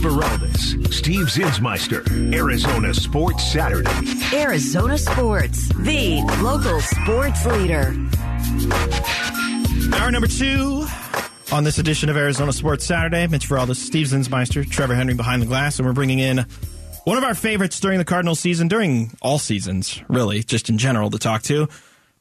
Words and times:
Feraldis, 0.00 0.92
Steve 0.92 1.26
Zinsmeister, 1.26 2.34
Arizona 2.34 2.94
Sports 2.94 3.52
Saturday. 3.52 3.90
Arizona 4.32 4.96
Sports, 4.96 5.68
the 5.74 6.22
local 6.42 6.80
sports 6.80 7.44
leader. 7.44 7.94
Hour 9.94 10.10
number 10.10 10.26
two 10.26 10.86
on 11.52 11.64
this 11.64 11.76
edition 11.78 12.08
of 12.08 12.16
Arizona 12.16 12.52
Sports 12.52 12.86
Saturday. 12.86 13.26
Mitch 13.26 13.46
Feraldis, 13.46 13.76
Steve 13.76 14.06
Zinsmeister, 14.06 14.68
Trevor 14.68 14.94
Henry 14.94 15.12
behind 15.12 15.42
the 15.42 15.46
glass, 15.46 15.78
and 15.78 15.86
we're 15.86 15.92
bringing 15.92 16.18
in 16.18 16.46
one 17.04 17.18
of 17.18 17.24
our 17.24 17.34
favorites 17.34 17.78
during 17.78 17.98
the 17.98 18.04
Cardinals 18.06 18.40
season, 18.40 18.68
during 18.68 19.10
all 19.20 19.38
seasons, 19.38 20.02
really, 20.08 20.42
just 20.42 20.70
in 20.70 20.78
general 20.78 21.10
to 21.10 21.18
talk 21.18 21.42
to. 21.42 21.68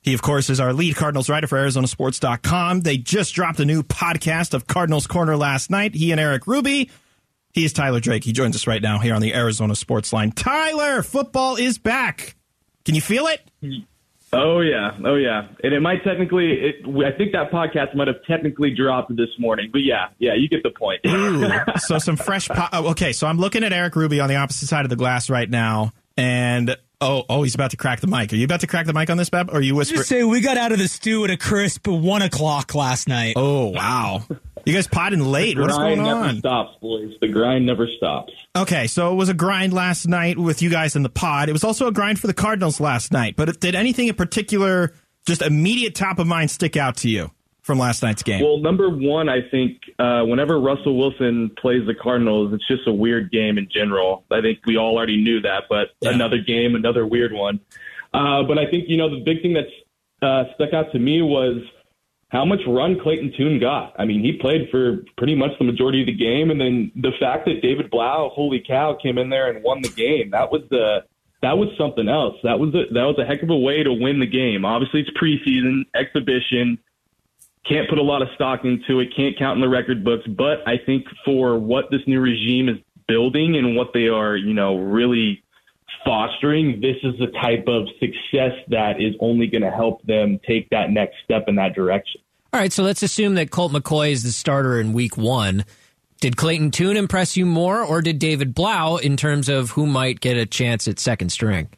He, 0.01 0.13
of 0.13 0.21
course, 0.21 0.49
is 0.49 0.59
our 0.59 0.73
lead 0.73 0.97
Cardinals 0.97 1.29
writer 1.29 1.47
for 1.47 1.57
ArizonaSports.com. 1.57 2.81
They 2.81 2.97
just 2.97 3.33
dropped 3.33 3.61
a 3.61 3.65
new 3.65 3.83
podcast 3.83 4.53
of 4.53 4.67
Cardinals 4.67 5.07
Corner 5.07 5.37
last 5.37 5.69
night. 5.69 5.95
He 5.95 6.11
and 6.11 6.19
Eric 6.19 6.45
Ruby. 6.45 6.89
He 7.53 7.65
is 7.65 7.73
Tyler 7.73 7.99
Drake. 7.99 8.23
He 8.23 8.31
joins 8.31 8.55
us 8.55 8.67
right 8.67 8.81
now 8.81 8.99
here 8.99 9.15
on 9.15 9.21
the 9.21 9.33
Arizona 9.33 9.75
Sports 9.75 10.13
Line. 10.13 10.31
Tyler, 10.31 11.01
football 11.01 11.55
is 11.55 11.77
back. 11.77 12.35
Can 12.85 12.95
you 12.95 13.01
feel 13.01 13.27
it? 13.27 13.41
Oh 14.31 14.59
yeah, 14.61 14.95
oh 15.05 15.15
yeah, 15.15 15.47
and 15.63 15.73
it 15.73 15.79
might 15.79 16.03
technically. 16.03 16.51
It, 16.51 16.75
I 16.85 17.17
think 17.17 17.31
that 17.31 17.49
podcast 17.51 17.95
might 17.95 18.07
have 18.07 18.23
technically 18.27 18.75
dropped 18.75 19.15
this 19.15 19.29
morning, 19.39 19.69
but 19.71 19.79
yeah, 19.79 20.09
yeah, 20.19 20.35
you 20.35 20.47
get 20.47 20.61
the 20.61 20.69
point. 20.69 21.01
Ooh, 21.07 21.49
so 21.77 21.97
some 21.97 22.15
fresh. 22.15 22.47
Po- 22.47 22.67
oh, 22.71 22.91
okay, 22.91 23.11
so 23.11 23.25
I'm 23.25 23.39
looking 23.39 23.63
at 23.63 23.73
Eric 23.73 23.95
Ruby 23.95 24.19
on 24.19 24.29
the 24.29 24.35
opposite 24.35 24.67
side 24.67 24.85
of 24.85 24.89
the 24.89 24.95
glass 24.95 25.31
right 25.31 25.49
now, 25.49 25.93
and 26.15 26.77
oh, 27.01 27.23
oh, 27.29 27.43
he's 27.43 27.55
about 27.55 27.71
to 27.71 27.77
crack 27.77 27.99
the 27.99 28.07
mic. 28.07 28.31
Are 28.33 28.35
you 28.35 28.45
about 28.45 28.61
to 28.61 28.67
crack 28.67 28.85
the 28.85 28.93
mic 28.93 29.09
on 29.09 29.17
this, 29.17 29.29
Beb? 29.29 29.49
Or 29.49 29.57
are 29.57 29.61
you 29.61 29.75
whispering? 29.75 29.99
Just 29.99 30.09
say 30.09 30.23
we 30.23 30.41
got 30.41 30.57
out 30.57 30.71
of 30.71 30.79
the 30.79 30.87
stew 30.87 31.23
at 31.25 31.31
a 31.31 31.37
crisp 31.37 31.87
one 31.87 32.21
o'clock 32.21 32.73
last 32.75 33.07
night. 33.07 33.33
Oh 33.35 33.67
wow, 33.67 34.23
you 34.65 34.73
guys 34.73 34.87
potting 34.87 35.21
late. 35.21 35.55
The 35.55 35.61
What's 35.63 35.77
grind 35.77 35.95
going 35.97 36.07
never 36.07 36.25
on? 36.25 36.39
stops, 36.39 36.77
boys. 36.81 37.13
The 37.21 37.27
grind 37.27 37.65
never 37.65 37.87
stops. 37.97 38.33
Okay, 38.55 38.87
so 38.87 39.11
it 39.11 39.15
was 39.15 39.29
a 39.29 39.33
grind 39.33 39.73
last 39.73 40.07
night 40.07 40.37
with 40.37 40.61
you 40.61 40.69
guys 40.69 40.95
in 40.95 41.03
the 41.03 41.09
pod. 41.09 41.49
It 41.49 41.53
was 41.53 41.63
also 41.63 41.87
a 41.87 41.91
grind 41.91 42.19
for 42.19 42.27
the 42.27 42.33
Cardinals 42.33 42.79
last 42.79 43.11
night. 43.11 43.35
But 43.35 43.59
did 43.59 43.75
anything 43.75 44.07
in 44.07 44.15
particular, 44.15 44.93
just 45.25 45.41
immediate 45.41 45.95
top 45.95 46.19
of 46.19 46.27
mind, 46.27 46.51
stick 46.51 46.75
out 46.77 46.97
to 46.97 47.09
you 47.09 47.31
from 47.69 47.77
last 47.79 48.01
night's 48.01 48.23
game? 48.23 48.43
Well, 48.43 48.57
number 48.57 48.89
one, 48.89 49.29
I 49.29 49.47
think 49.51 49.77
uh, 49.99 50.23
whenever 50.23 50.59
Russell 50.59 50.97
Wilson 50.97 51.51
plays 51.61 51.85
the 51.85 51.93
Cardinals, 51.93 52.51
it's 52.53 52.67
just 52.67 52.87
a 52.87 52.91
weird 52.91 53.31
game 53.31 53.57
in 53.59 53.67
general. 53.71 54.23
I 54.31 54.41
think 54.41 54.59
we 54.65 54.75
all 54.75 54.97
already 54.97 55.17
knew 55.21 55.39
that, 55.41 55.63
but 55.69 55.89
Yeah. 56.01 56.09
another 56.11 56.39
game, 56.39 56.73
another 56.75 57.05
weird 57.05 57.31
one. 57.31 57.59
Uh, 58.13 58.41
but 58.43 58.57
I 58.57 58.65
think 58.71 58.85
you 58.89 58.97
know 58.97 59.09
the 59.09 59.23
big 59.23 59.43
thing 59.43 59.53
that's 59.53 59.67
uh, 60.23 60.45
stuck 60.55 60.73
out 60.73 60.91
to 60.93 60.99
me 60.99 61.21
was 61.21 61.61
how 62.29 62.43
much 62.43 62.59
run 62.67 62.99
Clayton 62.99 63.33
Tune 63.37 63.59
got. 63.59 63.93
I 63.99 64.05
mean, 64.05 64.21
he 64.23 64.33
played 64.33 64.69
for 64.71 65.03
pretty 65.17 65.35
much 65.35 65.51
the 65.59 65.65
majority 65.65 66.01
of 66.01 66.07
the 66.07 66.15
game, 66.15 66.49
and 66.51 66.59
then 66.59 66.91
the 66.95 67.11
fact 67.19 67.45
that 67.45 67.61
David 67.61 67.89
Blough, 67.91 68.29
holy 68.33 68.63
cow, 68.65 68.97
came 69.01 69.17
in 69.19 69.29
there 69.29 69.49
and 69.49 69.63
won 69.63 69.81
the 69.81 69.89
game. 69.89 70.31
That 70.31 70.51
was 70.51 70.61
the 70.71 71.03
that 71.41 71.57
was 71.57 71.69
something 71.77 72.09
else. 72.09 72.35
That 72.43 72.59
was 72.59 72.69
a, 72.75 72.91
that 72.93 73.03
was 73.05 73.15
a 73.17 73.25
heck 73.25 73.41
of 73.43 73.49
a 73.49 73.55
way 73.57 73.81
to 73.83 73.93
win 73.93 74.19
the 74.19 74.27
game. 74.27 74.65
Obviously, 74.65 75.01
it's 75.01 75.09
preseason 75.11 75.83
exhibition 75.95 76.77
can't 77.67 77.89
put 77.89 77.97
a 77.97 78.03
lot 78.03 78.21
of 78.21 78.29
stock 78.35 78.61
into 78.63 78.99
it, 78.99 79.09
can't 79.15 79.37
count 79.37 79.57
in 79.57 79.61
the 79.61 79.69
record 79.69 80.03
books, 80.03 80.25
but 80.27 80.67
I 80.67 80.77
think 80.85 81.05
for 81.25 81.59
what 81.59 81.85
this 81.91 82.01
new 82.07 82.19
regime 82.19 82.69
is 82.69 82.77
building 83.07 83.57
and 83.57 83.75
what 83.75 83.89
they 83.93 84.07
are, 84.07 84.35
you 84.35 84.53
know, 84.53 84.77
really 84.77 85.43
fostering, 86.05 86.79
this 86.81 86.95
is 87.03 87.17
the 87.19 87.27
type 87.41 87.65
of 87.67 87.87
success 87.99 88.53
that 88.69 89.01
is 89.01 89.15
only 89.19 89.47
going 89.47 89.61
to 89.61 89.71
help 89.71 90.01
them 90.03 90.39
take 90.47 90.69
that 90.69 90.89
next 90.89 91.15
step 91.23 91.45
in 91.47 91.55
that 91.55 91.75
direction. 91.75 92.21
All 92.51 92.59
right, 92.59 92.73
so 92.73 92.83
let's 92.83 93.03
assume 93.03 93.35
that 93.35 93.51
Colt 93.51 93.71
McCoy 93.71 94.11
is 94.11 94.23
the 94.23 94.31
starter 94.31 94.79
in 94.79 94.93
week 94.93 95.17
one. 95.17 95.65
Did 96.19 96.35
Clayton 96.35 96.71
Tune 96.71 96.97
impress 96.97 97.37
you 97.37 97.45
more, 97.45 97.81
or 97.81 98.01
did 98.01 98.19
David 98.19 98.53
Blough 98.53 98.97
in 98.97 99.17
terms 99.17 99.49
of 99.49 99.71
who 99.71 99.85
might 99.85 100.19
get 100.19 100.35
a 100.35 100.45
chance 100.45 100.87
at 100.87 100.99
second 100.99 101.31
string? 101.31 101.69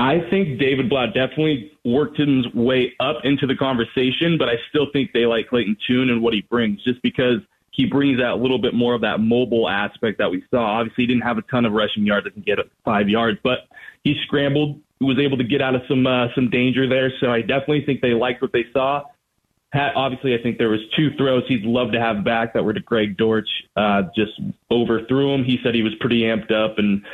I 0.00 0.26
think 0.30 0.58
David 0.58 0.88
Blough 0.88 1.08
definitely 1.08 1.72
worked 1.84 2.16
his 2.16 2.46
way 2.54 2.94
up 3.00 3.16
into 3.24 3.46
the 3.46 3.54
conversation, 3.54 4.38
but 4.38 4.48
I 4.48 4.54
still 4.70 4.86
think 4.94 5.12
they 5.12 5.26
like 5.26 5.48
Clayton 5.48 5.76
Tune 5.86 6.08
and 6.08 6.22
what 6.22 6.32
he 6.32 6.40
brings, 6.40 6.82
just 6.82 7.02
because 7.02 7.40
he 7.72 7.84
brings 7.84 8.18
that 8.18 8.38
little 8.38 8.58
bit 8.58 8.72
more 8.72 8.94
of 8.94 9.02
that 9.02 9.20
mobile 9.20 9.68
aspect 9.68 10.16
that 10.16 10.30
we 10.30 10.42
saw. 10.50 10.78
Obviously, 10.80 11.04
he 11.04 11.06
didn't 11.06 11.24
have 11.24 11.36
a 11.36 11.42
ton 11.42 11.66
of 11.66 11.72
rushing 11.72 12.06
yards 12.06 12.24
that 12.24 12.32
can 12.32 12.42
get 12.42 12.58
five 12.82 13.10
yards, 13.10 13.38
but 13.44 13.68
he 14.02 14.18
scrambled, 14.26 14.80
was 15.02 15.18
able 15.18 15.36
to 15.36 15.44
get 15.44 15.60
out 15.60 15.74
of 15.74 15.82
some 15.86 16.06
uh, 16.06 16.28
some 16.34 16.48
danger 16.48 16.88
there. 16.88 17.12
So 17.20 17.30
I 17.30 17.42
definitely 17.42 17.84
think 17.84 18.00
they 18.00 18.14
liked 18.14 18.40
what 18.40 18.52
they 18.52 18.64
saw. 18.72 19.02
Had, 19.74 19.92
obviously, 19.96 20.34
I 20.34 20.42
think 20.42 20.56
there 20.56 20.70
was 20.70 20.80
two 20.96 21.10
throws 21.18 21.44
he'd 21.46 21.64
love 21.64 21.92
to 21.92 22.00
have 22.00 22.24
back 22.24 22.54
that 22.54 22.64
were 22.64 22.72
to 22.72 22.80
Greg 22.80 23.18
Dortch. 23.18 23.48
Uh, 23.76 24.04
just 24.16 24.32
overthrew 24.70 25.34
him. 25.34 25.44
He 25.44 25.58
said 25.62 25.74
he 25.74 25.82
was 25.82 25.94
pretty 26.00 26.22
amped 26.22 26.52
up 26.52 26.78
and 26.78 27.04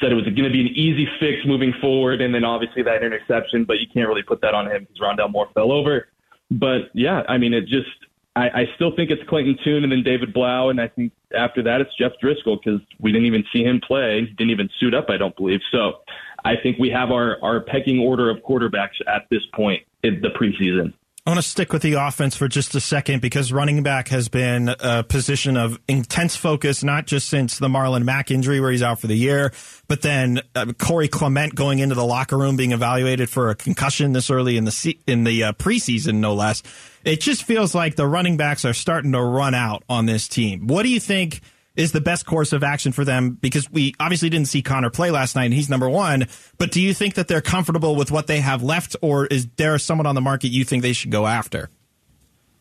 said 0.00 0.12
it 0.12 0.14
was 0.14 0.24
going 0.24 0.44
to 0.44 0.50
be 0.50 0.60
an 0.60 0.68
easy 0.68 1.06
fix 1.18 1.38
moving 1.46 1.72
forward. 1.80 2.20
And 2.20 2.34
then 2.34 2.44
obviously 2.44 2.82
that 2.82 3.02
interception, 3.02 3.64
but 3.64 3.80
you 3.80 3.86
can't 3.92 4.08
really 4.08 4.22
put 4.22 4.40
that 4.40 4.54
on 4.54 4.70
him 4.70 4.84
because 4.84 4.98
Rondale 4.98 5.30
Moore 5.30 5.48
fell 5.54 5.72
over. 5.72 6.08
But 6.50 6.90
yeah, 6.94 7.22
I 7.28 7.38
mean, 7.38 7.54
it 7.54 7.66
just, 7.66 7.88
I, 8.36 8.48
I 8.48 8.64
still 8.74 8.94
think 8.94 9.10
it's 9.10 9.22
Clayton 9.28 9.58
Tune 9.62 9.82
and 9.84 9.92
then 9.92 10.02
David 10.02 10.32
Blough. 10.32 10.70
And 10.70 10.80
I 10.80 10.88
think 10.88 11.12
after 11.36 11.62
that, 11.62 11.80
it's 11.80 11.94
Jeff 11.96 12.12
Driscoll 12.20 12.58
because 12.62 12.80
we 12.98 13.12
didn't 13.12 13.26
even 13.26 13.44
see 13.52 13.62
him 13.62 13.80
play. 13.86 14.20
He 14.20 14.26
didn't 14.34 14.50
even 14.50 14.70
suit 14.78 14.94
up, 14.94 15.10
I 15.10 15.16
don't 15.16 15.36
believe. 15.36 15.60
So 15.70 16.00
I 16.44 16.56
think 16.56 16.78
we 16.78 16.90
have 16.90 17.10
our, 17.10 17.38
our 17.42 17.60
pecking 17.60 18.00
order 18.00 18.30
of 18.30 18.38
quarterbacks 18.38 19.00
at 19.06 19.26
this 19.30 19.42
point 19.54 19.82
in 20.02 20.20
the 20.22 20.28
preseason. 20.30 20.94
I 21.26 21.30
want 21.30 21.42
to 21.42 21.48
stick 21.48 21.70
with 21.70 21.82
the 21.82 21.92
offense 21.94 22.34
for 22.34 22.48
just 22.48 22.74
a 22.74 22.80
second 22.80 23.20
because 23.20 23.52
running 23.52 23.82
back 23.82 24.08
has 24.08 24.30
been 24.30 24.70
a 24.80 25.04
position 25.04 25.58
of 25.58 25.78
intense 25.86 26.34
focus, 26.34 26.82
not 26.82 27.06
just 27.06 27.28
since 27.28 27.58
the 27.58 27.68
Marlon 27.68 28.04
Mack 28.04 28.30
injury 28.30 28.58
where 28.58 28.70
he's 28.70 28.82
out 28.82 29.00
for 29.00 29.06
the 29.06 29.14
year, 29.14 29.52
but 29.86 30.00
then 30.00 30.40
uh, 30.54 30.72
Corey 30.78 31.08
Clement 31.08 31.54
going 31.54 31.78
into 31.78 31.94
the 31.94 32.06
locker 32.06 32.38
room 32.38 32.56
being 32.56 32.72
evaluated 32.72 33.28
for 33.28 33.50
a 33.50 33.54
concussion 33.54 34.14
this 34.14 34.30
early 34.30 34.56
in 34.56 34.64
the 34.64 34.70
se- 34.70 34.98
in 35.06 35.24
the 35.24 35.44
uh, 35.44 35.52
preseason, 35.52 36.16
no 36.16 36.32
less. 36.32 36.62
It 37.04 37.20
just 37.20 37.44
feels 37.44 37.74
like 37.74 37.96
the 37.96 38.06
running 38.06 38.38
backs 38.38 38.64
are 38.64 38.72
starting 38.72 39.12
to 39.12 39.20
run 39.20 39.54
out 39.54 39.84
on 39.90 40.06
this 40.06 40.26
team. 40.26 40.68
What 40.68 40.84
do 40.84 40.88
you 40.88 41.00
think? 41.00 41.42
Is 41.80 41.92
the 41.92 42.00
best 42.00 42.26
course 42.26 42.52
of 42.52 42.62
action 42.62 42.92
for 42.92 43.06
them? 43.06 43.38
Because 43.40 43.70
we 43.70 43.94
obviously 43.98 44.28
didn't 44.28 44.48
see 44.48 44.60
Connor 44.60 44.90
play 44.90 45.10
last 45.10 45.34
night 45.34 45.46
and 45.46 45.54
he's 45.54 45.70
number 45.70 45.88
one. 45.88 46.26
But 46.58 46.72
do 46.72 46.80
you 46.80 46.92
think 46.92 47.14
that 47.14 47.26
they're 47.26 47.40
comfortable 47.40 47.96
with 47.96 48.10
what 48.10 48.26
they 48.26 48.40
have 48.40 48.62
left, 48.62 48.96
or 49.00 49.24
is 49.26 49.48
there 49.56 49.78
someone 49.78 50.06
on 50.06 50.14
the 50.14 50.20
market 50.20 50.48
you 50.48 50.64
think 50.64 50.82
they 50.82 50.92
should 50.92 51.10
go 51.10 51.26
after? 51.26 51.70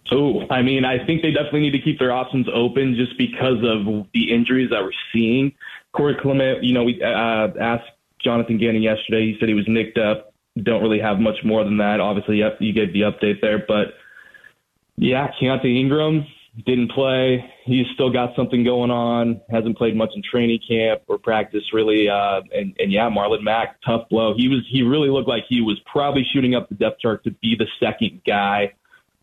Oh, 0.10 0.48
I 0.50 0.62
mean, 0.62 0.86
I 0.86 1.06
think 1.06 1.22
they 1.22 1.32
definitely 1.32 1.62
need 1.62 1.72
to 1.72 1.82
keep 1.82 2.00
their 2.00 2.14
options 2.14 2.48
open 2.54 2.96
just 2.96 3.18
because 3.18 3.58
of 3.62 4.08
the 4.14 4.32
injuries 4.32 4.70
that 4.72 4.82
we're 4.82 4.92
seeing. 5.14 5.52
Corey 5.92 6.16
Clement, 6.20 6.64
you 6.64 6.74
know, 6.74 6.86
we 6.86 7.04
uh, 7.04 7.50
asked 7.60 7.92
Jonathan 8.24 8.58
Gannon 8.58 8.82
yesterday. 8.82 9.34
He 9.34 9.38
said 9.38 9.50
he 9.50 9.54
was 9.54 9.68
nicked 9.68 9.98
up. 9.98 10.34
Don't 10.64 10.82
really 10.82 11.00
have 11.00 11.20
much 11.20 11.44
more 11.44 11.66
than 11.66 11.78
that. 11.78 12.00
Obviously, 12.00 12.38
you 12.38 12.74
gave 12.74 12.94
the 12.94 13.02
update 13.02 13.42
there, 13.42 13.64
but 13.68 13.96
yeah, 14.96 15.28
Keaontay 15.42 15.78
Ingram 15.78 16.26
didn't 16.66 16.92
play. 16.92 17.46
He's 17.70 17.86
still 17.94 18.12
got 18.12 18.36
something 18.36 18.64
going 18.64 18.90
on. 18.90 19.42
Hasn't 19.52 19.78
played 19.78 19.96
much 19.96 20.10
in 20.16 20.24
training 20.24 20.60
camp 20.68 21.04
or 21.08 21.20
practice 21.20 21.62
really. 21.72 22.10
Uh, 22.10 22.42
and, 22.52 22.76
and 22.80 22.92
yeah, 22.92 23.10
Marlon 23.10 23.44
Mack, 23.44 23.80
tough 23.86 24.10
blow. 24.10 24.34
He 24.36 24.48
was 24.48 24.66
he 24.72 24.82
really 24.82 25.10
looked 25.10 25.30
like 25.30 25.44
he 25.48 25.62
was 25.62 25.80
probably 25.86 26.26
shooting 26.34 26.56
up 26.56 26.68
the 26.70 26.76
depth 26.76 27.00
chart 27.00 27.24
to 27.26 27.32
be 27.32 27.56
the 27.58 27.68
second 27.80 28.22
guy. 28.26 28.74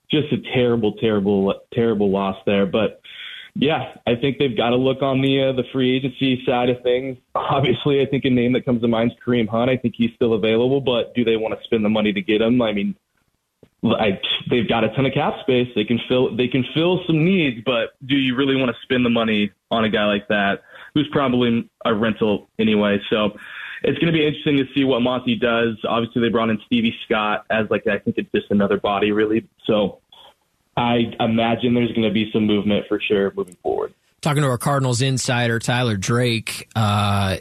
Just 0.09 0.33
a 0.33 0.37
terrible, 0.55 0.93
terrible, 0.93 1.61
terrible 1.73 2.13
loss 2.13 2.37
there. 2.47 2.67
But 2.67 3.01
yeah, 3.57 3.95
I 4.07 4.15
think 4.15 4.39
they've 4.39 4.57
got 4.57 4.71
to 4.71 4.77
look 4.77 5.03
on 5.03 5.23
the 5.23 5.49
uh, 5.49 5.53
the 5.53 5.65
free 5.73 5.97
agency 5.97 6.45
side 6.47 6.69
of 6.69 6.83
things. 6.83 7.17
Obviously, 7.35 8.01
I 8.01 8.07
think 8.07 8.25
a 8.25 8.31
name 8.31 8.53
that 8.53 8.65
comes 8.65 8.83
to 8.83 8.89
mind 8.89 9.11
is 9.11 9.19
Kareem 9.27 9.49
Hunt. 9.49 9.71
I 9.71 9.77
think 9.77 9.95
he's 9.97 10.11
still 10.15 10.35
available, 10.35 10.81
but 10.81 11.15
do 11.15 11.25
they 11.25 11.37
want 11.37 11.59
to 11.59 11.65
spend 11.65 11.85
the 11.85 11.89
money 11.89 12.13
to 12.13 12.21
get 12.21 12.41
him? 12.41 12.63
I 12.63 12.73
mean, 12.73 12.95
I, 13.85 14.21
they've 14.51 14.69
got 14.69 14.85
a 14.85 14.89
ton 14.89 15.07
of 15.07 15.13
cap 15.13 15.35
space. 15.43 15.69
They 15.75 15.85
can 15.85 16.01
fill 16.09 16.35
they 16.35 16.49
can 16.49 16.65
fill 16.75 17.03
some 17.07 17.25
needs, 17.25 17.63
but 17.65 17.91
do 18.05 18.17
you 18.17 18.35
really 18.35 18.57
want 18.57 18.71
to 18.75 18.77
spend 18.83 19.05
the 19.05 19.11
money 19.11 19.53
on 19.71 19.85
a 19.85 19.89
guy 19.89 20.07
like 20.07 20.29
that 20.29 20.63
who's 20.95 21.09
probably 21.13 21.69
a 21.85 21.95
rental 21.95 22.49
anyway? 22.59 22.99
So 23.11 23.37
it's 23.83 23.99
going 23.99 24.13
to 24.13 24.19
be 24.19 24.27
interesting 24.27 24.57
to 24.57 24.65
see 24.75 24.85
what 24.85 25.03
Monty 25.03 25.37
does. 25.37 25.77
Obviously, 25.87 26.23
they 26.23 26.29
brought 26.29 26.51
in 26.51 26.59
Stevie 26.67 26.97
Scott 27.05 27.45
as 27.51 27.69
like 27.71 27.87
I 27.87 27.99
think 27.99 28.19
it's 28.19 28.31
just 28.33 28.51
another 28.51 28.79
body 28.79 29.13
really. 29.13 29.47
So 29.65 30.01
I 30.77 31.13
imagine 31.21 31.75
there's 31.75 31.93
going 31.93 32.09
to 32.09 32.13
be 32.13 32.31
some 32.33 32.47
movement 32.47 32.87
for 32.89 33.01
sure 33.01 33.33
moving 33.37 33.57
forward. 33.63 33.95
Talking 34.21 34.43
to 34.43 34.49
our 34.49 34.59
Cardinals 34.59 35.03
insider 35.03 35.59
Tyler 35.59 35.97
Drake, 35.97 36.69
uh, 36.75 37.37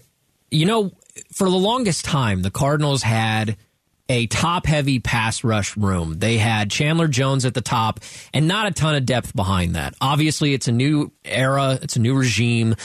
you 0.51 0.65
know, 0.65 0.91
for 1.33 1.49
the 1.49 1.55
longest 1.55 2.05
time, 2.05 2.41
the 2.41 2.51
Cardinals 2.51 3.01
had 3.01 3.57
a 4.07 4.27
top 4.27 4.65
heavy 4.65 4.99
pass 4.99 5.43
rush 5.43 5.75
room. 5.75 6.19
They 6.19 6.37
had 6.37 6.69
Chandler 6.69 7.07
Jones 7.07 7.45
at 7.45 7.53
the 7.53 7.61
top 7.61 7.99
and 8.33 8.47
not 8.47 8.67
a 8.67 8.71
ton 8.71 8.95
of 8.95 9.05
depth 9.05 9.35
behind 9.35 9.75
that. 9.75 9.95
Obviously, 9.99 10.53
it's 10.53 10.67
a 10.67 10.71
new 10.71 11.11
era, 11.23 11.79
it's 11.81 11.95
a 11.95 11.99
new 11.99 12.15
regime. 12.15 12.75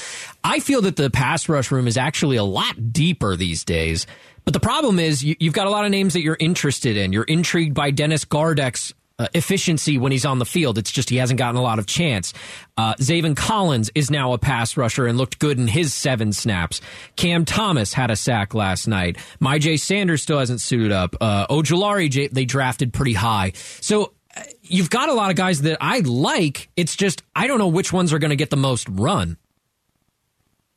I 0.42 0.60
feel 0.60 0.82
that 0.82 0.96
the 0.96 1.10
pass 1.10 1.48
rush 1.48 1.70
room 1.70 1.86
is 1.86 1.96
actually 1.96 2.36
a 2.36 2.44
lot 2.44 2.92
deeper 2.92 3.36
these 3.36 3.64
days. 3.64 4.06
But 4.44 4.54
the 4.54 4.60
problem 4.60 4.98
is 4.98 5.22
you, 5.22 5.36
you've 5.38 5.52
got 5.52 5.66
a 5.66 5.70
lot 5.70 5.84
of 5.84 5.90
names 5.90 6.14
that 6.14 6.22
you're 6.22 6.36
interested 6.40 6.96
in. 6.96 7.12
You're 7.12 7.24
intrigued 7.24 7.74
by 7.74 7.90
Dennis 7.90 8.24
Gardeck's 8.24 8.94
uh, 9.20 9.28
efficiency 9.34 9.98
when 9.98 10.12
he's 10.12 10.24
on 10.24 10.38
the 10.38 10.46
field. 10.46 10.78
It's 10.78 10.90
just 10.90 11.10
he 11.10 11.16
hasn't 11.16 11.36
gotten 11.36 11.56
a 11.56 11.62
lot 11.62 11.78
of 11.78 11.84
chance. 11.84 12.32
Uh, 12.78 12.94
Zaven 12.94 13.36
Collins 13.36 13.90
is 13.94 14.10
now 14.10 14.32
a 14.32 14.38
pass 14.38 14.78
rusher 14.78 15.06
and 15.06 15.18
looked 15.18 15.38
good 15.38 15.58
in 15.58 15.66
his 15.66 15.92
seven 15.92 16.32
snaps. 16.32 16.80
Cam 17.16 17.44
Thomas 17.44 17.92
had 17.92 18.10
a 18.10 18.16
sack 18.16 18.54
last 18.54 18.88
night. 18.88 19.18
Myjai 19.38 19.78
Sanders 19.78 20.22
still 20.22 20.38
hasn't 20.38 20.62
suited 20.62 20.90
up. 20.90 21.14
Uh, 21.20 21.46
Ojulari, 21.48 22.30
they 22.30 22.46
drafted 22.46 22.94
pretty 22.94 23.12
high. 23.12 23.52
So 23.82 24.14
uh, 24.34 24.42
you've 24.62 24.88
got 24.88 25.10
a 25.10 25.12
lot 25.12 25.28
of 25.28 25.36
guys 25.36 25.60
that 25.62 25.76
I 25.82 25.98
like. 25.98 26.70
It's 26.74 26.96
just 26.96 27.22
I 27.36 27.46
don't 27.46 27.58
know 27.58 27.68
which 27.68 27.92
ones 27.92 28.14
are 28.14 28.18
going 28.18 28.30
to 28.30 28.36
get 28.36 28.48
the 28.48 28.56
most 28.56 28.88
run. 28.88 29.36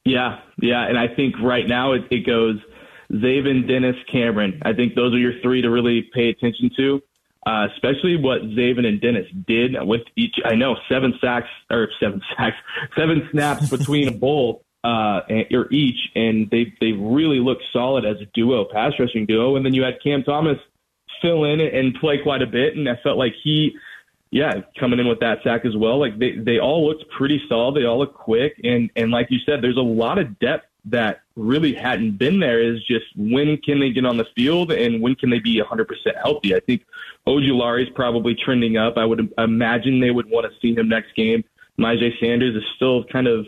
Yeah, 0.04 0.40
yeah, 0.62 0.86
and 0.86 1.00
I 1.00 1.08
think 1.08 1.36
right 1.42 1.66
now 1.66 1.94
it, 1.94 2.02
it 2.12 2.26
goes 2.26 2.58
Zaven, 3.10 3.70
Dennis, 3.70 3.96
Cameron. 4.12 4.60
I 4.64 4.74
think 4.74 4.96
those 4.96 5.14
are 5.14 5.18
your 5.18 5.40
three 5.42 5.62
to 5.62 5.70
really 5.70 6.10
pay 6.14 6.28
attention 6.28 6.70
to 6.76 7.02
uh, 7.46 7.68
especially 7.74 8.16
what 8.16 8.42
Zaven 8.42 8.86
and 8.86 9.02
Dennis 9.02 9.28
did 9.48 9.76
with 9.82 10.02
each. 10.16 10.36
I 10.46 10.56
know 10.56 10.76
seven 10.90 11.14
sacks 11.20 11.50
or 11.70 11.90
seven 12.00 12.22
sacks, 12.38 12.58
seven 12.98 13.28
snaps 13.32 13.70
between 13.70 14.18
both 14.20 14.62
uh, 14.84 15.22
or 15.52 15.72
each, 15.72 16.10
and 16.16 16.50
they 16.50 16.74
they 16.80 16.92
really 16.92 17.40
looked 17.40 17.64
solid 17.72 18.06
as 18.06 18.18
a 18.22 18.26
duo, 18.34 18.66
pass 18.66 18.94
rushing 19.00 19.26
duo. 19.26 19.56
And 19.56 19.66
then 19.66 19.74
you 19.74 19.84
had 19.84 19.96
Cam 20.04 20.24
Thomas 20.24 20.58
fill 21.22 21.46
in 21.46 21.60
and 21.62 21.96
play 21.96 22.20
quite 22.22 22.42
a 22.42 22.48
bit, 22.48 22.76
and 22.76 22.88
I 22.88 22.96
felt 23.04 23.18
like 23.18 23.34
he. 23.44 23.76
Yeah, 24.32 24.62
coming 24.80 24.98
in 24.98 25.08
with 25.08 25.20
that 25.20 25.44
sack 25.44 25.64
as 25.64 25.78
well. 25.78 26.00
Like 26.00 26.18
they, 26.18 26.32
they 26.36 26.58
all 26.58 26.88
looked 26.88 27.08
pretty 27.16 27.40
solid. 27.48 27.76
They 27.76 27.86
all 27.86 28.00
look 28.00 28.16
quick, 28.16 28.60
and 28.64 28.90
and 28.96 29.12
like 29.12 29.28
you 29.30 29.38
said, 29.46 29.62
there's 29.62 29.78
a 29.78 29.82
lot 29.82 30.18
of 30.18 30.40
depth 30.40 30.66
that 30.86 31.22
really 31.36 31.74
hadn't 31.74 32.18
been 32.18 32.40
there 32.40 32.62
is 32.62 32.84
just 32.84 33.06
when 33.16 33.58
can 33.58 33.80
they 33.80 33.92
get 33.92 34.06
on 34.06 34.18
the 34.18 34.28
field 34.36 34.72
and 34.72 35.02
when 35.02 35.16
can 35.16 35.30
they 35.30 35.40
be 35.40 35.62
100% 35.62 35.86
healthy. 36.22 36.56
I 36.56 36.60
think 36.60 36.86
Ojulari 37.28 37.84
is 37.84 37.90
probably 37.96 38.36
trending 38.36 38.78
up. 38.78 38.98
I 38.98 39.06
would 39.06 39.34
imagine 39.38 40.00
they 40.00 40.12
would 40.12 40.30
want 40.30 40.46
to 40.46 40.60
see 40.60 40.76
him 40.76 40.90
next 40.90 41.16
game. 41.16 41.44
Myjai 41.80 42.20
Sanders 42.20 42.56
is 42.56 42.64
still 42.76 43.06
kind 43.06 43.28
of, 43.28 43.48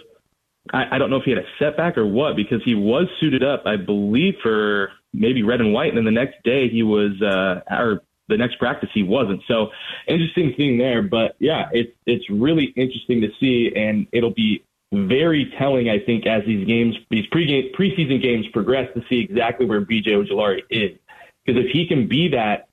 I, 0.73 0.95
I 0.95 0.97
don't 0.97 1.09
know 1.09 1.17
if 1.17 1.23
he 1.23 1.31
had 1.31 1.39
a 1.39 1.47
setback 1.59 1.97
or 1.97 2.07
what, 2.07 2.35
because 2.35 2.61
he 2.63 2.73
was 2.73 3.07
suited 3.19 3.43
up, 3.43 3.63
I 3.65 3.75
believe, 3.75 4.35
for 4.41 4.91
maybe 5.13 5.43
red 5.43 5.59
and 5.59 5.73
white. 5.73 5.89
And 5.89 5.97
then 5.97 6.05
the 6.05 6.11
next 6.11 6.41
day 6.43 6.69
he 6.69 6.83
was, 6.83 7.21
uh, 7.21 7.61
or 7.69 8.01
the 8.27 8.37
next 8.37 8.57
practice 8.57 8.89
he 8.93 9.03
wasn't. 9.03 9.41
So 9.47 9.69
interesting 10.07 10.53
thing 10.55 10.77
there. 10.77 11.03
But 11.03 11.35
yeah, 11.39 11.69
it's, 11.71 11.91
it's 12.07 12.27
really 12.29 12.73
interesting 12.75 13.21
to 13.21 13.29
see. 13.39 13.71
And 13.75 14.07
it'll 14.11 14.33
be 14.33 14.64
very 14.91 15.53
telling, 15.57 15.89
I 15.89 15.99
think, 15.99 16.25
as 16.25 16.43
these 16.45 16.65
games, 16.65 16.95
these 17.09 17.25
pre 17.27 17.71
preseason 17.77 18.21
games 18.21 18.45
progress 18.53 18.89
to 18.93 19.03
see 19.09 19.19
exactly 19.19 19.65
where 19.65 19.81
BJ 19.81 20.07
Ojulari 20.07 20.61
is. 20.69 20.97
Because 21.45 21.63
if 21.63 21.71
he 21.71 21.87
can 21.87 22.07
be 22.07 22.29
that 22.29 22.67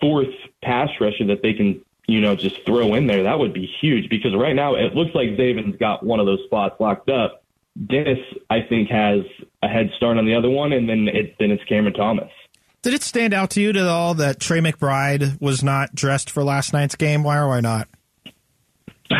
fourth 0.00 0.34
pass 0.62 0.88
rusher 1.00 1.26
that 1.26 1.42
they 1.42 1.54
can, 1.54 1.82
you 2.06 2.20
know, 2.20 2.36
just 2.36 2.64
throw 2.64 2.94
in 2.94 3.06
there, 3.06 3.24
that 3.24 3.38
would 3.38 3.52
be 3.52 3.66
huge. 3.80 4.08
Because 4.08 4.34
right 4.34 4.54
now 4.54 4.74
it 4.74 4.94
looks 4.94 5.14
like 5.14 5.36
Zaven's 5.36 5.76
got 5.76 6.04
one 6.04 6.20
of 6.20 6.26
those 6.26 6.40
spots 6.44 6.76
locked 6.80 7.10
up. 7.10 7.42
Dennis, 7.86 8.18
I 8.48 8.62
think, 8.62 8.88
has 8.90 9.20
a 9.62 9.68
head 9.68 9.90
start 9.96 10.16
on 10.16 10.24
the 10.24 10.34
other 10.34 10.48
one, 10.48 10.72
and 10.72 10.88
then 10.88 11.08
it, 11.08 11.36
then 11.38 11.50
it's 11.50 11.62
Cameron 11.64 11.94
Thomas. 11.94 12.30
Did 12.82 12.94
it 12.94 13.02
stand 13.02 13.34
out 13.34 13.50
to 13.50 13.60
you 13.60 13.70
at 13.70 13.76
all 13.78 14.14
that 14.14 14.38
Trey 14.40 14.60
McBride 14.60 15.40
was 15.40 15.62
not 15.62 15.94
dressed 15.94 16.30
for 16.30 16.44
last 16.44 16.72
night's 16.72 16.94
game? 16.94 17.22
Why 17.22 17.38
or 17.38 17.48
why 17.48 17.60
not? 17.60 17.88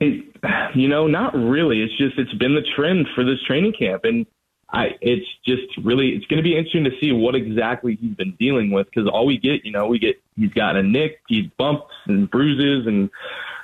It, 0.00 0.27
you 0.74 0.88
know, 0.88 1.06
not 1.06 1.34
really. 1.34 1.82
It's 1.82 1.96
just 1.96 2.18
it's 2.18 2.34
been 2.34 2.54
the 2.54 2.66
trend 2.76 3.06
for 3.14 3.24
this 3.24 3.42
training 3.46 3.74
camp, 3.78 4.04
and 4.04 4.26
I 4.70 4.90
it's 5.00 5.26
just 5.46 5.76
really 5.84 6.10
it's 6.10 6.26
going 6.26 6.38
to 6.38 6.42
be 6.42 6.56
interesting 6.56 6.84
to 6.84 6.90
see 7.00 7.12
what 7.12 7.34
exactly 7.34 7.96
he's 8.00 8.14
been 8.14 8.34
dealing 8.38 8.70
with 8.70 8.86
because 8.86 9.08
all 9.08 9.26
we 9.26 9.38
get, 9.38 9.64
you 9.64 9.72
know, 9.72 9.86
we 9.86 9.98
get 9.98 10.20
he's 10.36 10.52
got 10.52 10.76
a 10.76 10.82
nick, 10.82 11.20
he's 11.28 11.46
bumps 11.58 11.94
and 12.06 12.30
bruises 12.30 12.86
and 12.86 13.10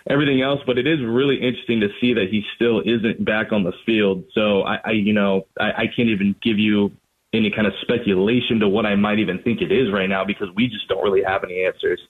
everything 0.08 0.42
else, 0.42 0.60
but 0.66 0.78
it 0.78 0.86
is 0.86 1.00
really 1.00 1.36
interesting 1.36 1.80
to 1.80 1.88
see 2.00 2.14
that 2.14 2.28
he 2.30 2.44
still 2.54 2.80
isn't 2.80 3.24
back 3.24 3.52
on 3.52 3.64
the 3.64 3.72
field. 3.86 4.24
So 4.32 4.62
I, 4.62 4.78
I 4.84 4.90
you 4.92 5.12
know, 5.12 5.46
I, 5.58 5.72
I 5.72 5.86
can't 5.86 6.08
even 6.08 6.34
give 6.42 6.58
you 6.58 6.92
any 7.32 7.50
kind 7.50 7.66
of 7.66 7.72
speculation 7.82 8.60
to 8.60 8.68
what 8.68 8.86
I 8.86 8.94
might 8.94 9.18
even 9.18 9.42
think 9.42 9.60
it 9.60 9.72
is 9.72 9.92
right 9.92 10.08
now 10.08 10.24
because 10.24 10.48
we 10.54 10.68
just 10.68 10.88
don't 10.88 11.02
really 11.02 11.22
have 11.22 11.42
any 11.44 11.64
answers. 11.64 12.00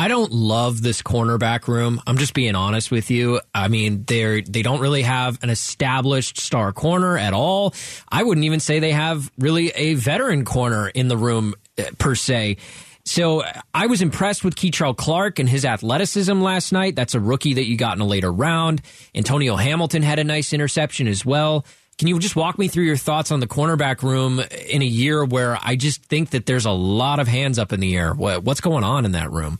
I 0.00 0.06
don't 0.06 0.30
love 0.30 0.80
this 0.80 1.02
cornerback 1.02 1.66
room. 1.66 2.00
I'm 2.06 2.18
just 2.18 2.32
being 2.32 2.54
honest 2.54 2.92
with 2.92 3.10
you. 3.10 3.40
I 3.52 3.66
mean, 3.66 4.04
they're 4.06 4.40
they 4.40 4.62
don't 4.62 4.78
really 4.78 5.02
have 5.02 5.42
an 5.42 5.50
established 5.50 6.38
star 6.38 6.72
corner 6.72 7.18
at 7.18 7.34
all. 7.34 7.74
I 8.08 8.22
wouldn't 8.22 8.44
even 8.44 8.60
say 8.60 8.78
they 8.78 8.92
have 8.92 9.28
really 9.38 9.70
a 9.70 9.94
veteran 9.94 10.44
corner 10.44 10.88
in 10.88 11.08
the 11.08 11.16
room 11.16 11.54
eh, 11.76 11.90
per 11.98 12.14
se. 12.14 12.58
So 13.06 13.42
I 13.74 13.88
was 13.88 14.00
impressed 14.00 14.44
with 14.44 14.54
Kei'Trel 14.54 14.96
Clark 14.96 15.40
and 15.40 15.48
his 15.48 15.64
athleticism 15.64 16.40
last 16.40 16.72
night. 16.72 16.94
That's 16.94 17.16
a 17.16 17.20
rookie 17.20 17.54
that 17.54 17.66
you 17.66 17.76
got 17.76 17.96
in 17.96 18.00
a 18.00 18.06
later 18.06 18.30
round. 18.30 18.82
Antonio 19.16 19.56
Hamilton 19.56 20.02
had 20.02 20.20
a 20.20 20.24
nice 20.24 20.52
interception 20.52 21.08
as 21.08 21.26
well. 21.26 21.64
Can 21.96 22.06
you 22.06 22.20
just 22.20 22.36
walk 22.36 22.56
me 22.56 22.68
through 22.68 22.84
your 22.84 22.96
thoughts 22.96 23.32
on 23.32 23.40
the 23.40 23.48
cornerback 23.48 24.04
room 24.04 24.40
in 24.68 24.82
a 24.82 24.84
year 24.84 25.24
where 25.24 25.58
I 25.60 25.74
just 25.74 26.04
think 26.04 26.30
that 26.30 26.46
there's 26.46 26.66
a 26.66 26.70
lot 26.70 27.18
of 27.18 27.26
hands 27.26 27.58
up 27.58 27.72
in 27.72 27.80
the 27.80 27.96
air? 27.96 28.14
What's 28.14 28.60
going 28.60 28.84
on 28.84 29.04
in 29.04 29.12
that 29.12 29.32
room? 29.32 29.58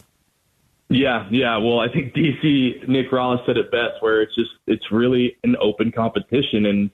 Yeah, 0.90 1.26
yeah. 1.30 1.56
Well, 1.58 1.80
I 1.80 1.88
think 1.92 2.14
DC 2.14 2.88
Nick 2.88 3.10
Rallis 3.10 3.44
said 3.46 3.56
it 3.56 3.70
best, 3.70 4.00
where 4.00 4.22
it's 4.22 4.34
just 4.34 4.50
it's 4.66 4.90
really 4.90 5.36
an 5.44 5.56
open 5.60 5.92
competition, 5.92 6.66
and 6.66 6.90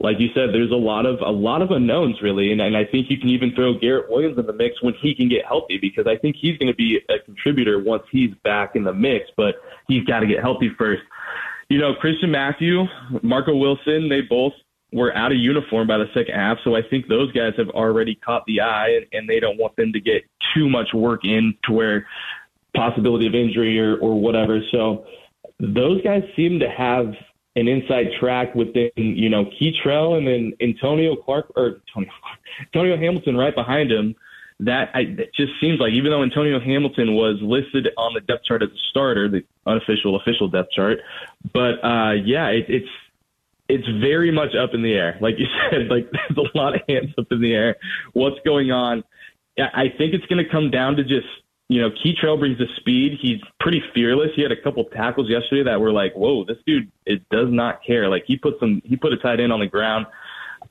like 0.00 0.20
you 0.20 0.28
said, 0.32 0.50
there's 0.52 0.70
a 0.70 0.76
lot 0.76 1.06
of 1.06 1.20
a 1.20 1.30
lot 1.30 1.60
of 1.60 1.70
unknowns 1.70 2.22
really, 2.22 2.52
and, 2.52 2.60
and 2.60 2.76
I 2.76 2.84
think 2.84 3.10
you 3.10 3.18
can 3.18 3.28
even 3.30 3.52
throw 3.54 3.76
Garrett 3.78 4.08
Williams 4.08 4.38
in 4.38 4.46
the 4.46 4.52
mix 4.52 4.80
when 4.82 4.94
he 5.02 5.14
can 5.14 5.28
get 5.28 5.44
healthy, 5.44 5.78
because 5.78 6.06
I 6.06 6.16
think 6.16 6.36
he's 6.40 6.56
going 6.58 6.68
to 6.68 6.76
be 6.76 7.00
a 7.08 7.18
contributor 7.24 7.82
once 7.82 8.04
he's 8.10 8.30
back 8.44 8.76
in 8.76 8.84
the 8.84 8.94
mix, 8.94 9.26
but 9.36 9.56
he's 9.88 10.04
got 10.04 10.20
to 10.20 10.26
get 10.26 10.40
healthy 10.40 10.70
first. 10.78 11.02
You 11.68 11.78
know, 11.78 11.94
Christian 11.94 12.30
Matthew, 12.30 12.84
Marco 13.22 13.54
Wilson, 13.54 14.08
they 14.08 14.22
both 14.22 14.54
were 14.92 15.14
out 15.14 15.32
of 15.32 15.38
uniform 15.38 15.86
by 15.86 15.98
the 15.98 16.06
second 16.14 16.34
half, 16.34 16.58
so 16.64 16.76
I 16.76 16.80
think 16.88 17.08
those 17.08 17.30
guys 17.32 17.52
have 17.58 17.68
already 17.70 18.14
caught 18.14 18.44
the 18.46 18.60
eye, 18.60 18.90
and, 18.90 19.06
and 19.12 19.28
they 19.28 19.40
don't 19.40 19.58
want 19.58 19.74
them 19.76 19.92
to 19.92 20.00
get 20.00 20.22
too 20.54 20.68
much 20.68 20.94
work 20.94 21.24
in 21.24 21.54
to 21.64 21.72
where 21.72 22.06
possibility 22.78 23.26
of 23.26 23.34
injury 23.34 23.80
or, 23.80 23.96
or 23.96 24.20
whatever. 24.20 24.60
So 24.70 25.04
those 25.58 26.00
guys 26.02 26.22
seem 26.36 26.60
to 26.60 26.70
have 26.70 27.12
an 27.56 27.66
inside 27.66 28.06
track 28.20 28.54
within, 28.54 28.90
you 28.96 29.28
know, 29.28 29.46
Kei'Trel 29.60 30.16
and 30.16 30.26
then 30.26 30.52
Antonio 30.60 31.16
Clark 31.16 31.52
or 31.56 31.80
Antonio, 31.88 32.10
Antonio 32.60 32.96
Hamilton 32.96 33.36
right 33.36 33.54
behind 33.54 33.90
him. 33.90 34.14
That 34.60 34.90
I, 34.92 35.00
it 35.00 35.30
just 35.36 35.52
seems 35.60 35.78
like 35.78 35.92
even 35.92 36.10
though 36.10 36.24
Antonio 36.24 36.58
Hamilton 36.58 37.14
was 37.14 37.38
listed 37.40 37.88
on 37.96 38.12
the 38.14 38.20
depth 38.20 38.44
chart 38.44 38.60
as 38.60 38.70
a 38.70 38.80
starter, 38.90 39.28
the 39.28 39.44
unofficial 39.66 40.16
official 40.16 40.48
depth 40.48 40.72
chart, 40.72 40.98
but 41.52 41.78
uh, 41.84 42.14
yeah, 42.24 42.48
it, 42.48 42.66
it's 42.68 42.88
it's 43.68 43.86
very 44.00 44.32
much 44.32 44.56
up 44.56 44.70
in 44.74 44.82
the 44.82 44.94
air. 44.94 45.16
Like 45.20 45.36
you 45.38 45.46
said, 45.70 45.86
like 45.88 46.10
there's 46.10 46.50
a 46.52 46.58
lot 46.58 46.74
of 46.74 46.80
hands 46.88 47.14
up 47.16 47.26
in 47.30 47.40
the 47.40 47.54
air. 47.54 47.76
What's 48.14 48.38
going 48.44 48.72
on? 48.72 49.04
I 49.56 49.94
think 49.96 50.14
it's 50.14 50.26
going 50.26 50.44
to 50.44 50.50
come 50.50 50.70
down 50.70 50.96
to 50.96 51.04
just 51.04 51.26
you 51.68 51.80
know, 51.80 51.90
Kei'Trel 51.90 52.38
brings 52.38 52.58
the 52.58 52.66
speed. 52.76 53.18
He's 53.20 53.40
pretty 53.60 53.82
fearless. 53.94 54.30
He 54.34 54.42
had 54.42 54.52
a 54.52 54.60
couple 54.60 54.84
tackles 54.84 55.28
yesterday 55.28 55.64
that 55.64 55.80
were 55.80 55.92
like, 55.92 56.14
whoa, 56.14 56.44
this 56.44 56.56
dude 56.66 56.90
it 57.04 57.28
does 57.28 57.48
not 57.50 57.84
care. 57.84 58.08
Like 58.08 58.24
he 58.26 58.36
put 58.36 58.58
some 58.58 58.80
he 58.84 58.96
put 58.96 59.12
a 59.12 59.18
tight 59.18 59.40
end 59.40 59.52
on 59.52 59.60
the 59.60 59.66
ground. 59.66 60.06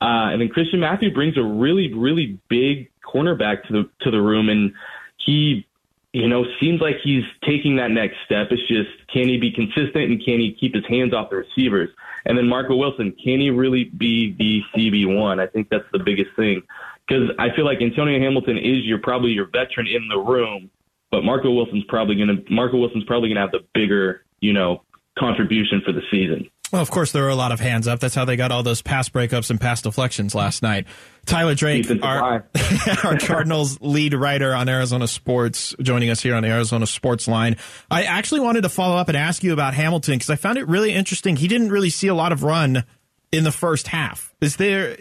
Uh, 0.00 0.30
and 0.30 0.40
then 0.40 0.48
Christian 0.48 0.80
Matthew 0.80 1.12
brings 1.12 1.36
a 1.36 1.42
really, 1.42 1.92
really 1.94 2.38
big 2.48 2.90
cornerback 3.04 3.66
to 3.68 3.72
the 3.72 3.90
to 4.00 4.10
the 4.10 4.20
room 4.20 4.48
and 4.48 4.72
he 5.16 5.64
you 6.12 6.26
know, 6.26 6.44
seems 6.58 6.80
like 6.80 6.96
he's 7.04 7.24
taking 7.44 7.76
that 7.76 7.90
next 7.90 8.16
step. 8.24 8.48
It's 8.50 8.66
just 8.66 8.88
can 9.12 9.28
he 9.28 9.36
be 9.36 9.52
consistent 9.52 10.10
and 10.10 10.24
can 10.24 10.40
he 10.40 10.56
keep 10.58 10.74
his 10.74 10.86
hands 10.86 11.12
off 11.12 11.30
the 11.30 11.36
receivers? 11.36 11.90
And 12.24 12.36
then 12.36 12.48
Marco 12.48 12.74
Wilson, 12.74 13.12
can 13.12 13.40
he 13.40 13.50
really 13.50 13.84
be 13.84 14.32
the 14.32 14.62
CB 14.74 15.16
one? 15.16 15.38
I 15.38 15.46
think 15.46 15.68
that's 15.68 15.84
the 15.92 15.98
biggest 15.98 16.34
thing 16.34 16.62
because 17.06 17.30
I 17.38 17.54
feel 17.54 17.64
like 17.64 17.80
Antonio 17.80 18.18
Hamilton 18.18 18.58
is 18.58 18.84
your 18.84 18.98
probably 18.98 19.30
your 19.30 19.46
veteran 19.46 19.86
in 19.86 20.08
the 20.08 20.18
room, 20.18 20.70
but 21.10 21.24
Marco 21.24 21.50
Wilson's 21.50 21.84
probably 21.88 22.16
going 22.16 22.28
to 22.28 22.52
Marco 22.52 22.78
Wilson's 22.78 23.04
probably 23.04 23.28
going 23.28 23.36
to 23.36 23.42
have 23.42 23.52
the 23.52 23.64
bigger, 23.74 24.24
you 24.40 24.52
know, 24.52 24.82
contribution 25.18 25.82
for 25.84 25.92
the 25.92 26.02
season. 26.10 26.48
Well, 26.72 26.82
of 26.82 26.90
course, 26.90 27.12
there 27.12 27.22
were 27.22 27.30
a 27.30 27.34
lot 27.34 27.50
of 27.50 27.60
hands 27.60 27.88
up. 27.88 27.98
That's 27.98 28.14
how 28.14 28.26
they 28.26 28.36
got 28.36 28.52
all 28.52 28.62
those 28.62 28.82
pass 28.82 29.08
breakups 29.08 29.48
and 29.48 29.58
pass 29.58 29.80
deflections 29.80 30.34
last 30.34 30.62
night. 30.62 30.86
Tyler 31.24 31.54
Drake, 31.54 31.86
our, 32.02 32.46
our 33.04 33.16
Cardinals 33.16 33.80
lead 33.80 34.12
writer 34.12 34.54
on 34.54 34.68
Arizona 34.68 35.06
Sports, 35.06 35.74
joining 35.80 36.10
us 36.10 36.20
here 36.22 36.34
on 36.34 36.42
the 36.42 36.50
Arizona 36.50 36.86
Sports 36.86 37.26
line. 37.26 37.56
I 37.90 38.02
actually 38.02 38.40
wanted 38.40 38.62
to 38.62 38.68
follow 38.68 38.96
up 38.96 39.08
and 39.08 39.16
ask 39.16 39.42
you 39.42 39.54
about 39.54 39.72
Hamilton 39.72 40.14
because 40.14 40.28
I 40.28 40.36
found 40.36 40.58
it 40.58 40.68
really 40.68 40.92
interesting. 40.92 41.36
He 41.36 41.48
didn't 41.48 41.70
really 41.70 41.90
see 41.90 42.08
a 42.08 42.14
lot 42.14 42.32
of 42.32 42.42
run 42.42 42.84
in 43.32 43.44
the 43.44 43.52
first 43.52 43.88
half. 43.88 44.34
Is 44.42 44.56
there, 44.56 44.98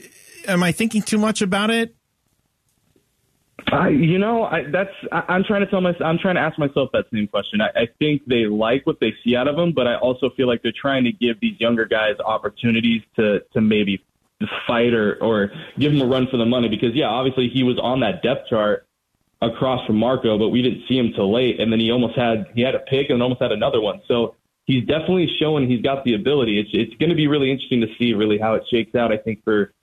am 0.48 0.64
I 0.64 0.72
thinking 0.72 1.02
too 1.02 1.18
much 1.18 1.42
about 1.42 1.70
it? 1.70 1.97
I, 3.72 3.90
you 3.90 4.18
know, 4.18 4.44
I, 4.44 4.64
that's 4.72 4.94
I, 5.12 5.36
am 5.36 5.44
trying 5.44 5.62
to 5.62 5.68
tell 5.68 5.82
myself. 5.82 6.04
I'm 6.06 6.18
trying 6.20 6.36
to 6.36 6.42
ask 6.42 6.58
myself 6.58 6.90
that 6.94 7.06
same 7.12 7.28
question. 7.28 7.60
I, 7.60 7.70
I 7.76 7.88
think 8.00 8.24
they 8.26 8.46
like 8.46 8.86
what 8.86 9.00
they 9.00 9.14
see 9.24 9.36
out 9.36 9.48
of 9.48 9.58
him, 9.58 9.74
but 9.74 9.88
I 9.88 9.96
also 9.96 10.30
feel 10.38 10.48
like 10.48 10.62
they're 10.62 10.72
trying 10.80 11.04
to 11.06 11.12
give 11.12 11.40
these 11.42 11.60
younger 11.60 11.86
guys 11.86 12.16
opportunities 12.24 13.02
to 13.16 13.42
to 13.54 13.62
maybe 13.62 14.04
fight 14.68 14.94
or 14.94 15.22
or 15.22 15.52
give 15.80 15.92
him 15.92 16.02
a 16.02 16.06
run 16.06 16.28
for 16.28 16.38
the 16.38 16.46
money. 16.46 16.70
Because 16.70 16.94
yeah, 16.94 17.08
obviously 17.08 17.50
he 17.50 17.64
was 17.64 17.78
on 17.80 18.00
that 18.02 18.22
depth 18.22 18.48
chart, 18.50 18.88
across 19.42 19.86
from 19.86 19.98
Marco, 19.98 20.38
but 20.38 20.50
we 20.50 20.62
didn't 20.62 20.84
see 20.88 20.98
him 20.98 21.14
till 21.14 21.32
late. 21.32 21.60
And 21.60 21.72
then 21.72 21.80
he 21.80 21.92
almost 21.92 22.18
had 22.18 22.48
he 22.56 22.62
had 22.62 22.76
a 22.76 22.80
pick 22.80 23.10
and 23.10 23.22
almost 23.22 23.42
had 23.42 23.52
another 23.52 23.82
one. 23.82 24.02
So 24.08 24.36
he's 24.66 24.86
definitely 24.86 25.30
showing 25.40 25.70
he's 25.70 25.82
got 25.82 26.04
the 26.04 26.16
ability. 26.16 26.60
It's 26.60 26.70
it's 26.74 26.96
going 27.00 27.10
to 27.10 27.16
be 27.16 27.28
really 27.28 27.52
interesting 27.52 27.82
to 27.82 27.88
see 27.98 28.14
really 28.14 28.38
how 28.38 28.56
it 28.56 28.64
shakes 28.70 28.96
out. 28.96 29.12
I 29.12 29.18
think 29.18 29.44
for 29.44 29.74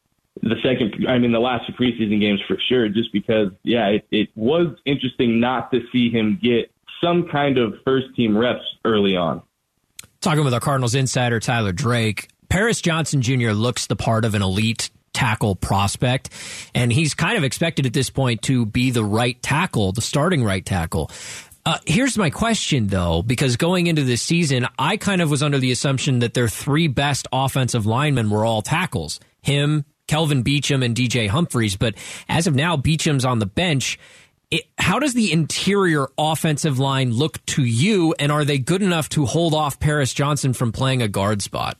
the 0.42 0.56
second, 0.62 1.06
I 1.08 1.18
mean 1.18 1.32
the 1.32 1.38
last 1.38 1.66
two 1.66 1.72
preseason 1.72 2.20
games 2.20 2.40
for 2.46 2.56
sure, 2.68 2.88
just 2.88 3.12
because 3.12 3.48
yeah, 3.62 3.88
it, 3.88 4.06
it 4.10 4.28
was 4.34 4.68
interesting 4.84 5.40
not 5.40 5.70
to 5.72 5.80
see 5.92 6.10
him 6.10 6.38
get 6.42 6.70
some 7.02 7.28
kind 7.28 7.58
of 7.58 7.74
first 7.84 8.14
team 8.16 8.36
reps 8.36 8.64
early 8.84 9.16
on. 9.16 9.42
Talking 10.20 10.44
with 10.44 10.54
our 10.54 10.60
Cardinals 10.60 10.94
insider 10.94 11.38
Tyler 11.38 11.72
Drake, 11.72 12.28
Paris 12.48 12.80
Johnson 12.80 13.22
Jr. 13.22 13.50
looks 13.50 13.86
the 13.86 13.96
part 13.96 14.24
of 14.24 14.34
an 14.34 14.42
elite 14.42 14.90
tackle 15.12 15.54
prospect, 15.54 16.30
and 16.74 16.92
he's 16.92 17.14
kind 17.14 17.38
of 17.38 17.44
expected 17.44 17.86
at 17.86 17.92
this 17.92 18.10
point 18.10 18.42
to 18.42 18.66
be 18.66 18.90
the 18.90 19.04
right 19.04 19.40
tackle, 19.42 19.92
the 19.92 20.02
starting 20.02 20.42
right 20.42 20.64
tackle. 20.64 21.10
Uh, 21.66 21.78
here's 21.86 22.18
my 22.18 22.28
question, 22.28 22.88
though, 22.88 23.22
because 23.22 23.56
going 23.56 23.86
into 23.86 24.04
this 24.04 24.20
season, 24.20 24.66
I 24.78 24.98
kind 24.98 25.22
of 25.22 25.30
was 25.30 25.42
under 25.42 25.58
the 25.58 25.72
assumption 25.72 26.18
that 26.18 26.34
their 26.34 26.48
three 26.48 26.88
best 26.88 27.26
offensive 27.32 27.86
linemen 27.86 28.28
were 28.28 28.44
all 28.44 28.60
tackles 28.60 29.20
him, 29.40 29.84
Kelvin 30.06 30.44
Beachum 30.44 30.84
and 30.84 30.94
DJ 30.94 31.28
Humphries, 31.28 31.76
But 31.76 31.94
as 32.28 32.46
of 32.46 32.54
now, 32.54 32.76
Beachum's 32.76 33.24
on 33.24 33.38
the 33.38 33.46
bench. 33.46 33.98
It, 34.50 34.64
how 34.78 34.98
does 34.98 35.14
the 35.14 35.32
interior 35.32 36.06
offensive 36.18 36.78
line 36.78 37.10
look 37.12 37.44
to 37.46 37.64
you, 37.64 38.14
and 38.18 38.30
are 38.30 38.44
they 38.44 38.58
good 38.58 38.82
enough 38.82 39.08
to 39.10 39.24
hold 39.24 39.54
off 39.54 39.80
Paris 39.80 40.12
Johnson 40.12 40.52
from 40.52 40.70
playing 40.70 41.02
a 41.02 41.08
guard 41.08 41.42
spot? 41.42 41.78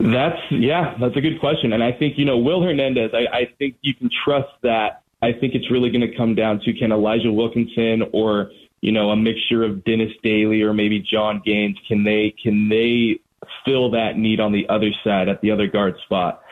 That's 0.00 0.40
yeah, 0.50 0.96
that's 0.98 1.16
a 1.16 1.20
good 1.20 1.40
question, 1.40 1.72
and 1.72 1.82
I 1.82 1.92
think 1.92 2.18
you 2.18 2.24
know 2.24 2.38
Will 2.38 2.62
Hernandez. 2.62 3.10
I, 3.12 3.36
I 3.36 3.48
think 3.58 3.76
you 3.82 3.94
can 3.94 4.08
trust 4.24 4.48
that 4.62 5.02
I 5.20 5.32
think 5.32 5.54
it's 5.54 5.70
really 5.70 5.90
going 5.90 6.08
to 6.08 6.16
come 6.16 6.34
down 6.34 6.60
to 6.60 6.72
can 6.72 6.92
Elijah 6.92 7.32
Wilkinson 7.32 8.04
or 8.12 8.50
you 8.80 8.92
know 8.92 9.10
a 9.10 9.16
mixture 9.16 9.64
of 9.64 9.84
Dennis 9.84 10.12
Daly 10.22 10.62
or 10.62 10.72
maybe 10.72 11.00
John 11.00 11.42
Gaines 11.44 11.76
can 11.88 12.04
they 12.04 12.34
can 12.42 12.68
they 12.68 13.18
fill 13.64 13.90
that 13.92 14.16
need 14.16 14.40
on 14.40 14.52
the 14.52 14.68
other 14.68 14.90
side 15.04 15.28
at 15.28 15.40
the 15.40 15.50
other 15.50 15.66
guard 15.66 15.94
spot. 16.04 16.42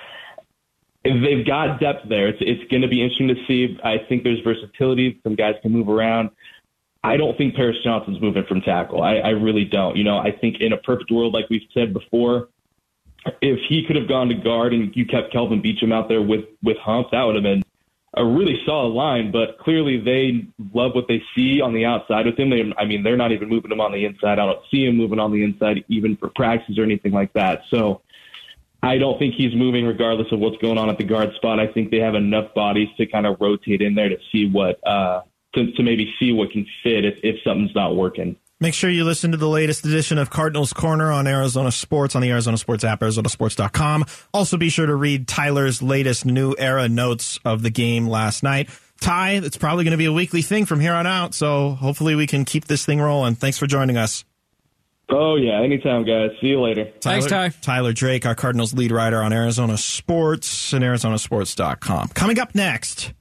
They've 1.04 1.46
got 1.46 1.78
depth 1.78 2.08
there, 2.08 2.28
it's 2.28 2.38
it's 2.40 2.68
going 2.70 2.82
to 2.82 2.88
be 2.88 3.02
interesting 3.02 3.28
to 3.28 3.36
see. 3.46 3.78
I 3.84 3.98
think 4.08 4.24
there's 4.24 4.40
versatility. 4.40 5.20
Some 5.22 5.36
guys 5.36 5.54
can 5.62 5.72
move 5.72 5.88
around. 5.88 6.30
I 7.04 7.16
don't 7.16 7.38
think 7.38 7.54
Paris 7.54 7.76
Johnson's 7.84 8.20
moving 8.20 8.44
from 8.48 8.60
tackle. 8.62 9.02
I, 9.02 9.18
I 9.18 9.28
really 9.28 9.64
don't. 9.64 9.96
You 9.96 10.02
know, 10.02 10.18
I 10.18 10.32
think 10.32 10.56
in 10.60 10.72
a 10.72 10.76
perfect 10.78 11.12
world, 11.12 11.32
like 11.32 11.48
we've 11.48 11.68
said 11.72 11.92
before, 11.92 12.48
if 13.40 13.60
he 13.68 13.84
could 13.86 13.94
have 13.94 14.08
gone 14.08 14.28
to 14.28 14.34
guard 14.34 14.72
and 14.72 14.94
you 14.96 15.06
kept 15.06 15.32
Kelvin 15.32 15.62
Beachum 15.62 15.92
out 15.92 16.08
there 16.08 16.22
with 16.22 16.46
with 16.62 16.76
Hump, 16.78 17.12
that 17.12 17.22
would 17.22 17.36
have 17.36 17.44
been 17.44 17.62
a 18.16 18.24
really 18.24 18.62
solid 18.64 18.94
line, 18.94 19.30
but 19.30 19.58
clearly 19.58 20.00
they 20.00 20.46
love 20.72 20.94
what 20.94 21.06
they 21.06 21.22
see 21.34 21.60
on 21.60 21.74
the 21.74 21.84
outside 21.84 22.24
with 22.24 22.38
him. 22.38 22.48
They, 22.48 22.72
I 22.78 22.86
mean, 22.86 23.02
they're 23.02 23.16
not 23.16 23.32
even 23.32 23.48
moving 23.48 23.70
him 23.70 23.80
on 23.80 23.92
the 23.92 24.06
inside. 24.06 24.38
I 24.38 24.46
don't 24.46 24.60
see 24.70 24.86
him 24.86 24.96
moving 24.96 25.18
on 25.18 25.32
the 25.32 25.44
inside 25.44 25.84
even 25.88 26.16
for 26.16 26.30
practice 26.34 26.78
or 26.78 26.84
anything 26.84 27.12
like 27.12 27.32
that. 27.34 27.62
So 27.68 28.00
I 28.82 28.96
don't 28.96 29.18
think 29.18 29.34
he's 29.34 29.54
moving 29.54 29.86
regardless 29.86 30.32
of 30.32 30.38
what's 30.38 30.56
going 30.58 30.78
on 30.78 30.88
at 30.88 30.96
the 30.96 31.04
guard 31.04 31.34
spot. 31.34 31.60
I 31.60 31.66
think 31.66 31.90
they 31.90 31.98
have 31.98 32.14
enough 32.14 32.54
bodies 32.54 32.88
to 32.96 33.06
kind 33.06 33.26
of 33.26 33.36
rotate 33.38 33.82
in 33.82 33.94
there 33.94 34.08
to 34.08 34.18
see 34.32 34.48
what, 34.48 34.84
uh, 34.86 35.22
to, 35.54 35.72
to 35.72 35.82
maybe 35.82 36.14
see 36.18 36.32
what 36.32 36.50
can 36.50 36.66
fit 36.82 37.04
if, 37.04 37.18
if 37.22 37.42
something's 37.44 37.74
not 37.74 37.96
working. 37.96 38.36
Make 38.58 38.72
sure 38.72 38.88
you 38.88 39.04
listen 39.04 39.32
to 39.32 39.36
the 39.36 39.48
latest 39.48 39.84
edition 39.84 40.16
of 40.16 40.30
Cardinals 40.30 40.72
Corner 40.72 41.12
on 41.12 41.26
Arizona 41.26 41.70
Sports 41.70 42.16
on 42.16 42.22
the 42.22 42.30
Arizona 42.30 42.56
Sports 42.56 42.84
app, 42.84 43.00
ArizonaSports.com. 43.00 44.06
Also, 44.32 44.56
be 44.56 44.70
sure 44.70 44.86
to 44.86 44.94
read 44.94 45.28
Tyler's 45.28 45.82
latest 45.82 46.24
new 46.24 46.54
era 46.58 46.88
notes 46.88 47.38
of 47.44 47.62
the 47.62 47.68
game 47.68 48.06
last 48.06 48.42
night. 48.42 48.70
Ty, 48.98 49.32
it's 49.32 49.58
probably 49.58 49.84
going 49.84 49.92
to 49.92 49.98
be 49.98 50.06
a 50.06 50.12
weekly 50.12 50.40
thing 50.40 50.64
from 50.64 50.80
here 50.80 50.94
on 50.94 51.06
out, 51.06 51.34
so 51.34 51.72
hopefully 51.72 52.14
we 52.14 52.26
can 52.26 52.46
keep 52.46 52.64
this 52.64 52.86
thing 52.86 52.98
rolling. 52.98 53.34
Thanks 53.34 53.58
for 53.58 53.66
joining 53.66 53.98
us. 53.98 54.24
Oh, 55.10 55.36
yeah. 55.36 55.60
Anytime, 55.60 56.04
guys. 56.04 56.30
See 56.40 56.48
you 56.48 56.60
later. 56.60 56.86
Tyler, 57.00 57.20
Thanks, 57.20 57.26
Ty. 57.26 57.48
Tyler 57.60 57.92
Drake, 57.92 58.24
our 58.24 58.34
Cardinals 58.34 58.72
lead 58.72 58.90
writer 58.90 59.22
on 59.22 59.34
Arizona 59.34 59.76
Sports 59.76 60.72
and 60.72 60.82
ArizonaSports.com. 60.82 62.08
Coming 62.08 62.38
up 62.38 62.54
next, 62.54 63.12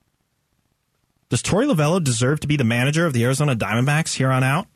does 1.28 1.44
Torey 1.44 1.70
Lovullo 1.70 2.02
deserve 2.02 2.40
to 2.40 2.48
be 2.48 2.56
the 2.56 2.64
manager 2.64 3.06
of 3.06 3.12
the 3.12 3.26
Arizona 3.26 3.54
Diamondbacks 3.54 4.16
here 4.16 4.32
on 4.32 4.42
out? 4.44 4.68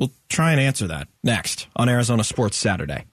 We'll 0.00 0.10
try 0.30 0.52
and 0.52 0.60
answer 0.60 0.86
that 0.86 1.08
next 1.22 1.68
on 1.76 1.90
Arizona 1.90 2.24
Sports 2.24 2.56
Saturday. 2.56 3.04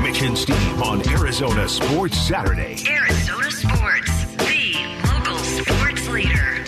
Mitch 0.00 0.22
and 0.22 0.38
Steve 0.38 0.82
on 0.82 1.06
Arizona 1.10 1.68
Sports 1.68 2.16
Saturday. 2.16 2.78
Arizona 2.88 3.50
Sports, 3.50 4.24
the 4.36 4.96
local 5.12 5.36
sports 5.36 6.08
leader. 6.08 6.64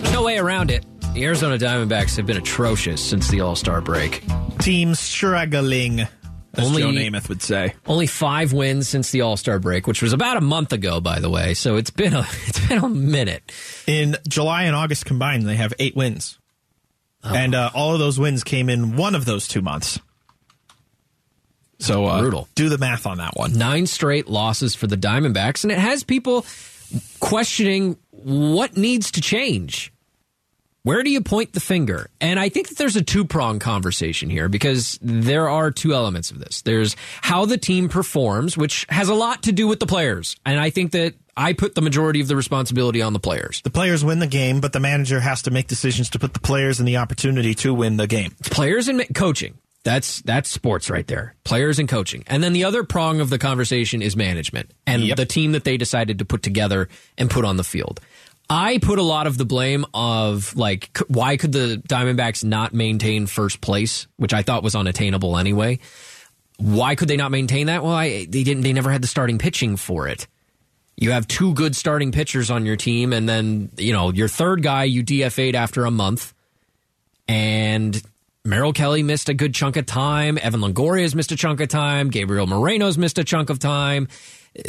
There's 0.00 0.12
no 0.14 0.22
way 0.22 0.38
around 0.38 0.70
it. 0.70 0.86
The 1.12 1.26
Arizona 1.26 1.58
Diamondbacks 1.58 2.16
have 2.16 2.24
been 2.24 2.38
atrocious 2.38 3.04
since 3.04 3.28
the 3.28 3.42
All 3.42 3.54
Star 3.54 3.82
break. 3.82 4.24
Team 4.60 4.94
struggling, 4.94 6.08
as 6.58 6.66
Only- 6.66 6.82
Joe 6.82 6.90
Namath 6.90 7.28
would 7.28 7.42
say. 7.42 7.74
Only 7.86 8.06
five 8.06 8.52
wins 8.52 8.88
since 8.88 9.10
the 9.10 9.20
All 9.22 9.36
Star 9.36 9.58
break, 9.58 9.86
which 9.86 10.02
was 10.02 10.12
about 10.12 10.36
a 10.36 10.40
month 10.40 10.72
ago, 10.72 11.00
by 11.00 11.20
the 11.20 11.30
way. 11.30 11.54
So 11.54 11.76
it's 11.76 11.90
been 11.90 12.14
a 12.14 12.20
it's 12.46 12.66
been 12.66 12.78
a 12.78 12.88
minute. 12.88 13.52
In 13.86 14.16
July 14.28 14.64
and 14.64 14.74
August 14.74 15.04
combined, 15.06 15.46
they 15.46 15.56
have 15.56 15.72
eight 15.78 15.96
wins. 15.96 16.38
Oh. 17.24 17.34
And 17.34 17.54
uh, 17.54 17.70
all 17.74 17.92
of 17.92 17.98
those 17.98 18.18
wins 18.18 18.44
came 18.44 18.68
in 18.68 18.96
one 18.96 19.14
of 19.14 19.24
those 19.24 19.48
two 19.48 19.60
months. 19.62 19.98
So 21.80 22.06
uh, 22.06 22.20
Brutal. 22.20 22.48
Do 22.54 22.68
the 22.68 22.78
math 22.78 23.06
on 23.06 23.18
that 23.18 23.36
one. 23.36 23.56
Nine 23.56 23.86
straight 23.86 24.28
losses 24.28 24.74
for 24.74 24.86
the 24.86 24.96
Diamondbacks, 24.96 25.62
and 25.64 25.72
it 25.72 25.78
has 25.78 26.02
people 26.02 26.44
questioning 27.20 27.96
what 28.10 28.76
needs 28.76 29.12
to 29.12 29.20
change. 29.20 29.92
Where 30.88 31.02
do 31.02 31.10
you 31.10 31.20
point 31.20 31.52
the 31.52 31.60
finger? 31.60 32.08
And 32.18 32.40
I 32.40 32.48
think 32.48 32.68
that 32.68 32.78
there's 32.78 32.96
a 32.96 33.02
two 33.02 33.26
prong 33.26 33.58
conversation 33.58 34.30
here 34.30 34.48
because 34.48 34.98
there 35.02 35.50
are 35.50 35.70
two 35.70 35.92
elements 35.92 36.30
of 36.30 36.38
this. 36.38 36.62
There's 36.62 36.96
how 37.20 37.44
the 37.44 37.58
team 37.58 37.90
performs, 37.90 38.56
which 38.56 38.86
has 38.88 39.10
a 39.10 39.14
lot 39.14 39.42
to 39.42 39.52
do 39.52 39.68
with 39.68 39.80
the 39.80 39.86
players. 39.86 40.36
And 40.46 40.58
I 40.58 40.70
think 40.70 40.92
that 40.92 41.12
I 41.36 41.52
put 41.52 41.74
the 41.74 41.82
majority 41.82 42.22
of 42.22 42.28
the 42.28 42.36
responsibility 42.36 43.02
on 43.02 43.12
the 43.12 43.20
players. 43.20 43.60
The 43.60 43.68
players 43.70 44.02
win 44.02 44.18
the 44.18 44.26
game, 44.26 44.62
but 44.62 44.72
the 44.72 44.80
manager 44.80 45.20
has 45.20 45.42
to 45.42 45.50
make 45.50 45.66
decisions 45.66 46.08
to 46.10 46.18
put 46.18 46.32
the 46.32 46.40
players 46.40 46.80
in 46.80 46.86
the 46.86 46.96
opportunity 46.96 47.52
to 47.56 47.74
win 47.74 47.98
the 47.98 48.06
game. 48.06 48.34
Players 48.44 48.88
and 48.88 49.04
coaching. 49.14 49.58
That's 49.84 50.22
that's 50.22 50.50
sports 50.50 50.90
right 50.90 51.06
there. 51.06 51.34
Players 51.44 51.78
and 51.78 51.88
coaching. 51.88 52.24
And 52.26 52.42
then 52.42 52.52
the 52.52 52.64
other 52.64 52.82
prong 52.82 53.20
of 53.20 53.30
the 53.30 53.38
conversation 53.38 54.02
is 54.02 54.16
management 54.16 54.70
and 54.86 55.02
Yep. 55.02 55.16
the 55.16 55.26
team 55.26 55.52
that 55.52 55.64
they 55.64 55.76
decided 55.76 56.18
to 56.18 56.24
put 56.24 56.42
together 56.42 56.88
and 57.16 57.30
put 57.30 57.44
on 57.44 57.56
the 57.56 57.64
field. 57.64 58.00
I 58.50 58.78
put 58.78 58.98
a 58.98 59.02
lot 59.02 59.26
of 59.26 59.36
the 59.36 59.44
blame 59.44 59.84
of 59.92 60.56
like 60.56 60.96
why 61.08 61.36
could 61.36 61.52
the 61.52 61.82
Diamondbacks 61.86 62.44
not 62.44 62.72
maintain 62.72 63.26
first 63.26 63.60
place, 63.60 64.06
which 64.16 64.32
I 64.32 64.42
thought 64.42 64.62
was 64.62 64.74
unattainable 64.74 65.36
anyway. 65.36 65.80
Why 66.56 66.94
could 66.94 67.08
they 67.08 67.16
not 67.16 67.30
maintain 67.30 67.66
that? 67.66 67.84
Well, 67.84 67.92
I, 67.92 68.26
they 68.28 68.42
didn't. 68.42 68.62
They 68.62 68.72
never 68.72 68.90
had 68.90 69.02
the 69.02 69.06
starting 69.06 69.38
pitching 69.38 69.76
for 69.76 70.08
it. 70.08 70.26
You 70.96 71.12
have 71.12 71.28
two 71.28 71.54
good 71.54 71.76
starting 71.76 72.10
pitchers 72.10 72.50
on 72.50 72.66
your 72.66 72.76
team, 72.76 73.12
and 73.12 73.28
then 73.28 73.70
you 73.76 73.92
know 73.92 74.10
your 74.10 74.28
third 74.28 74.62
guy 74.62 74.84
you 74.84 75.04
DFA'd 75.04 75.54
after 75.54 75.84
a 75.84 75.90
month, 75.90 76.34
and 77.28 78.02
Merrill 78.48 78.72
Kelly 78.72 79.02
missed 79.02 79.28
a 79.28 79.34
good 79.34 79.54
chunk 79.54 79.76
of 79.76 79.84
time. 79.84 80.38
Evan 80.40 80.62
Longoria's 80.62 81.14
missed 81.14 81.30
a 81.32 81.36
chunk 81.36 81.60
of 81.60 81.68
time. 81.68 82.08
Gabriel 82.08 82.46
Moreno's 82.46 82.96
missed 82.96 83.18
a 83.18 83.24
chunk 83.24 83.50
of 83.50 83.58
time. 83.58 84.08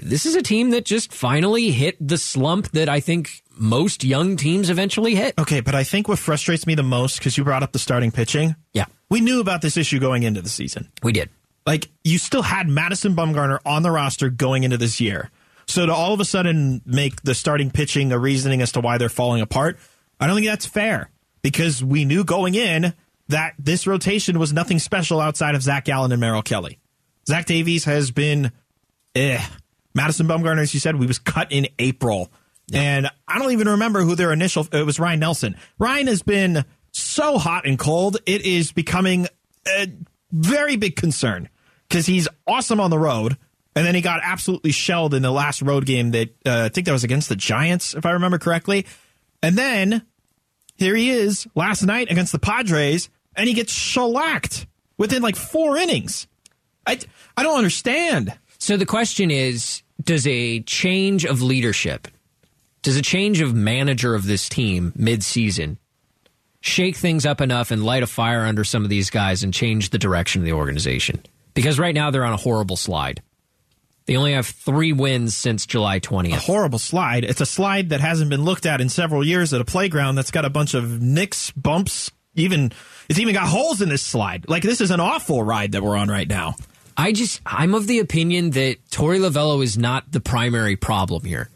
This 0.04 0.26
is 0.26 0.36
a 0.36 0.42
team 0.42 0.72
that 0.72 0.84
just 0.84 1.14
finally 1.14 1.72
hit 1.72 1.96
the 2.06 2.18
slump 2.18 2.70
that 2.72 2.90
I 2.90 3.00
think 3.00 3.42
most 3.56 4.04
young 4.04 4.36
teams 4.36 4.70
eventually 4.70 5.16
hit. 5.16 5.34
Okay, 5.40 5.62
but 5.62 5.76
I 5.76 5.86
think 5.86 6.10
what 6.10 6.20
frustrates 6.20 6.68
me 6.68 6.76
the 6.76 6.84
most, 6.84 7.20
because 7.20 7.38
you 7.38 7.46
brought 7.46 7.64
up 7.64 7.72
the 7.72 7.80
starting 7.80 8.12
pitching, 8.12 8.58
Yeah, 8.74 8.86
we 9.10 9.22
knew 9.22 9.40
about 9.40 9.62
this 9.62 9.78
issue 9.78 9.98
going 10.00 10.24
into 10.24 10.42
the 10.42 10.50
season. 10.50 10.92
we 11.02 11.14
did. 11.14 11.30
Like, 11.66 11.88
you 12.04 12.18
still 12.18 12.42
had 12.42 12.68
Madison 12.68 13.16
Bumgarner 13.16 13.60
on 13.66 13.84
the 13.84 13.92
roster 13.92 14.30
going 14.30 14.64
into 14.64 14.76
this 14.78 15.00
year. 15.00 15.32
So 15.68 15.86
to 15.86 15.94
all 15.94 16.14
of 16.14 16.20
a 16.20 16.26
sudden 16.26 16.82
make 16.86 17.22
the 17.22 17.34
starting 17.34 17.72
pitching 17.72 18.12
a 18.12 18.20
reasoning 18.20 18.62
as 18.62 18.74
to 18.74 18.82
why 18.82 18.98
they're 18.98 19.08
falling 19.08 19.42
apart, 19.42 19.80
I 20.20 20.28
don't 20.28 20.36
think 20.36 20.48
that's 20.48 20.66
fair 20.66 21.12
because 21.44 21.82
we 21.82 22.04
knew 22.04 22.26
going 22.26 22.56
in 22.56 22.94
that 23.30 23.54
this 23.58 23.88
rotation 23.88 24.38
was 24.38 24.52
nothing 24.52 24.80
special 24.80 25.20
outside 25.20 25.56
of 25.56 25.64
Zach 25.64 25.86
Gallen 25.86 26.12
and 26.12 26.20
Merrill 26.20 26.42
Kelly. 26.42 26.80
Zach 27.28 27.46
Davies 27.46 27.86
has 27.86 28.12
been, 28.12 28.52
eh. 29.16 29.44
Madison 29.96 30.28
Bumgarner, 30.28 30.62
as 30.62 30.74
you 30.74 30.80
said, 30.80 30.96
we 30.96 31.08
was 31.08 31.20
cut 31.20 31.52
in 31.52 31.68
April. 31.80 32.32
And 32.74 33.10
I 33.28 33.40
don't 33.40 33.52
even 33.52 33.70
remember 33.70 34.02
who 34.02 34.16
their 34.16 34.32
initial, 34.32 34.68
it 34.72 34.86
was 34.86 35.00
Ryne 35.00 35.20
Nelson. 35.20 35.56
Ryan 35.80 36.08
has 36.08 36.22
been 36.22 36.66
so 36.92 37.38
hot 37.38 37.66
and 37.66 37.78
cold, 37.78 38.18
it 38.26 38.46
is 38.46 38.72
becoming 38.72 39.28
a 39.68 39.92
very 40.32 40.76
big 40.76 40.96
concern 40.96 41.50
because 41.88 42.06
he's 42.06 42.28
awesome 42.48 42.80
on 42.80 42.90
the 42.90 43.00
road. 43.00 43.38
And 43.76 43.86
then 43.86 43.96
he 43.96 44.02
got 44.02 44.20
absolutely 44.24 44.72
shelled 44.72 45.14
in 45.14 45.22
the 45.22 45.32
last 45.32 45.62
road 45.62 45.86
game 45.86 46.12
that 46.12 46.30
uh, 46.46 46.64
I 46.66 46.70
think 46.70 46.86
that 46.86 46.92
was 46.92 47.04
against 47.04 47.30
the 47.30 47.36
Giants, 47.36 47.94
if 47.94 48.06
I 48.06 48.12
remember 48.12 48.38
correctly. 48.38 48.86
And 49.42 49.56
then 49.56 50.06
here 50.76 50.96
he 50.96 51.12
is 51.12 51.48
last 51.56 51.84
night 51.84 52.10
against 52.12 52.32
the 52.32 52.40
Padres, 52.40 53.10
and 53.40 53.48
he 53.48 53.54
gets 53.56 53.72
shellacked 53.72 54.68
within 54.98 55.22
like 55.24 55.38
four 55.38 55.78
innings. 55.78 56.28
I, 56.86 57.00
I 57.38 57.44
don't 57.44 57.58
understand. 57.58 58.38
So 58.60 58.76
the 58.76 58.86
question 58.86 59.32
is 59.32 59.82
does 60.04 60.28
a 60.28 60.60
change 60.62 61.26
of 61.26 61.42
leadership, 61.42 62.10
does 62.82 62.98
a 62.98 63.02
change 63.02 63.42
of 63.42 63.56
manager 63.56 64.14
of 64.14 64.26
this 64.26 64.50
team 64.50 64.94
mid-season 64.96 65.78
shake 66.62 66.98
things 66.98 67.26
up 67.26 67.40
enough 67.40 67.72
and 67.72 67.84
light 67.84 68.04
a 68.04 68.08
fire 68.08 68.42
under 68.42 68.66
some 68.66 68.84
of 68.84 68.90
these 68.90 69.10
guys 69.10 69.44
and 69.44 69.54
change 69.54 69.90
the 69.90 69.98
direction 69.98 70.42
of 70.42 70.46
the 70.46 70.54
organization? 70.54 71.24
Because 71.54 71.80
right 71.80 71.96
now 71.96 72.12
they're 72.12 72.26
on 72.26 72.34
a 72.34 72.38
horrible 72.38 72.76
slide. 72.76 73.22
They 74.06 74.18
only 74.18 74.34
have 74.34 74.48
three 74.48 74.92
wins 74.92 75.38
since 75.38 75.66
July 75.66 76.00
20th. 76.00 76.34
a 76.34 76.40
horrible 76.40 76.80
slide. 76.80 77.24
It's 77.24 77.42
a 77.42 77.46
slide 77.46 77.90
that 77.90 78.02
hasn't 78.02 78.30
been 78.30 78.44
looked 78.44 78.66
at 78.66 78.82
in 78.82 78.90
several 78.90 79.26
years 79.26 79.54
at 79.54 79.62
a 79.62 79.66
playground 79.66 80.16
that's 80.16 80.32
got 80.32 80.46
a 80.46 80.50
bunch 80.50 80.74
of 80.74 81.02
nicks, 81.02 81.52
bumps, 81.52 82.12
even 82.36 82.72
it's 83.10 83.20
even 83.20 83.34
got 83.34 83.48
holes 83.48 83.82
in 83.82 83.90
this 83.90 84.02
slide. 84.04 84.48
Like 84.48 84.64
this 84.64 84.82
is 84.82 84.92
an 84.92 85.00
awful 85.00 85.44
ride 85.44 85.72
that 85.74 85.84
we're 85.84 85.98
on 85.98 86.10
right 86.10 86.28
now. 86.28 86.56
I 86.98 87.14
just, 87.14 87.40
I'm 87.46 87.76
of 87.76 87.88
the 87.88 88.00
opinion 88.00 88.50
that 88.52 88.78
Torey 88.92 89.20
Lovullo 89.20 89.64
is 89.64 89.78
not 89.78 90.12
the 90.12 90.20
primary 90.20 90.76
problem 90.76 91.24
here. 91.24 91.50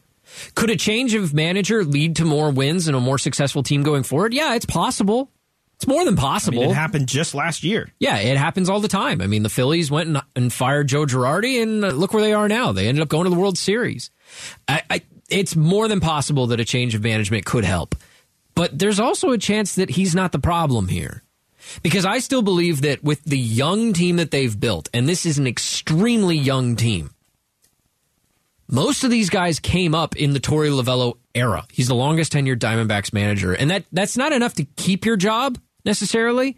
Could 0.55 0.69
a 0.69 0.77
change 0.77 1.13
of 1.15 1.33
manager 1.33 1.83
lead 1.83 2.15
to 2.15 2.25
more 2.25 2.49
wins 2.49 2.87
and 2.87 2.95
a 2.95 2.99
more 3.01 3.17
successful 3.17 3.61
team 3.61 3.83
going 3.83 4.03
forward? 4.03 4.33
Yeah, 4.33 4.55
it's 4.55 4.65
possible. 4.65 5.29
It's 5.75 5.85
more 5.85 6.05
than 6.05 6.17
I 6.17 6.21
possible. 6.21 6.61
mean, 6.61 6.71
it 6.71 6.75
happened 6.75 7.07
just 7.09 7.35
last 7.35 7.61
year. 7.63 7.91
yeah, 7.99 8.17
it 8.19 8.37
happens 8.37 8.69
all 8.69 8.79
the 8.79 8.87
time. 8.87 9.21
I 9.21 9.27
mean, 9.27 9.43
the 9.43 9.49
Phillies 9.49 9.91
went 9.91 10.07
and, 10.07 10.21
and 10.33 10.53
fired 10.53 10.87
Joe 10.87 11.05
Girardi, 11.05 11.61
and 11.61 11.83
uh, 11.83 11.89
look 11.89 12.13
where 12.13 12.23
they 12.23 12.31
are 12.33 12.47
now. 12.47 12.71
They 12.71 12.87
ended 12.87 13.01
up 13.01 13.09
going 13.09 13.25
to 13.25 13.29
the 13.29 13.35
World 13.35 13.57
Series. 13.57 14.11
I, 14.67 14.81
I, 14.89 15.01
it's 15.29 15.57
more 15.57 15.89
than 15.89 15.99
possible 15.99 16.47
that 16.47 16.61
a 16.61 16.65
change 16.65 16.95
of 16.95 17.03
management 17.03 17.43
could 17.45 17.65
help. 17.65 17.95
But 18.55 18.77
there's 18.77 18.99
also 18.99 19.31
a 19.31 19.37
chance 19.37 19.75
that 19.75 19.91
he's 19.91 20.13
not 20.13 20.31
the 20.31 20.39
problem 20.39 20.87
here. 20.87 21.23
Because 21.81 22.05
I 22.05 22.19
still 22.19 22.41
believe 22.41 22.81
that 22.81 23.03
with 23.03 23.23
the 23.23 23.39
young 23.39 23.93
team 23.93 24.17
that 24.17 24.31
they've 24.31 24.59
built, 24.59 24.89
and 24.93 25.07
this 25.07 25.25
is 25.25 25.37
an 25.37 25.47
extremely 25.47 26.37
young 26.37 26.75
team, 26.75 27.11
most 28.69 29.03
of 29.03 29.11
these 29.11 29.29
guys 29.29 29.59
came 29.59 29.95
up 29.95 30.15
in 30.15 30.33
the 30.33 30.39
Torey 30.39 30.69
Lovullo 30.69 31.17
era. 31.33 31.65
He's 31.71 31.87
the 31.87 31.95
longest 31.95 32.33
tenured 32.33 32.57
Diamondbacks 32.59 33.13
manager, 33.13 33.53
and 33.53 33.71
that 33.71 33.85
that's 33.91 34.17
not 34.17 34.33
enough 34.33 34.55
to 34.55 34.65
keep 34.75 35.05
your 35.05 35.15
job 35.15 35.57
necessarily. 35.85 36.57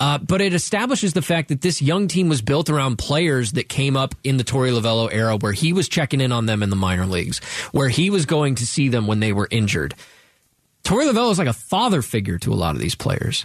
Uh, 0.00 0.16
but 0.16 0.40
it 0.40 0.54
establishes 0.54 1.12
the 1.12 1.22
fact 1.22 1.48
that 1.48 1.60
this 1.60 1.82
young 1.82 2.06
team 2.06 2.28
was 2.28 2.40
built 2.40 2.70
around 2.70 2.98
players 2.98 3.52
that 3.52 3.68
came 3.68 3.96
up 3.96 4.14
in 4.22 4.36
the 4.36 4.44
Torey 4.44 4.70
Lovullo 4.70 5.12
era, 5.12 5.36
where 5.36 5.52
he 5.52 5.72
was 5.72 5.88
checking 5.88 6.20
in 6.20 6.30
on 6.30 6.46
them 6.46 6.62
in 6.62 6.70
the 6.70 6.76
minor 6.76 7.06
leagues, 7.06 7.40
where 7.72 7.88
he 7.88 8.08
was 8.08 8.24
going 8.24 8.54
to 8.56 8.66
see 8.66 8.88
them 8.88 9.08
when 9.08 9.18
they 9.18 9.32
were 9.32 9.48
injured. 9.50 9.94
Torey 10.88 11.04
Lovullo 11.10 11.30
is 11.30 11.38
like 11.38 11.48
a 11.48 11.52
father 11.52 12.00
figure 12.00 12.38
to 12.38 12.50
a 12.50 12.54
lot 12.56 12.74
of 12.74 12.80
these 12.80 12.94
players. 12.94 13.44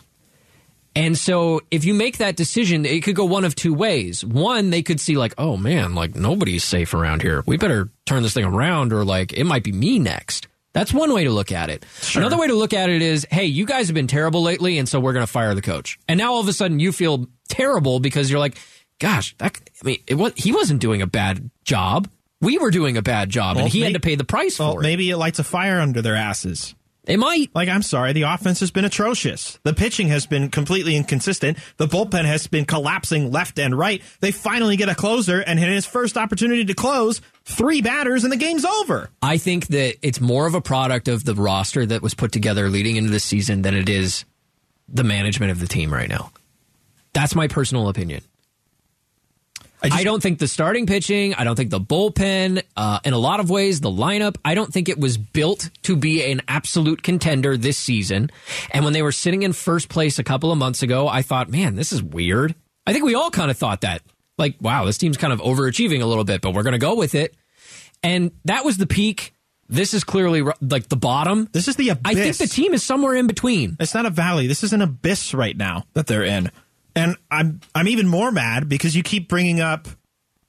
And 0.96 1.18
so 1.18 1.60
if 1.72 1.84
you 1.84 1.94
make 1.94 2.20
that 2.20 2.38
decision, 2.38 2.86
it 2.86 3.04
could 3.04 3.16
go 3.18 3.26
one 3.26 3.44
of 3.44 3.54
two 3.54 3.74
ways. 3.74 4.24
One, 4.24 4.70
they 4.70 4.82
could 4.82 5.02
see 5.02 5.18
like, 5.18 5.34
oh 5.38 5.58
man, 5.58 5.94
like 5.94 6.16
nobody's 6.16 6.64
safe 6.64 6.94
around 6.94 7.22
here. 7.22 7.44
We 7.46 7.58
better 7.58 7.90
turn 8.06 8.24
this 8.24 8.34
thing 8.34 8.46
around 8.46 8.94
or 8.94 9.04
like 9.04 9.34
it 9.34 9.44
might 9.44 9.66
be 9.66 9.74
me 9.74 10.00
next. 10.00 10.48
That's 10.72 10.94
one 10.94 11.14
way 11.14 11.26
to 11.26 11.32
look 11.32 11.52
at 11.52 11.70
it. 11.70 11.86
Another 12.16 12.38
way 12.38 12.48
to 12.48 12.54
look 12.56 12.72
at 12.74 12.90
it 12.90 13.02
is, 13.02 13.28
hey, 13.30 13.44
you 13.46 13.66
guys 13.66 13.88
have 13.90 13.94
been 13.94 14.08
terrible 14.08 14.42
lately, 14.42 14.78
and 14.78 14.88
so 14.88 15.00
we're 15.02 15.14
going 15.14 15.26
to 15.26 15.32
fire 15.32 15.54
the 15.54 15.62
coach. 15.62 16.00
And 16.08 16.18
now 16.18 16.32
all 16.34 16.40
of 16.40 16.48
a 16.48 16.54
sudden 16.54 16.80
you 16.80 16.92
feel 16.94 17.28
terrible 17.50 18.00
because 18.00 18.32
you're 18.32 18.40
like, 18.40 18.58
gosh, 19.00 19.36
that, 19.40 19.60
I 19.84 19.86
mean, 19.86 20.00
it 20.08 20.16
was, 20.16 20.32
he 20.38 20.54
wasn't 20.54 20.80
doing 20.80 21.02
a 21.02 21.08
bad 21.08 21.52
job. 21.66 22.08
We 22.42 22.58
were 22.58 22.72
doing 22.72 22.96
a 22.96 23.02
bad 23.04 23.30
job, 23.30 23.58
Well, 23.58 23.66
and 23.66 23.74
he 23.74 23.82
may- 23.82 23.88
had 23.88 23.94
to 23.96 24.00
pay 24.00 24.16
the 24.16 24.24
price 24.24 24.58
Well, 24.58 24.74
for 24.76 24.80
it. 24.80 24.84
maybe 24.84 25.10
it 25.10 25.18
lights 25.18 25.40
a 25.40 25.44
fire 25.44 25.80
under 25.82 26.02
their 26.02 26.16
asses. 26.16 26.74
It 27.05 27.17
might. 27.17 27.51
Like, 27.53 27.67
I'm 27.67 27.81
sorry, 27.81 28.13
the 28.13 28.22
offense 28.22 28.62
has 28.62 28.72
been 28.72 28.86
atrocious. 28.86 29.60
The 29.63 29.74
pitching 29.74 30.07
has 30.07 30.25
been 30.25 30.50
completely 30.50 30.95
inconsistent. 30.95 31.57
The 31.75 31.88
bullpen 31.88 32.24
has 32.24 32.48
been 32.48 32.63
collapsing 32.63 33.29
left 33.29 33.60
and 33.60 33.77
right. 33.77 34.01
They 34.22 34.31
finally 34.31 34.77
get 34.77 34.88
a 34.88 34.95
closer, 34.95 35.41
and 35.41 35.60
in 35.60 35.69
his 35.69 35.86
first 35.86 36.15
opportunity 36.15 36.63
to 36.63 36.74
close, 36.74 37.19
three 37.43 37.81
batters, 37.81 38.24
and 38.24 38.31
the 38.31 38.38
game's 38.38 38.63
over. 38.63 39.10
I 39.22 39.38
think 39.38 39.67
that 39.67 39.98
it's 40.01 40.22
more 40.22 40.48
of 40.48 40.55
a 40.55 40.62
product 40.62 41.10
of 41.10 41.25
the 41.25 41.36
roster 41.36 41.86
that 41.86 42.01
was 42.01 42.13
put 42.13 42.31
together 42.31 42.69
leading 42.69 42.95
into 42.95 43.12
the 43.12 43.19
season 43.19 43.63
than 43.63 43.75
it 43.75 43.89
is 43.89 44.24
the 44.88 45.03
management 45.03 45.51
of 45.51 45.60
the 45.60 45.67
team 45.67 45.91
right 45.91 46.10
now. 46.10 46.31
That's 47.12 47.36
my 47.36 47.48
personal 47.48 47.89
opinion. 47.89 48.24
I, 49.83 49.89
just- 49.89 50.03
don't 50.03 50.24
think 50.24 50.39
the 50.39 50.48
starting 50.48 50.85
pitching, 50.85 51.33
I 51.33 51.43
don't 51.43 51.55
think 51.55 51.69
the 51.69 51.79
bullpen, 51.79 52.63
uh, 52.77 53.00
in 53.03 53.13
a 53.13 53.17
lot 53.17 53.39
of 53.39 53.50
ways, 53.50 53.81
the 53.81 53.89
lineup, 53.91 54.37
I 54.46 54.55
don't 54.55 54.72
think 54.72 54.89
it 54.89 55.00
was 55.00 55.17
built 55.17 55.69
to 55.83 55.96
be 55.96 56.24
an 56.31 56.41
absolute 56.48 57.03
contender 57.03 57.57
this 57.57 57.77
season. 57.77 58.29
And 58.72 58.83
when 58.83 58.93
they 58.93 59.01
were 59.01 59.11
sitting 59.11 59.43
in 59.43 59.53
first 59.53 59.89
place 59.89 60.19
a 60.19 60.24
couple 60.24 60.51
of 60.51 60.57
months 60.57 60.83
ago, 60.83 61.07
I 61.07 61.22
thought, 61.22 61.50
man, 61.50 61.75
this 61.75 61.91
is 61.91 62.01
weird. 62.01 62.55
I 62.87 62.93
think 62.93 63.05
we 63.05 63.15
all 63.15 63.31
kind 63.31 63.51
of 63.51 63.57
thought 63.57 63.81
that. 63.81 64.01
Like, 64.37 64.55
wow, 64.59 64.85
this 64.85 64.98
team's 64.98 65.17
kind 65.17 65.31
of 65.31 65.39
overachieving 65.41 66.01
a 66.01 66.05
little 66.05 66.24
bit, 66.24 66.41
but 66.41 66.53
we're 66.53 66.63
going 66.63 66.74
to 66.74 66.79
go 66.79 66.96
with 66.96 67.13
it. 67.15 67.35
And 68.01 68.31
that 68.46 68.65
was 68.65 68.77
the 68.77 68.87
peak. 68.87 69.33
This 69.69 69.93
is 69.93 70.03
clearly 70.03 70.43
like 70.61 70.89
the 70.89 70.98
bottom. 70.98 71.48
This 71.51 71.67
is 71.67 71.75
the 71.77 71.89
abyss. 71.89 72.01
I 72.05 72.15
think 72.15 72.37
the 72.37 72.48
team 72.48 72.74
is 72.74 72.83
somewhere 72.83 73.15
in 73.15 73.27
between. 73.27 73.77
It's 73.79 73.93
not 73.93 74.05
a 74.05 74.09
valley. 74.09 74.48
This 74.48 74.63
is 74.63 74.74
an 74.74 74.81
abyss 74.81 75.33
right 75.33 75.55
now 75.55 75.85
that 75.93 76.05
they're 76.07 76.24
in. 76.24 76.51
And 76.96 77.16
I'm 77.32 77.62
I'm 77.74 77.88
even 77.88 78.08
more 78.08 78.32
mad 78.32 78.70
because 78.70 78.96
you 78.96 79.03
keep 79.03 79.27
bringing 79.27 79.60
up 79.60 79.88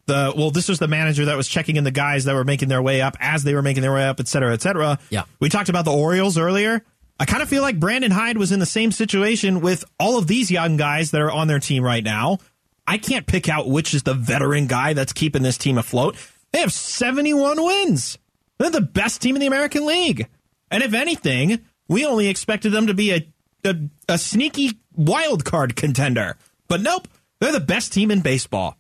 the 0.06 0.32
well, 0.36 0.50
this 0.50 0.68
was 0.68 0.78
the 0.78 0.88
manager 0.88 1.24
that 1.26 1.36
was 1.36 1.48
checking 1.48 1.76
in 1.76 1.84
the 1.84 1.90
guys 1.90 2.24
that 2.24 2.34
were 2.34 2.44
making 2.44 2.68
their 2.68 2.82
way 2.82 3.00
up 3.00 3.16
as 3.20 3.44
they 3.44 3.54
were 3.54 3.62
making 3.62 3.82
their 3.82 3.94
way 3.94 4.06
up, 4.06 4.20
et 4.20 4.28
cetera, 4.28 4.52
et 4.52 4.62
cetera. 4.62 4.98
Yeah. 5.10 5.24
We 5.40 5.48
talked 5.48 5.68
about 5.68 5.84
the 5.84 5.92
Orioles 5.92 6.36
earlier. 6.36 6.84
I 7.18 7.26
kind 7.26 7.42
of 7.42 7.48
feel 7.48 7.62
like 7.62 7.78
Brandon 7.78 8.10
Hyde 8.10 8.36
was 8.36 8.52
in 8.52 8.58
the 8.58 8.66
same 8.66 8.90
situation 8.90 9.60
with 9.60 9.84
all 9.98 10.18
of 10.18 10.26
these 10.26 10.50
young 10.50 10.76
guys 10.76 11.12
that 11.12 11.20
are 11.20 11.30
on 11.30 11.46
their 11.46 11.60
team 11.60 11.82
right 11.82 12.02
now. 12.02 12.38
I 12.86 12.98
can't 12.98 13.26
pick 13.26 13.48
out 13.48 13.68
which 13.68 13.94
is 13.94 14.02
the 14.02 14.14
veteran 14.14 14.66
guy 14.66 14.92
that's 14.92 15.12
keeping 15.12 15.42
this 15.42 15.56
team 15.56 15.78
afloat. 15.78 16.16
They 16.52 16.60
have 16.60 16.72
71 16.72 17.62
wins. 17.64 18.18
They're 18.58 18.70
the 18.70 18.80
best 18.80 19.22
team 19.22 19.36
in 19.36 19.40
the 19.40 19.46
American 19.46 19.86
League. 19.86 20.28
And 20.70 20.82
if 20.82 20.92
anything, 20.92 21.60
we 21.88 22.04
only 22.04 22.28
expected 22.28 22.70
them 22.70 22.88
to 22.88 22.94
be 22.94 23.12
a, 23.12 23.32
a, 23.64 23.76
a 24.08 24.18
sneaky 24.18 24.78
wild 24.94 25.44
card 25.44 25.76
contender. 25.76 26.36
But 26.68 26.80
nope, 26.80 27.08
they're 27.40 27.52
the 27.52 27.60
best 27.60 27.92
team 27.92 28.10
in 28.10 28.20
baseball. 28.20 28.76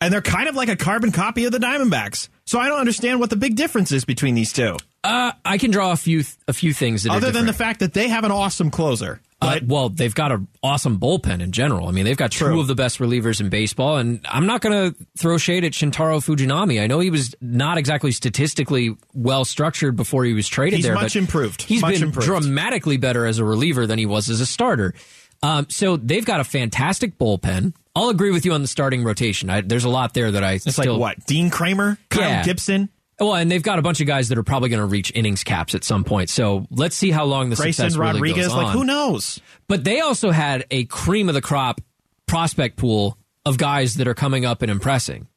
And 0.00 0.12
they're 0.12 0.22
kind 0.22 0.48
of 0.48 0.54
like 0.54 0.68
a 0.68 0.76
carbon 0.76 1.10
copy 1.10 1.46
of 1.46 1.52
the 1.52 1.58
Diamondbacks. 1.58 2.28
So 2.44 2.58
I 2.58 2.68
don't 2.68 2.80
understand 2.80 3.18
what 3.18 3.30
the 3.30 3.36
big 3.36 3.56
difference 3.56 3.92
is 3.92 4.04
between 4.04 4.34
these 4.34 4.52
two. 4.52 4.76
Uh, 5.02 5.32
I 5.44 5.58
can 5.58 5.70
draw 5.70 5.92
a 5.92 5.96
few 5.96 6.24
a 6.48 6.52
few 6.52 6.72
things 6.72 7.04
that 7.04 7.10
are 7.10 7.16
Other 7.16 7.30
than 7.30 7.46
the 7.46 7.52
fact 7.52 7.80
that 7.80 7.94
they 7.94 8.08
have 8.08 8.24
an 8.24 8.32
awesome 8.32 8.70
closer. 8.70 9.20
Uh, 9.38 9.60
well, 9.66 9.90
they've 9.90 10.14
got 10.14 10.32
an 10.32 10.48
awesome 10.62 10.98
bullpen 10.98 11.42
in 11.42 11.52
general. 11.52 11.88
I 11.88 11.92
mean, 11.92 12.06
they've 12.06 12.16
got 12.16 12.32
two 12.32 12.58
of 12.58 12.66
the 12.68 12.74
best 12.74 12.98
relievers 13.00 13.38
in 13.40 13.50
baseball, 13.50 13.98
and 13.98 14.24
I'm 14.28 14.46
not 14.46 14.62
going 14.62 14.92
to 14.94 15.06
throw 15.18 15.36
shade 15.36 15.62
at 15.64 15.72
Shintaro 15.72 16.24
Fujinami. 16.24 16.80
I 16.82 16.86
know 16.86 17.00
he 17.00 17.10
was 17.10 17.34
not 17.42 17.76
exactly 17.76 18.12
statistically 18.12 18.96
well 19.12 19.44
structured 19.44 19.94
before 19.94 20.24
he 20.24 20.32
was 20.32 20.48
traded 20.48 20.78
He's 20.78 20.84
there. 20.86 20.94
much 20.94 21.12
but 21.12 21.16
improved. 21.16 21.62
He's 21.62 21.82
Much 21.82 21.94
been 21.94 22.04
improved. 22.04 22.26
dramatically 22.26 22.96
better 22.96 23.26
as 23.26 23.38
a 23.38 23.44
reliever 23.44 23.86
than 23.86 23.98
he 23.98 24.06
was 24.06 24.30
as 24.30 24.40
a 24.40 24.46
starter. 24.46 24.94
Um, 25.42 25.66
so 25.68 25.98
they've 25.98 26.24
got 26.24 26.40
a 26.40 26.44
fantastic 26.44 27.18
bullpen. 27.18 27.74
I'll 27.94 28.08
agree 28.08 28.30
with 28.30 28.46
you 28.46 28.52
on 28.54 28.62
the 28.62 28.68
starting 28.68 29.04
rotation. 29.04 29.50
I, 29.50 29.60
there's 29.60 29.84
a 29.84 29.90
lot 29.90 30.14
there 30.14 30.30
that 30.30 30.42
I 30.44 30.52
it's 30.52 30.72
still 30.72 30.94
like 30.98 31.18
what? 31.18 31.26
Dean 31.26 31.50
Kremer? 31.50 31.98
Kyle 32.08 32.22
Yeah. 32.22 32.42
Gibson? 32.42 32.88
Well, 33.18 33.34
and 33.34 33.50
they've 33.50 33.62
got 33.62 33.78
a 33.78 33.82
bunch 33.82 34.00
of 34.02 34.06
guys 34.06 34.28
that 34.28 34.36
are 34.36 34.42
probably 34.42 34.68
going 34.68 34.80
to 34.80 34.86
reach 34.86 35.10
innings 35.14 35.42
caps 35.42 35.74
at 35.74 35.84
some 35.84 36.04
point. 36.04 36.28
So 36.28 36.66
let's 36.70 36.94
see 36.94 37.10
how 37.10 37.24
long 37.24 37.48
the 37.48 37.56
Grayson 37.56 37.84
success 37.90 37.96
really 37.98 38.12
Rodriguez? 38.20 38.46
goes 38.48 38.54
Like, 38.54 38.66
on. 38.66 38.72
who 38.74 38.84
knows? 38.84 39.40
But 39.68 39.84
they 39.84 40.00
also 40.00 40.30
had 40.30 40.66
a 40.70 40.84
cream 40.84 41.28
of 41.28 41.34
the 41.34 41.40
crop 41.40 41.80
prospect 42.26 42.76
pool 42.76 43.16
of 43.46 43.56
guys 43.56 43.94
that 43.94 44.06
are 44.06 44.14
coming 44.14 44.44
up 44.44 44.60
and 44.60 44.70
impressing. 44.70 45.28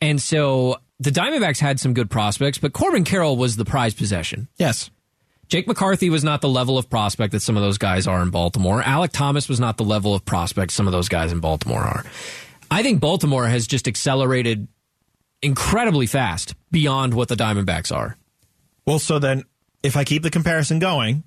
And 0.00 0.20
so 0.22 0.76
the 1.00 1.10
Diamondbacks 1.10 1.58
had 1.58 1.80
some 1.80 1.94
good 1.94 2.10
prospects, 2.10 2.58
but 2.58 2.72
Corbin 2.72 3.02
Carroll 3.02 3.36
was 3.36 3.56
the 3.56 3.64
prized 3.64 3.96
possession. 3.98 4.46
Yes. 4.56 4.90
Jake 5.48 5.66
McCarthy 5.66 6.10
was 6.10 6.22
not 6.22 6.40
the 6.42 6.48
level 6.48 6.76
of 6.78 6.90
prospect 6.90 7.32
that 7.32 7.40
some 7.40 7.56
of 7.56 7.62
those 7.62 7.78
guys 7.78 8.06
are 8.06 8.20
in 8.22 8.30
Baltimore. 8.30 8.82
Alek 8.82 9.10
Thomas 9.12 9.48
was 9.48 9.58
not 9.60 9.76
the 9.78 9.84
level 9.84 10.14
of 10.14 10.24
prospect 10.24 10.72
some 10.72 10.86
of 10.86 10.92
those 10.92 11.08
guys 11.08 11.32
in 11.32 11.40
Baltimore 11.40 11.80
are. 11.82 12.04
I 12.70 12.82
think 12.82 13.00
Baltimore 13.00 13.46
has 13.46 13.66
just 13.66 13.86
accelerated 13.88 14.66
incredibly 15.42 16.06
fast 16.06 16.54
beyond 16.70 17.14
what 17.14 17.28
the 17.28 17.36
Diamondbacks 17.36 17.94
are. 17.94 18.16
Well, 18.86 18.98
so 18.98 19.18
then 19.18 19.44
if 19.82 19.96
I 19.96 20.04
keep 20.04 20.22
the 20.22 20.30
comparison 20.30 20.78
going 20.78 21.24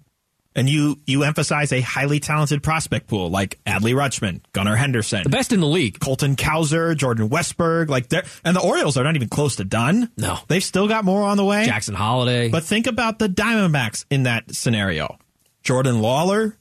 and 0.56 0.70
you 0.70 0.98
you 1.06 1.24
emphasize 1.24 1.72
a 1.72 1.82
highly 1.82 2.20
talented 2.20 2.64
prospect 2.64 3.08
pool 3.08 3.30
like 3.30 3.60
Adley 3.66 3.94
Rutschman, 3.94 4.42
Gunnar 4.54 4.76
Henderson, 4.76 5.24
The 5.24 5.30
best 5.30 5.54
in 5.54 5.60
the 5.60 5.68
league. 5.68 6.00
Colton 6.00 6.36
Cowser, 6.36 6.96
Jordan 6.96 7.30
Westburg, 7.30 7.90
like 7.90 8.10
they're 8.10 8.24
and 8.44 8.56
the 8.56 8.62
Orioles 8.62 8.98
are 8.98 9.04
not 9.04 9.16
even 9.16 9.30
close 9.30 9.58
to 9.58 9.64
done. 9.64 10.12
No. 10.18 10.40
They've 10.48 10.64
still 10.64 10.88
got 10.88 11.06
more 11.06 11.24
on 11.24 11.38
the 11.38 11.46
way. 11.46 11.66
Jackson 11.66 11.96
Holliday. 11.96 12.50
But 12.50 12.64
think 12.64 12.88
about 12.88 13.20
the 13.20 13.30
Diamondbacks 13.30 14.06
in 14.10 14.24
that 14.24 14.54
scenario. 14.56 15.18
Jordan 15.62 15.96
Lawlar, 15.98 16.56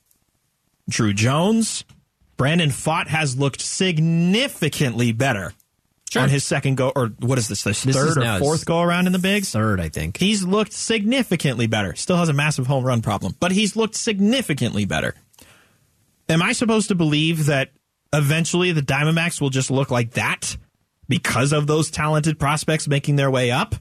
Drew 0.89 1.13
Jones, 1.13 1.85
Brandon 2.37 2.71
Pfaadt 2.71 3.09
has 3.09 3.39
looked 3.39 3.61
significantly 3.61 5.13
better 5.13 5.53
on 6.17 6.29
his 6.29 6.45
second 6.45 6.77
go 6.77 6.91
or 6.95 7.09
what 7.21 7.39
is 7.39 7.49
this, 7.49 7.63
this, 7.65 7.83
This 7.83 7.97
third 7.97 8.19
or 8.19 8.39
fourth 8.39 8.65
go 8.65 8.81
around 8.81 9.07
in 9.07 9.13
the 9.13 9.19
bigs? 9.19 9.51
third, 9.51 9.81
I 9.81 9.89
think. 9.89 10.17
He's 10.17 10.45
looked 10.45 10.73
significantly 10.73 11.67
better. 11.67 11.95
Still 11.95 12.17
has 12.17 12.29
a 12.29 12.33
massive 12.33 12.67
home 12.67 12.85
run 12.85 13.03
problem, 13.03 13.35
but 13.41 13.53
he's 13.53 13.77
looked 13.77 13.95
significantly 13.95 14.85
better. 14.85 15.15
Am 16.29 16.43
I 16.43 16.53
supposed 16.53 16.89
to 16.89 16.95
believe 16.95 17.47
that 17.47 17.71
eventually 18.13 18.73
the 18.73 18.83
Diamondbacks 18.83 19.41
will 19.41 19.51
just 19.51 19.71
look 19.71 19.91
like 19.91 20.13
that 20.13 20.57
because 21.09 21.53
of 21.53 21.67
those 21.67 21.91
talented 21.91 22.39
prospects 22.39 22.87
making 22.89 23.17
their 23.17 23.31
way 23.31 23.51
up? 23.51 23.75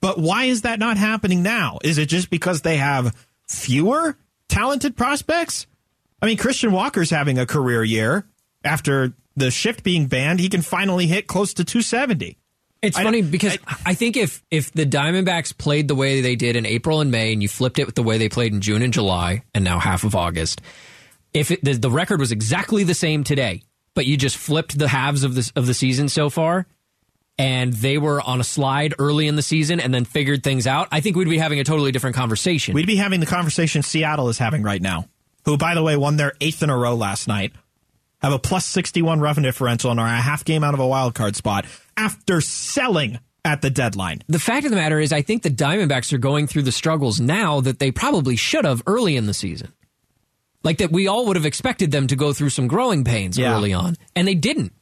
But 0.00 0.18
why 0.18 0.44
is 0.44 0.62
that 0.62 0.78
not 0.78 0.96
happening 0.96 1.42
now? 1.42 1.78
Is 1.84 1.98
it 1.98 2.06
just 2.06 2.30
because 2.30 2.62
they 2.62 2.78
have 2.78 3.14
fewer 3.46 4.16
talented 4.48 4.96
prospects? 4.96 5.66
I 6.22 6.26
mean, 6.26 6.38
Christian 6.38 6.72
Walker's 6.72 7.10
having 7.10 7.38
a 7.38 7.46
career 7.46 7.84
year 7.84 8.26
after 8.64 9.12
the 9.36 9.50
shift 9.50 9.82
being 9.82 10.06
banned. 10.06 10.40
He 10.40 10.48
can 10.48 10.62
finally 10.62 11.06
hit 11.06 11.26
close 11.26 11.54
to 11.54 11.64
270. 11.64 12.36
It's 12.82 12.96
I 12.96 13.02
funny 13.02 13.20
because 13.20 13.58
I, 13.84 13.92
think 13.94 14.16
if 14.16 14.42
if 14.50 14.72
the 14.72 14.86
Diamondbacks 14.86 15.56
played 15.56 15.86
the 15.86 15.94
way 15.94 16.22
they 16.22 16.34
did 16.34 16.56
in 16.56 16.64
April 16.64 17.02
and 17.02 17.10
May, 17.10 17.32
and 17.32 17.42
you 17.42 17.48
flipped 17.48 17.78
it 17.78 17.84
with 17.84 17.94
the 17.94 18.02
way 18.02 18.16
they 18.16 18.30
played 18.30 18.54
in 18.54 18.62
June 18.62 18.80
and 18.80 18.92
July, 18.92 19.42
and 19.54 19.64
now 19.64 19.78
half 19.78 20.02
of 20.04 20.14
August, 20.14 20.62
if 21.34 21.50
it, 21.50 21.62
the, 21.62 21.74
the 21.74 21.90
record 21.90 22.20
was 22.20 22.32
exactly 22.32 22.82
the 22.82 22.94
same 22.94 23.22
today, 23.22 23.62
but 23.94 24.06
you 24.06 24.16
just 24.16 24.38
flipped 24.38 24.78
the 24.78 24.88
halves 24.88 25.24
of 25.24 25.34
the 25.34 25.52
of 25.56 25.66
the 25.66 25.74
season 25.74 26.08
so 26.08 26.30
far, 26.30 26.66
and 27.40 27.72
they 27.72 27.98
were 27.98 28.20
on 28.20 28.40
a 28.40 28.44
slide 28.44 28.94
early 28.98 29.26
in 29.26 29.36
the 29.36 29.42
season 29.42 29.78
and 29.80 29.92
then 29.92 30.04
figured 30.04 30.42
things 30.42 30.66
out, 30.66 30.88
I 30.92 31.00
think 31.00 31.16
we'd 31.16 31.28
be 31.28 31.38
having 31.38 31.60
a 31.60 31.64
totally 31.64 31.92
different 31.92 32.16
conversation. 32.16 32.74
We'd 32.74 32.86
be 32.86 32.96
having 32.96 33.20
the 33.20 33.26
conversation 33.26 33.82
Seattle 33.82 34.28
is 34.28 34.38
having 34.38 34.62
right 34.62 34.80
now, 34.80 35.06
who, 35.44 35.56
by 35.56 35.74
the 35.74 35.82
way, 35.82 35.96
won 35.96 36.16
their 36.16 36.34
eighth 36.40 36.62
in 36.62 36.70
a 36.70 36.76
row 36.76 36.94
last 36.94 37.28
night, 37.28 37.52
have 38.22 38.32
a 38.32 38.38
plus 38.38 38.66
61 38.66 39.20
revenue 39.20 39.48
differential 39.48 39.90
and 39.90 39.98
are 40.00 40.06
a 40.06 40.20
half 40.20 40.44
game 40.44 40.62
out 40.64 40.74
of 40.74 40.80
a 40.80 40.86
wild 40.86 41.14
card 41.14 41.36
spot 41.36 41.66
after 41.96 42.40
selling 42.40 43.18
at 43.44 43.62
the 43.62 43.70
deadline. 43.70 44.22
the 44.28 44.38
fact 44.38 44.64
of 44.66 44.70
the 44.70 44.76
matter 44.76 45.00
is, 45.00 45.12
I 45.14 45.22
think 45.22 45.42
the 45.42 45.50
Diamondbacks 45.50 46.12
are 46.12 46.18
going 46.18 46.46
through 46.46 46.62
the 46.62 46.72
struggles 46.72 47.20
now 47.20 47.60
that 47.62 47.78
they 47.78 47.90
probably 47.90 48.36
should 48.36 48.66
have 48.66 48.82
early 48.86 49.16
in 49.16 49.24
the 49.26 49.32
season. 49.32 49.72
Like 50.62 50.76
that, 50.78 50.92
we 50.92 51.08
all 51.08 51.24
would 51.26 51.36
have 51.36 51.46
expected 51.46 51.90
them 51.90 52.06
to 52.08 52.16
go 52.16 52.34
through 52.34 52.50
some 52.50 52.68
growing 52.68 53.02
pains 53.02 53.38
Yeah. 53.38 53.54
early 53.54 53.72
on, 53.72 53.96
and 54.14 54.28
they 54.28 54.34
didn't. 54.34 54.74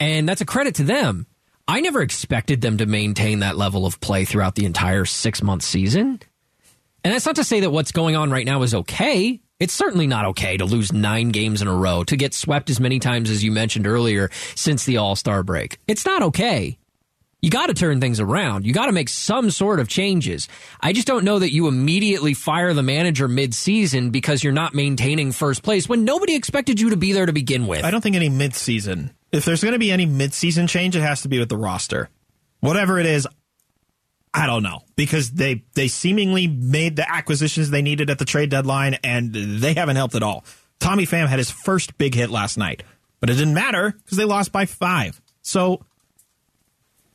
And 0.00 0.26
that's 0.26 0.40
a 0.40 0.46
credit 0.46 0.76
to 0.76 0.82
them. 0.84 1.26
I 1.66 1.80
never 1.82 2.00
expected 2.00 2.62
them 2.62 2.78
to 2.78 2.86
maintain 2.86 3.40
that 3.40 3.58
level 3.58 3.84
of 3.84 4.00
play 4.00 4.24
throughout 4.24 4.54
the 4.54 4.64
entire 4.64 5.04
six 5.04 5.42
month 5.42 5.62
season. 5.62 6.20
And 7.04 7.12
that's 7.14 7.26
not 7.26 7.36
to 7.36 7.44
say 7.44 7.60
that 7.60 7.70
what's 7.70 7.92
going 7.92 8.16
on 8.16 8.30
right 8.30 8.46
now 8.46 8.62
is 8.62 8.74
okay. 8.74 9.40
It's 9.60 9.74
certainly 9.74 10.06
not 10.06 10.24
okay 10.26 10.56
to 10.56 10.64
lose 10.64 10.92
nine 10.92 11.30
games 11.30 11.62
in 11.62 11.68
a 11.68 11.74
row, 11.74 12.04
to 12.04 12.16
get 12.16 12.34
swept 12.34 12.70
as 12.70 12.80
many 12.80 12.98
times 12.98 13.30
as 13.30 13.42
you 13.42 13.52
mentioned 13.52 13.86
earlier 13.86 14.30
since 14.54 14.84
the 14.84 14.98
All 14.98 15.16
Star 15.16 15.42
break. 15.42 15.78
It's 15.86 16.06
not 16.06 16.22
okay 16.22 16.78
you 17.40 17.50
got 17.50 17.68
to 17.68 17.74
turn 17.74 18.00
things 18.00 18.18
around. 18.18 18.66
You 18.66 18.72
got 18.72 18.86
to 18.86 18.92
make 18.92 19.08
some 19.08 19.50
sort 19.50 19.78
of 19.78 19.88
changes. 19.88 20.48
I 20.80 20.92
just 20.92 21.06
don't 21.06 21.24
know 21.24 21.38
that 21.38 21.52
you 21.52 21.68
immediately 21.68 22.34
fire 22.34 22.74
the 22.74 22.82
manager 22.82 23.28
mid-season 23.28 24.10
because 24.10 24.42
you're 24.42 24.52
not 24.52 24.74
maintaining 24.74 25.30
first 25.30 25.62
place 25.62 25.88
when 25.88 26.04
nobody 26.04 26.34
expected 26.34 26.80
you 26.80 26.90
to 26.90 26.96
be 26.96 27.12
there 27.12 27.26
to 27.26 27.32
begin 27.32 27.66
with. 27.66 27.84
I 27.84 27.90
don't 27.90 28.00
think 28.00 28.16
any 28.16 28.28
mid-season. 28.28 29.14
If 29.30 29.44
there's 29.44 29.62
going 29.62 29.74
to 29.74 29.78
be 29.78 29.92
any 29.92 30.06
mid-season 30.06 30.66
change, 30.66 30.96
it 30.96 31.02
has 31.02 31.22
to 31.22 31.28
be 31.28 31.38
with 31.38 31.48
the 31.48 31.56
roster. 31.56 32.10
Whatever 32.60 32.98
it 32.98 33.06
is, 33.06 33.28
I 34.32 34.46
don't 34.46 34.62
know 34.62 34.80
because 34.96 35.30
they 35.32 35.64
they 35.74 35.88
seemingly 35.88 36.46
made 36.46 36.96
the 36.96 37.10
acquisitions 37.10 37.70
they 37.70 37.82
needed 37.82 38.10
at 38.10 38.18
the 38.18 38.24
trade 38.24 38.50
deadline 38.50 38.98
and 39.02 39.32
they 39.34 39.74
haven't 39.74 39.96
helped 39.96 40.14
at 40.14 40.22
all. 40.22 40.44
Tommy 40.78 41.06
Pham 41.06 41.26
had 41.26 41.38
his 41.38 41.50
first 41.50 41.98
big 41.98 42.14
hit 42.14 42.30
last 42.30 42.56
night, 42.58 42.82
but 43.20 43.30
it 43.30 43.34
didn't 43.34 43.54
matter 43.54 43.90
because 43.90 44.18
they 44.18 44.24
lost 44.24 44.52
by 44.52 44.66
five. 44.66 45.20
So 45.42 45.84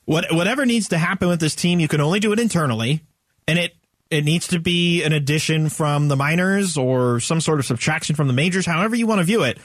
what 0.06 0.26
whatever 0.32 0.66
needs 0.66 0.90
to 0.90 0.98
happen 0.98 1.30
with 1.30 1.40
this 1.40 1.56
team, 1.56 1.80
you 1.80 1.88
can 1.88 2.02
only 2.02 2.20
do 2.20 2.34
it 2.34 2.40
internally, 2.40 3.04
and 3.48 3.58
it 3.58 3.74
it 4.10 4.24
needs 4.24 4.48
to 4.48 4.60
be 4.60 5.04
an 5.04 5.14
addition 5.14 5.70
from 5.70 6.08
the 6.08 6.16
minors 6.16 6.78
or 6.78 7.20
some 7.20 7.42
sort 7.42 7.60
of 7.60 7.66
subtraction 7.66 8.16
from 8.16 8.28
the 8.28 8.34
majors, 8.34 8.66
however 8.66 8.96
you 8.96 9.08
want 9.08 9.20
to 9.20 9.26
view 9.26 9.44
it. 9.44 9.58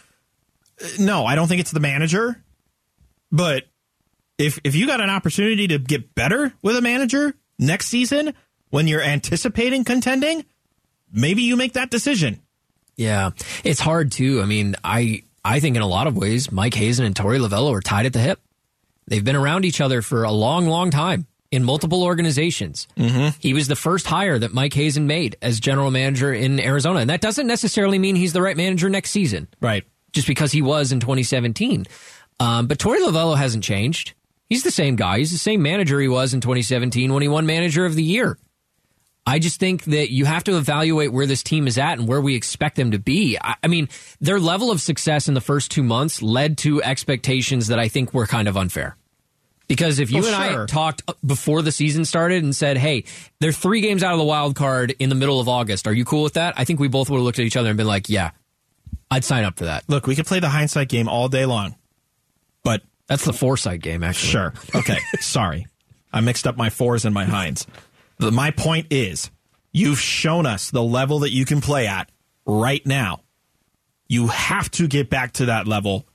Uh, 0.83 0.87
no, 1.01 1.27
I 1.27 1.35
don't 1.35 1.49
think 1.49 1.61
it's 1.61 1.73
the 1.73 1.81
manager. 1.81 2.43
But 3.31 3.65
if 4.39 4.59
if 4.65 4.75
you 4.75 4.87
got 4.87 5.01
an 5.01 5.11
opportunity 5.11 5.69
to 5.69 5.79
get 5.79 6.15
better 6.15 6.53
with 6.63 6.77
a 6.77 6.81
manager 6.81 7.35
next 7.59 7.87
season 7.89 8.35
when 8.71 8.87
you're 8.87 9.03
anticipating 9.03 9.85
contending, 9.85 10.45
maybe 11.13 11.43
you 11.43 11.57
make 11.57 11.75
that 11.75 11.91
decision. 11.91 12.41
Yeah, 12.97 13.31
it's 13.65 13.81
hard 13.81 14.13
too. 14.13 14.41
I 14.41 14.45
mean, 14.47 14.75
I 14.83 15.23
I 15.45 15.61
think 15.61 15.77
in 15.77 15.83
a 15.83 15.87
lot 15.87 16.07
of 16.07 16.17
ways, 16.17 16.51
Mike 16.51 16.75
Hazen 16.75 17.05
and 17.05 17.15
Torey 17.15 17.39
Lovullo 17.39 17.73
are 17.73 17.81
tied 17.81 18.07
at 18.07 18.13
the 18.13 18.19
hip. 18.21 18.41
They've 19.07 19.25
been 19.25 19.37
around 19.37 19.65
each 19.65 19.81
other 19.81 20.03
for 20.03 20.25
a 20.25 20.33
long, 20.33 20.67
long 20.67 20.91
time 20.91 21.27
in 21.51 21.65
multiple 21.65 22.05
organizations. 22.05 22.87
Mm-hmm. 22.97 23.29
He 23.41 23.55
was 23.55 23.67
the 23.69 23.77
first 23.77 24.07
hire 24.07 24.39
that 24.39 24.53
Mike 24.53 24.75
Hazen 24.75 25.07
made 25.07 25.37
as 25.41 25.61
general 25.61 25.91
manager 25.91 26.31
in 26.35 26.61
Arizona, 26.61 27.01
and 27.01 27.09
that 27.09 27.23
doesn't 27.23 27.47
necessarily 27.47 27.99
mean 27.99 28.17
he's 28.17 28.35
the 28.35 28.43
right 28.43 28.57
manager 28.57 28.91
next 28.91 29.13
season. 29.13 29.49
Right. 29.61 29.85
just 30.13 30.27
because 30.27 30.53
he 30.53 30.61
was 30.61 30.93
in 30.93 31.01
2017. 31.01 31.87
Um, 32.41 32.67
but 32.67 32.79
Torey 32.79 32.99
Lovullo 32.99 33.37
hasn't 33.37 33.65
changed. 33.65 34.13
He's 34.49 34.63
the 34.63 34.71
same 34.71 34.97
guy. 34.97 35.19
He's 35.19 35.33
the 35.33 35.39
same 35.39 35.63
manager 35.63 36.01
he 36.01 36.09
was 36.09 36.33
in 36.35 36.41
2017 36.41 37.13
when 37.13 37.23
he 37.23 37.29
won 37.29 37.47
Manager 37.47 37.85
of 37.85 37.95
the 37.95 38.03
Year. 38.03 38.39
I 39.27 39.39
just 39.39 39.61
think 39.61 39.85
that 39.85 40.11
you 40.11 40.25
have 40.25 40.45
to 40.45 40.57
evaluate 40.57 41.13
where 41.13 41.27
this 41.27 41.43
team 41.43 41.67
is 41.67 41.77
at 41.77 41.99
and 41.99 42.09
where 42.09 42.21
we 42.21 42.35
expect 42.35 42.77
them 42.77 42.93
to 42.93 42.99
be. 42.99 43.37
I, 43.39 43.57
I 43.63 43.67
mean, 43.67 43.91
their 44.23 44.41
level 44.41 44.71
of 44.71 44.81
success 44.81 45.29
in 45.29 45.35
the 45.35 45.43
first 45.43 45.71
two 45.71 45.83
months 45.83 46.23
led 46.23 46.57
to 46.59 46.83
expectations 46.83 47.67
that 47.67 47.79
I 47.79 47.89
think 47.89 48.15
were 48.15 48.27
kind 48.27 48.49
of 48.49 48.57
unfair. 48.57 48.97
Because 49.67 49.99
if 49.99 50.11
you 50.11 50.25
Oh, 50.25 50.27
and 50.27 50.35
I 50.35 50.65
talked 50.65 51.03
before 51.27 51.61
the 51.61 51.71
season 51.73 52.07
started 52.07 52.43
and 52.43 52.57
said, 52.57 52.79
"Hey, 52.79 53.05
they're 53.39 53.53
three 53.53 53.83
games 53.83 54.03
out 54.03 54.13
of 54.13 54.19
the 54.19 54.25
wild 54.25 54.57
card 54.57 54.95
in 54.99 55.11
the 55.11 55.15
middle 55.15 55.41
of 55.41 55.49
August. 55.49 55.87
Are 55.87 55.93
you 55.93 56.07
cool 56.07 56.23
with 56.23 56.33
that?" 56.33 56.55
I 56.57 56.65
think 56.65 56.81
we 56.81 56.89
both 56.89 57.11
would 57.11 57.19
have 57.19 57.25
looked 57.25 57.39
at 57.39 57.45
each 57.45 57.57
other 57.57 57.69
and 57.69 57.77
been 57.77 57.87
like, 57.87 58.09
"Yeah, 58.09 58.31
I'd 59.11 59.25
sign 59.25 59.45
up 59.45 59.59
for 59.59 59.67
that." 59.67 59.85
Look, 59.89 60.07
we 60.07 60.17
could 60.17 60.25
play 60.25 60.41
the 60.41 60.49
hindsight 60.49 60.89
game 60.89 61.07
all 61.07 61.29
day 61.29 61.45
long, 61.45 61.77
but 62.65 62.81
That's 63.09 63.25
the 63.25 63.33
foresight 63.33 63.81
game, 63.81 64.05
actually. 64.05 64.31
Sure. 64.31 64.55
Okay. 64.75 64.99
Sorry. 65.21 65.67
I 66.13 66.21
mixed 66.21 66.47
up 66.47 66.57
my 66.57 66.71
fours 66.71 67.05
and 67.05 67.15
my 67.15 67.25
hinds. 67.25 67.67
The, 68.19 68.31
my 68.31 68.51
point 68.51 68.89
is, 68.91 69.31
you've 69.73 70.01
shown 70.01 70.47
us 70.47 70.71
the 70.71 70.83
level 70.83 71.21
that 71.21 71.31
you 71.31 71.45
can 71.45 71.61
play 71.61 71.87
at 71.87 72.11
right 72.47 72.85
now. 72.87 73.21
You 74.09 74.29
have 74.29 74.71
to 74.73 74.89
get 74.89 75.11
back 75.11 75.33
to 75.35 75.47
that 75.47 75.67
level 75.67 76.07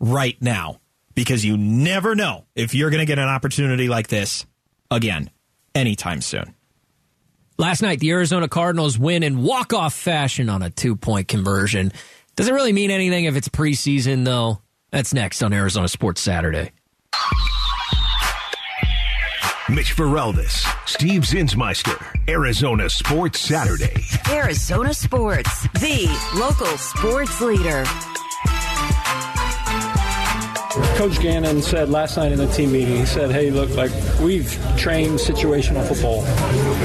right 0.00 0.40
now 0.40 0.80
because 1.14 1.44
you 1.44 1.56
never 1.56 2.14
know 2.14 2.46
if 2.54 2.74
you're 2.74 2.90
going 2.90 3.00
to 3.00 3.06
get 3.06 3.18
an 3.18 3.28
opportunity 3.28 3.88
like 3.88 4.08
this 4.08 4.46
again 4.90 5.30
anytime 5.74 6.20
soon. 6.20 6.54
Last 7.58 7.82
night, 7.82 8.00
the 8.00 8.10
Arizona 8.10 8.48
Cardinals 8.48 8.98
win 8.98 9.22
in 9.22 9.42
walk-off 9.42 9.94
fashion 9.94 10.48
on 10.48 10.62
a 10.62 10.70
two-point 10.70 11.28
conversion. 11.28 11.92
Does 12.34 12.48
it 12.48 12.54
really 12.54 12.72
mean 12.72 12.90
anything 12.90 13.26
if 13.26 13.36
it's 13.36 13.48
preseason, 13.48 14.24
though? 14.24 14.60
That's 14.92 15.14
next 15.14 15.42
on 15.42 15.54
Arizona 15.54 15.88
Sports 15.88 16.20
Saturday. 16.20 16.70
Mitch 19.70 19.96
Feraldis, 19.96 20.66
Steve 20.86 21.22
Zinsmeister, 21.22 21.98
Arizona 22.28 22.90
Sports 22.90 23.40
Saturday. 23.40 23.94
Arizona 24.28 24.92
Sports, 24.92 25.62
the 25.80 26.14
local 26.34 26.66
sports 26.76 27.40
leader. 27.40 27.84
Coach 30.96 31.20
Gannon 31.20 31.62
said 31.62 31.88
last 31.88 32.18
night 32.18 32.32
in 32.32 32.38
the 32.38 32.46
team 32.48 32.72
meeting, 32.72 32.96
he 32.98 33.06
said, 33.06 33.30
hey, 33.30 33.50
look, 33.50 33.70
like 33.70 33.92
we've 34.20 34.52
trained 34.76 35.18
situational 35.18 35.86
football, 35.88 36.22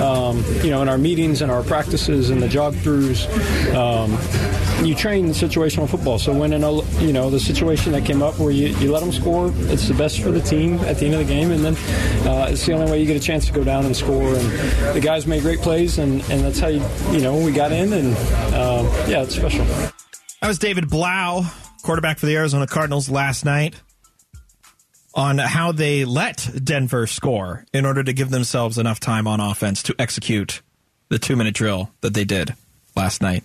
um, 0.01 0.43
you 0.63 0.69
know, 0.69 0.81
in 0.81 0.87
our 0.87 0.97
meetings 0.97 1.41
and 1.41 1.51
our 1.51 1.63
practices 1.63 2.29
and 2.29 2.41
the 2.41 2.47
jog 2.47 2.73
throughs. 2.75 3.27
Um, 3.75 4.17
you 4.83 4.95
train 4.95 5.29
situational 5.29 5.89
football. 5.89 6.19
So 6.19 6.33
when, 6.33 6.53
in 6.53 6.63
a, 6.63 6.71
you 7.01 7.11
know, 7.11 7.29
the 7.29 7.39
situation 7.39 7.91
that 7.93 8.05
came 8.05 8.21
up 8.21 8.37
where 8.39 8.51
you, 8.51 8.67
you 8.77 8.91
let 8.91 9.01
them 9.01 9.11
score, 9.11 9.51
it's 9.55 9.87
the 9.87 9.93
best 9.93 10.21
for 10.21 10.31
the 10.31 10.41
team 10.41 10.79
at 10.81 10.97
the 10.97 11.05
end 11.05 11.15
of 11.15 11.19
the 11.19 11.33
game. 11.33 11.51
And 11.51 11.63
then 11.63 11.75
uh, 12.27 12.47
it's 12.49 12.65
the 12.65 12.73
only 12.73 12.91
way 12.91 12.99
you 12.99 13.05
get 13.05 13.17
a 13.17 13.19
chance 13.19 13.47
to 13.47 13.53
go 13.53 13.63
down 13.63 13.85
and 13.85 13.95
score. 13.95 14.35
And 14.35 14.95
the 14.95 15.01
guys 15.01 15.25
made 15.25 15.41
great 15.41 15.59
plays, 15.59 15.97
and, 15.97 16.21
and 16.29 16.41
that's 16.41 16.59
how, 16.59 16.67
you, 16.67 16.83
you 17.11 17.19
know, 17.19 17.37
we 17.37 17.51
got 17.51 17.71
in. 17.71 17.91
And 17.91 18.15
um, 18.53 18.85
yeah, 19.09 19.23
it's 19.23 19.35
special. 19.35 19.65
That 19.65 20.47
was 20.47 20.59
David 20.59 20.89
Blough, 20.89 21.45
quarterback 21.83 22.19
for 22.19 22.27
the 22.27 22.35
Arizona 22.35 22.67
Cardinals 22.67 23.09
last 23.09 23.43
night, 23.43 23.75
on 25.15 25.39
how 25.39 25.71
they 25.71 26.05
let 26.05 26.47
Denver 26.63 27.07
score 27.07 27.65
in 27.73 27.85
order 27.85 28.03
to 28.03 28.13
give 28.13 28.29
themselves 28.29 28.77
enough 28.77 28.99
time 28.99 29.25
on 29.25 29.39
offense 29.39 29.81
to 29.83 29.95
execute 29.97 30.61
the 31.09 31.17
two 31.17 31.35
minute 31.35 31.55
drill 31.55 31.89
that 32.01 32.13
they 32.13 32.23
did 32.23 32.53
last 32.95 33.21
night. 33.21 33.43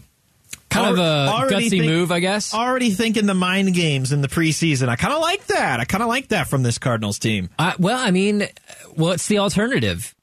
Kind 0.73 0.91
of 0.93 0.99
a 0.99 1.29
Already 1.31 1.67
gutsy 1.67 1.71
think- 1.71 1.85
move, 1.85 2.11
I 2.13 2.21
guess. 2.21 2.55
Already 2.55 2.91
thinking 2.91 3.27
the 3.27 3.35
mind 3.35 3.75
games 3.75 4.13
in 4.13 4.21
the 4.23 4.29
preseason. 4.29 4.89
I 4.89 4.97
kind 4.97 5.13
of 5.15 5.21
like 5.21 5.47
that. 5.49 5.81
I 5.81 5.85
kind 5.85 6.03
of 6.03 6.09
like 6.09 6.29
that 6.29 6.49
from 6.49 6.63
this 6.63 6.79
Cardinals 6.79 7.19
team. 7.19 7.51
Uh, 7.59 7.73
well, 7.79 7.99
I 7.99 8.11
mean, 8.11 8.49
what's 8.95 9.27
the 9.27 9.39
alternative? 9.39 10.15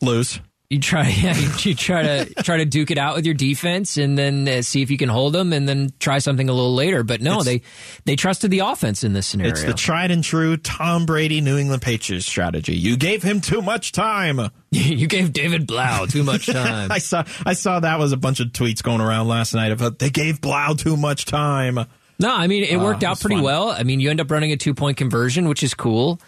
Lose. 0.00 0.40
You 0.70 0.80
try, 0.80 1.06
yeah, 1.22 1.36
you, 1.36 1.48
you 1.60 1.74
try 1.74 2.02
to 2.02 2.42
try 2.42 2.56
to 2.56 2.64
duke 2.64 2.90
it 2.90 2.96
out 2.98 3.14
with 3.16 3.26
your 3.26 3.34
defense, 3.34 3.96
and 3.98 4.16
then 4.18 4.48
uh, 4.48 4.62
see 4.62 4.80
if 4.82 4.90
you 4.90 4.96
can 4.96 5.08
hold 5.10 5.32
them, 5.34 5.52
and 5.52 5.68
then 5.68 5.90
try 6.00 6.18
something 6.18 6.48
a 6.48 6.52
little 6.52 6.74
later. 6.74 7.02
But 7.04 7.20
no, 7.20 7.40
It's- 7.40 7.44
they 7.44 7.62
they 8.06 8.16
trusted 8.16 8.50
the 8.50 8.60
offense 8.60 9.04
in 9.04 9.12
this 9.12 9.26
scenario. 9.26 9.52
It's 9.52 9.62
the 9.64 9.74
tried 9.74 10.10
and 10.10 10.24
true 10.24 10.56
Tom 10.56 11.04
Brady 11.06 11.40
New 11.42 11.58
England 11.58 11.82
Patriots 11.82 12.24
strategy. 12.26 12.74
You 12.74 12.96
gave 12.96 13.22
him 13.22 13.40
too 13.42 13.60
much 13.62 13.92
time. 13.92 14.40
you 14.70 15.06
gave 15.06 15.32
David 15.34 15.66
Blough 15.66 16.06
too 16.06 16.24
much 16.24 16.46
time. 16.52 16.90
I 16.90 16.98
saw 16.98 17.24
I 17.44 17.52
saw 17.52 17.80
that 17.80 17.98
was 17.98 18.12
a 18.12 18.16
bunch 18.16 18.40
of 18.40 18.48
tweets 18.48 18.82
going 18.82 19.02
around 19.02 19.28
last 19.28 19.54
night 19.54 19.70
about 19.70 19.98
they 19.98 20.10
gave 20.10 20.40
Blough 20.40 20.74
too 20.74 20.96
much 20.96 21.26
time. 21.26 21.78
No, 22.18 22.34
I 22.34 22.46
mean 22.46 22.64
it 22.64 22.78
worked 22.80 23.04
Oh, 23.04 23.08
out 23.08 23.20
pretty 23.20 23.36
fun. 23.36 23.44
well. 23.44 23.68
I 23.70 23.82
mean, 23.82 24.00
you 24.00 24.08
end 24.08 24.20
up 24.20 24.30
running 24.30 24.50
a 24.50 24.56
two 24.56 24.72
point 24.72 24.96
conversion, 24.96 25.46
which 25.48 25.62
is 25.62 25.74
cool. 25.74 26.20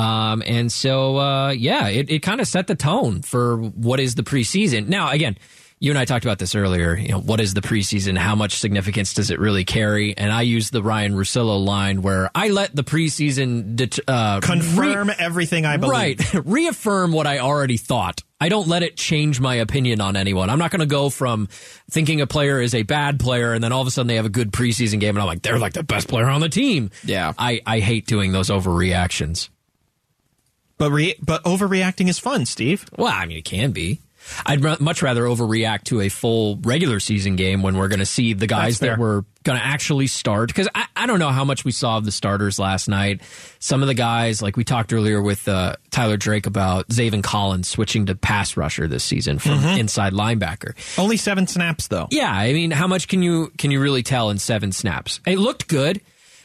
Um, 0.00 0.42
and 0.46 0.72
so, 0.72 1.18
uh, 1.18 1.50
yeah, 1.50 1.88
it, 1.88 2.10
it 2.10 2.18
kind 2.20 2.40
of 2.40 2.46
set 2.48 2.66
the 2.66 2.74
tone 2.74 3.22
for 3.22 3.56
what 3.58 4.00
is 4.00 4.14
the 4.14 4.22
preseason. 4.22 4.88
Now, 4.88 5.10
again, 5.10 5.36
you 5.78 5.90
and 5.90 5.98
I 5.98 6.04
talked 6.04 6.24
about 6.26 6.38
this 6.38 6.54
earlier. 6.54 6.94
You 6.96 7.08
know, 7.08 7.20
what 7.20 7.40
is 7.40 7.54
the 7.54 7.62
preseason? 7.62 8.16
How 8.18 8.34
much 8.34 8.58
significance 8.58 9.14
does 9.14 9.30
it 9.30 9.38
really 9.40 9.64
carry? 9.64 10.16
And 10.16 10.30
I 10.30 10.42
use 10.42 10.70
the 10.70 10.82
Ryen 10.82 11.14
Russillo 11.14 11.64
line 11.64 12.02
where 12.02 12.30
I 12.34 12.48
let 12.48 12.76
the 12.76 12.84
preseason 12.84 13.76
det- 13.76 13.98
uh, 14.06 14.40
Confirm 14.40 15.08
re- 15.08 15.14
everything 15.18 15.64
I 15.64 15.78
believe. 15.78 15.90
right, 15.92 16.34
reaffirm 16.44 17.12
what 17.12 17.26
I 17.26 17.38
already 17.38 17.78
thought. 17.78 18.22
I 18.42 18.48
don't 18.50 18.68
let 18.68 18.82
it 18.82 18.96
change 18.96 19.40
my 19.40 19.56
opinion 19.56 20.00
on 20.02 20.16
anyone. 20.16 20.48
I'm 20.50 20.58
not 20.58 20.70
going 20.70 20.80
to 20.80 20.86
go 20.86 21.10
from 21.10 21.48
thinking 21.90 22.20
a 22.20 22.26
player 22.26 22.60
is 22.60 22.74
a 22.74 22.82
bad 22.82 23.18
player 23.20 23.52
and 23.52 23.62
then 23.64 23.72
all 23.72 23.80
of 23.82 23.86
a 23.86 23.90
sudden 23.90 24.06
they 24.08 24.16
have 24.16 24.24
a 24.26 24.30
good 24.30 24.50
preseason 24.52 24.98
game 25.00 25.14
and 25.16 25.20
I'm 25.22 25.26
like 25.26 25.42
they're 25.42 25.58
like 25.58 25.74
the 25.74 25.82
best 25.82 26.08
player 26.08 26.28
on 26.28 26.40
the 26.40 26.48
team. 26.48 26.90
Yeah. 27.04 27.32
I 27.38 27.60
I 27.66 27.80
hate 27.80 28.06
doing 28.06 28.32
those 28.32 28.48
overreactions. 28.48 29.48
But 30.80 30.90
re- 30.90 31.14
but 31.22 31.44
overreacting 31.44 32.08
is 32.08 32.18
fun, 32.18 32.46
Steve. 32.46 32.84
Well, 32.96 33.12
I 33.12 33.26
mean, 33.26 33.36
it 33.36 33.44
can 33.44 33.70
be. 33.70 34.00
I'd 34.46 34.64
r- 34.64 34.76
much 34.80 35.02
rather 35.02 35.22
overreact 35.24 35.84
to 35.84 36.00
a 36.02 36.08
full 36.08 36.56
regular 36.62 37.00
season 37.00 37.36
game 37.36 37.62
when 37.62 37.76
we're 37.76 37.88
going 37.88 37.98
to 38.00 38.06
see 38.06 38.32
the 38.34 38.46
guys 38.46 38.78
that 38.80 38.98
we're 38.98 39.22
going 39.44 39.58
to 39.58 39.64
actually 39.64 40.06
start. 40.08 40.48
Because 40.48 40.68
I, 40.74 40.86
I 40.94 41.06
don't 41.06 41.18
know 41.18 41.30
how 41.30 41.44
much 41.44 41.64
we 41.64 41.72
saw 41.72 41.96
of 41.98 42.04
the 42.04 42.12
starters 42.12 42.58
last 42.58 42.86
night. 42.88 43.22
Some 43.58 43.82
of 43.82 43.88
the 43.88 43.94
guys, 43.94 44.40
like 44.42 44.56
we 44.56 44.64
talked 44.64 44.92
earlier 44.92 45.20
with 45.22 45.48
uh, 45.48 45.76
Tyler 45.90 46.16
Drake 46.18 46.46
about 46.46 46.88
Zaven 46.88 47.22
Collins 47.22 47.68
switching 47.68 48.06
to 48.06 48.14
pass 48.14 48.56
rusher 48.56 48.86
this 48.88 49.04
season 49.04 49.38
from 49.38 49.52
Mm-hmm. 49.60 49.80
inside 49.80 50.12
linebacker. 50.12 50.74
Only 50.98 51.16
seven 51.16 51.46
snaps 51.46 51.88
though. 51.88 52.06
Yeah, 52.10 52.30
I 52.32 52.52
mean, 52.52 52.70
how 52.70 52.86
much 52.86 53.08
can 53.08 53.22
you 53.22 53.52
can 53.58 53.70
you 53.70 53.80
really 53.80 54.02
tell 54.02 54.30
in 54.30 54.38
seven 54.38 54.72
snaps? 54.72 55.20
It 55.26 55.38
looked 55.38 55.66
good. 55.68 56.00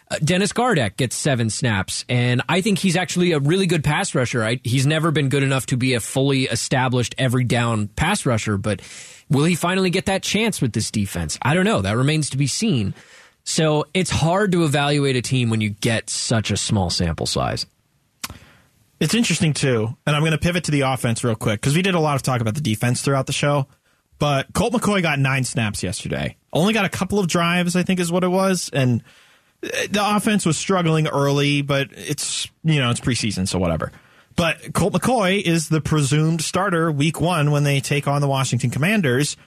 Uh, 0.09 0.17
Dennis 0.23 0.53
Gardeck 0.53 0.97
gets 0.97 1.15
seven 1.15 1.49
snaps, 1.49 2.05
and 2.07 2.43
I 2.47 2.61
think 2.61 2.77
he's 2.77 2.95
actually 2.95 3.31
a 3.31 3.39
really 3.39 3.65
good 3.65 3.83
pass 3.83 4.13
rusher. 4.13 4.43
I, 4.43 4.59
he's 4.63 4.85
never 4.85 5.09
been 5.11 5.29
good 5.29 5.41
enough 5.41 5.65
to 5.67 5.77
be 5.77 5.95
a 5.95 5.99
fully 5.99 6.43
established 6.43 7.15
every 7.17 7.43
down 7.43 7.87
pass 7.87 8.25
rusher, 8.25 8.57
but 8.57 8.81
will 9.29 9.45
he 9.45 9.55
finally 9.55 9.89
get 9.89 10.05
that 10.05 10.21
chance 10.21 10.61
with 10.61 10.73
this 10.73 10.91
defense? 10.91 11.39
I 11.41 11.55
don't 11.55 11.65
know. 11.65 11.81
That 11.81 11.97
remains 11.97 12.29
to 12.31 12.37
be 12.37 12.47
seen. 12.47 12.93
So 13.43 13.85
it's 13.93 14.11
hard 14.11 14.51
to 14.51 14.63
evaluate 14.63 15.15
a 15.15 15.21
team 15.21 15.49
when 15.49 15.61
you 15.61 15.69
get 15.69 16.09
such 16.09 16.51
a 16.51 16.57
small 16.57 16.89
sample 16.89 17.25
size. 17.25 17.65
It's 18.99 19.13
interesting 19.13 19.53
too, 19.53 19.95
and 20.05 20.15
I'm 20.15 20.21
going 20.21 20.31
to 20.31 20.37
pivot 20.37 20.65
to 20.65 20.71
the 20.71 20.81
offense 20.81 21.23
real 21.23 21.35
quick 21.35 21.61
because 21.61 21.75
we 21.75 21.81
did 21.81 21.95
a 21.95 21.99
lot 21.99 22.15
of 22.15 22.21
talk 22.21 22.41
about 22.41 22.55
the 22.55 22.61
defense 22.61 23.01
throughout 23.01 23.27
the 23.27 23.33
show. 23.33 23.67
But 24.17 24.53
Colt 24.53 24.73
McCoy 24.73 25.01
got 25.01 25.19
nine 25.19 25.43
snaps 25.43 25.83
yesterday. 25.83 26.37
Only 26.53 26.73
got 26.73 26.85
a 26.85 26.89
couple 26.89 27.19
of 27.19 27.27
drives, 27.27 27.75
I 27.75 27.83
think, 27.83 27.99
is 27.99 28.11
what 28.11 28.23
it 28.23 28.29
was, 28.29 28.69
and 28.71 29.03
the 29.89 30.01
offense 30.01 30.45
was 30.45 30.57
struggling 30.57 31.07
early. 31.07 31.61
But 31.61 31.89
it's 31.91 32.49
you 32.63 32.79
know 32.79 32.89
it's 32.91 32.99
preseason, 32.99 33.47
so 33.47 33.59
whatever. 33.59 33.91
But 34.35 34.73
Colt 34.73 34.93
McCoy 34.93 35.41
is 35.41 35.69
the 35.69 35.81
presumed 35.81 36.41
starter 36.41 36.91
week 36.91 37.21
one 37.21 37.51
when 37.51 37.63
they 37.63 37.79
take 37.79 38.07
on 38.07 38.21
the 38.21 38.27
Washington 38.27 38.69
Commanders, 38.69 39.37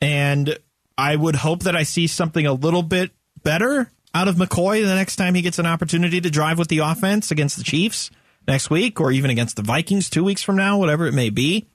and 0.00 0.56
I 0.96 1.16
would 1.16 1.36
hope 1.36 1.64
that 1.64 1.74
I 1.74 1.82
see 1.82 2.06
something 2.06 2.46
a 2.46 2.52
little 2.52 2.82
bit 2.82 3.10
better 3.42 3.90
out 4.14 4.28
of 4.28 4.36
McCoy 4.36 4.82
the 4.82 4.94
next 4.94 5.16
time 5.16 5.34
he 5.34 5.42
gets 5.42 5.58
an 5.58 5.66
opportunity 5.66 6.20
to 6.20 6.30
drive 6.30 6.58
with 6.58 6.68
the 6.68 6.78
offense 6.78 7.30
against 7.30 7.58
the 7.58 7.64
Chiefs 7.64 8.10
next 8.46 8.70
week, 8.70 9.00
or 9.00 9.10
even 9.10 9.30
against 9.30 9.56
the 9.56 9.62
Vikings 9.62 10.08
two 10.08 10.24
weeks 10.24 10.42
from 10.42 10.56
now, 10.56 10.78
whatever 10.78 11.06
it 11.06 11.12
may 11.12 11.30
be. 11.30 11.66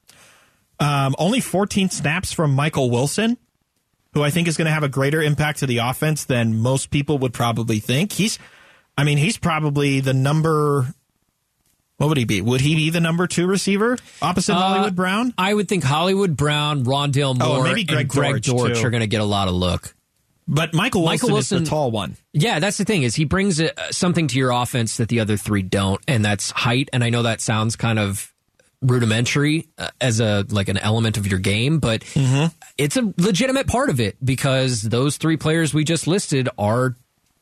Um, 0.79 1.13
only 1.19 1.41
14 1.41 1.89
snaps 1.89 2.31
from 2.31 2.55
Michael 2.55 2.89
Wilson, 2.89 3.37
who 4.13 4.23
I 4.23 4.29
think 4.29 4.47
is 4.47 4.57
going 4.57 4.65
to 4.65 4.71
have 4.71 4.83
a 4.83 4.89
greater 4.89 5.21
impact 5.21 5.59
to 5.59 5.67
the 5.67 5.77
offense 5.79 6.25
than 6.25 6.57
most 6.57 6.89
people 6.89 7.17
would 7.19 7.33
probably 7.33 7.79
think. 7.79 8.11
He's, 8.11 8.39
I 8.97 9.03
mean, 9.03 9.17
he's 9.17 9.37
probably 9.37 9.99
the 10.01 10.13
number. 10.13 10.93
What 11.97 12.07
would 12.07 12.17
he 12.17 12.25
be? 12.25 12.41
Would 12.41 12.61
he 12.61 12.75
be 12.75 12.89
the 12.89 12.99
number 12.99 13.27
two 13.27 13.45
receiver 13.45 13.97
opposite 14.21 14.53
Hollywood 14.55 14.95
Brown? 14.95 15.33
I 15.37 15.53
would 15.53 15.67
think 15.69 15.83
Hollywood 15.83 16.35
Brown, 16.35 16.83
Rondale 16.83 17.37
Oh, 17.39 17.55
Moore, 17.55 17.63
maybe 17.63 17.83
Greg 17.83 17.99
and 18.01 18.09
Greg 18.09 18.41
Dortch, 18.41 18.73
Dortch 18.73 18.83
are 18.83 18.89
going 18.89 19.01
to 19.01 19.07
get 19.07 19.21
a 19.21 19.25
lot 19.25 19.47
of 19.47 19.53
look. 19.53 19.93
But 20.47 20.73
Michael 20.73 21.03
Wilson, 21.03 21.27
Michael 21.27 21.37
is 21.37 21.49
the 21.49 21.61
tall 21.61 21.91
one. 21.91 22.17
Yeah, 22.33 22.59
that's 22.59 22.77
the 22.77 22.83
thing 22.83 23.03
is 23.03 23.15
he 23.15 23.23
brings 23.25 23.61
uh, 23.61 23.69
something 23.91 24.27
to 24.29 24.37
your 24.39 24.49
offense 24.51 24.97
that 24.97 25.07
the 25.07 25.19
other 25.19 25.37
three 25.37 25.61
don't, 25.61 26.01
and 26.07 26.25
that's 26.25 26.49
height. 26.51 26.89
And 26.91 27.03
I 27.03 27.09
know 27.11 27.21
that 27.23 27.39
sounds 27.39 27.75
kind 27.75 27.99
of 27.99 28.30
rudimentary 28.81 29.67
uh, 29.77 29.89
as 29.99 30.19
a 30.19 30.45
like 30.49 30.69
an 30.69 30.77
element 30.77 31.17
of 31.17 31.27
your 31.27 31.39
game, 31.39 31.79
but 31.79 32.01
Mm-hmm. 32.01 32.47
it's 32.77 32.97
a 32.97 33.13
legitimate 33.17 33.67
part 33.67 33.89
of 33.89 33.99
it 33.99 34.17
because 34.23 34.81
those 34.81 35.17
three 35.17 35.37
players 35.37 35.73
we 35.73 35.83
just 35.83 36.07
listed 36.07 36.49
are 36.57 36.95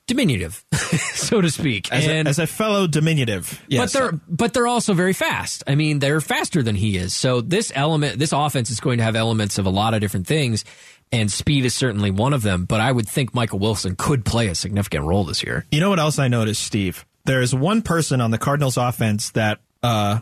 diminutive, 0.07 0.63
so 1.13 1.39
to 1.41 1.49
speak. 1.49 1.91
As, 1.91 2.07
and 2.07 2.27
a, 2.27 2.29
as 2.29 2.39
a 2.39 2.47
fellow 2.47 2.87
diminutive, 2.87 3.61
yes. 3.67 3.93
but 3.93 3.99
they're 3.99 4.19
but 4.27 4.53
they're 4.53 4.67
also 4.67 4.93
very 4.93 5.13
fast. 5.13 5.63
I 5.67 5.75
mean, 5.75 5.99
they're 5.99 6.21
faster 6.21 6.61
than 6.63 6.75
he 6.75 6.97
is. 6.97 7.13
So 7.13 7.41
this 7.41 7.71
element, 7.75 8.19
this 8.19 8.31
offense 8.33 8.69
is 8.69 8.79
going 8.79 8.97
to 8.97 9.03
have 9.03 9.15
elements 9.15 9.57
of 9.57 9.65
a 9.65 9.69
lot 9.69 9.93
of 9.93 10.01
different 10.01 10.27
things, 10.27 10.65
and 11.11 11.31
speed 11.31 11.65
is 11.65 11.73
certainly 11.73 12.11
one 12.11 12.33
of 12.33 12.41
them. 12.41 12.65
But 12.65 12.81
I 12.81 12.91
would 12.91 13.07
think 13.07 13.33
Michael 13.33 13.59
Wilson 13.59 13.95
could 13.97 14.25
play 14.25 14.47
a 14.47 14.55
significant 14.55 15.05
role 15.05 15.23
this 15.23 15.43
year. 15.43 15.65
You 15.71 15.79
know 15.79 15.89
what 15.89 15.99
else 15.99 16.19
I 16.19 16.27
noticed, 16.27 16.63
Steve? 16.63 17.05
There's 17.25 17.53
one 17.53 17.81
person 17.83 18.21
on 18.21 18.31
the 18.31 18.37
Cardinals 18.39 18.77
offense 18.77 19.31
that 19.31 19.59
uh, 19.83 20.19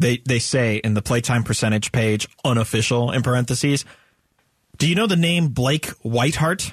they 0.00 0.16
they 0.26 0.38
say 0.38 0.76
in 0.76 0.94
the 0.94 1.02
playtime 1.02 1.44
percentage 1.44 1.92
page, 1.92 2.28
unofficial 2.44 3.12
in 3.12 3.22
parentheses. 3.22 3.84
Do 4.78 4.88
you 4.88 4.94
know 4.94 5.06
the 5.06 5.16
name 5.16 5.48
Blake 5.48 5.86
Whiteheart? 6.02 6.72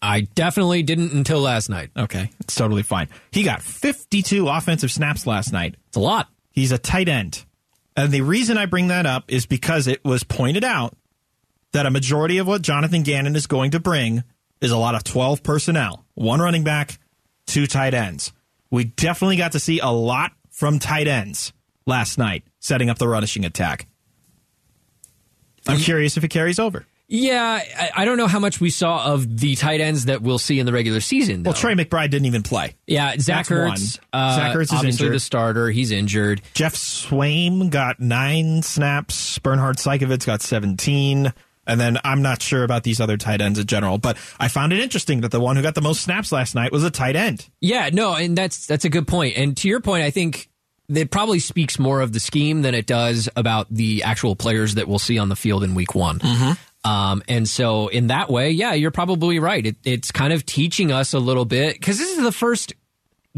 I 0.00 0.22
definitely 0.22 0.82
didn't 0.82 1.12
until 1.12 1.40
last 1.40 1.68
night. 1.68 1.90
Okay, 1.96 2.30
it's 2.40 2.54
totally 2.54 2.82
fine. 2.82 3.08
He 3.30 3.42
got 3.42 3.62
52 3.62 4.48
offensive 4.48 4.90
snaps 4.90 5.26
last 5.26 5.52
night. 5.52 5.76
It's 5.88 5.96
a 5.96 6.00
lot. 6.00 6.28
He's 6.50 6.72
a 6.72 6.78
tight 6.78 7.08
end. 7.08 7.44
And 7.96 8.12
the 8.12 8.22
reason 8.22 8.56
I 8.56 8.66
bring 8.66 8.88
that 8.88 9.06
up 9.06 9.24
is 9.28 9.44
because 9.44 9.86
it 9.86 10.04
was 10.04 10.24
pointed 10.24 10.64
out 10.64 10.96
that 11.72 11.84
a 11.84 11.90
majority 11.90 12.38
of 12.38 12.46
what 12.46 12.62
Jonathan 12.62 13.02
Gannon 13.02 13.36
is 13.36 13.46
going 13.46 13.72
to 13.72 13.80
bring 13.80 14.22
is 14.60 14.70
a 14.70 14.78
lot 14.78 14.94
of 14.94 15.04
12 15.04 15.42
personnel 15.42 16.04
one 16.14 16.40
running 16.40 16.64
back, 16.64 16.98
two 17.46 17.66
tight 17.66 17.94
ends. 17.94 18.32
We 18.70 18.84
definitely 18.84 19.36
got 19.36 19.52
to 19.52 19.60
see 19.60 19.80
a 19.80 19.88
lot 19.88 20.32
from 20.50 20.78
tight 20.78 21.08
ends 21.08 21.52
last 21.88 22.18
night, 22.18 22.44
setting 22.60 22.90
up 22.90 22.98
the 22.98 23.08
rushing 23.08 23.44
attack. 23.44 23.86
I'm 25.66 25.78
curious 25.78 26.16
if 26.16 26.24
it 26.24 26.28
carries 26.28 26.58
over. 26.58 26.86
Yeah, 27.10 27.60
I, 27.78 27.90
I 27.96 28.04
don't 28.04 28.18
know 28.18 28.26
how 28.26 28.38
much 28.38 28.60
we 28.60 28.68
saw 28.68 29.12
of 29.14 29.40
the 29.40 29.54
tight 29.54 29.80
ends 29.80 30.04
that 30.06 30.20
we'll 30.20 30.38
see 30.38 30.60
in 30.60 30.66
the 30.66 30.72
regular 30.72 31.00
season. 31.00 31.42
Though. 31.42 31.50
Well, 31.50 31.58
Trey 31.58 31.74
McBride 31.74 32.10
didn't 32.10 32.26
even 32.26 32.42
play. 32.42 32.76
yeah, 32.86 33.14
Zach 33.18 33.46
that's. 33.46 33.96
Ertz. 33.96 33.98
Uh, 34.12 34.36
Zach 34.36 34.54
Ertz 34.54 34.62
is 34.62 34.72
obviously 34.72 35.06
injured. 35.06 35.14
the 35.16 35.20
starter. 35.20 35.70
He's 35.70 35.90
injured. 35.90 36.42
Geoff 36.52 36.74
Swaim 36.74 37.70
got 37.70 37.98
nine 37.98 38.62
snaps. 38.62 39.38
Bernhard 39.38 39.78
Seikovits 39.78 40.26
got 40.26 40.42
17. 40.42 41.32
And 41.66 41.80
then 41.80 41.98
I'm 42.04 42.22
not 42.22 42.40
sure 42.42 42.64
about 42.64 42.82
these 42.82 43.00
other 43.00 43.16
tight 43.18 43.40
ends 43.42 43.58
in 43.58 43.66
general, 43.66 43.98
but 43.98 44.16
I 44.40 44.48
found 44.48 44.72
it 44.72 44.80
interesting 44.80 45.20
that 45.20 45.30
the 45.30 45.40
one 45.40 45.56
who 45.56 45.62
got 45.62 45.74
the 45.74 45.82
most 45.82 46.02
snaps 46.02 46.32
last 46.32 46.54
night 46.54 46.72
was 46.72 46.82
a 46.82 46.90
tight 46.90 47.14
end. 47.14 47.46
Yeah, 47.60 47.90
no, 47.92 48.14
and 48.14 48.36
that's 48.36 48.66
that's 48.66 48.86
a 48.86 48.88
good 48.88 49.06
point. 49.06 49.36
And 49.36 49.54
to 49.58 49.68
your 49.68 49.80
point, 49.80 50.02
I 50.02 50.10
think 50.10 50.47
it 50.88 51.10
probably 51.10 51.38
speaks 51.38 51.78
more 51.78 52.00
of 52.00 52.12
the 52.12 52.20
scheme 52.20 52.62
than 52.62 52.74
it 52.74 52.86
does 52.86 53.28
about 53.36 53.66
the 53.70 54.02
actual 54.04 54.36
players 54.36 54.76
that 54.76 54.88
we'll 54.88 54.98
see 54.98 55.18
on 55.18 55.28
the 55.28 55.36
field 55.36 55.62
in 55.64 55.74
week 55.74 55.94
one. 55.94 56.20
Um, 56.84 57.22
and 57.28 57.48
so, 57.48 57.88
in 57.88 58.06
that 58.06 58.30
way, 58.30 58.50
yeah, 58.50 58.72
you're 58.72 58.90
probably 58.90 59.38
right. 59.38 59.66
It, 59.66 59.76
it's 59.84 60.12
kind 60.12 60.32
of 60.32 60.46
teaching 60.46 60.92
us 60.92 61.12
a 61.12 61.18
little 61.18 61.44
bit 61.44 61.74
because 61.74 61.98
this 61.98 62.16
is 62.16 62.22
the 62.22 62.32
first 62.32 62.72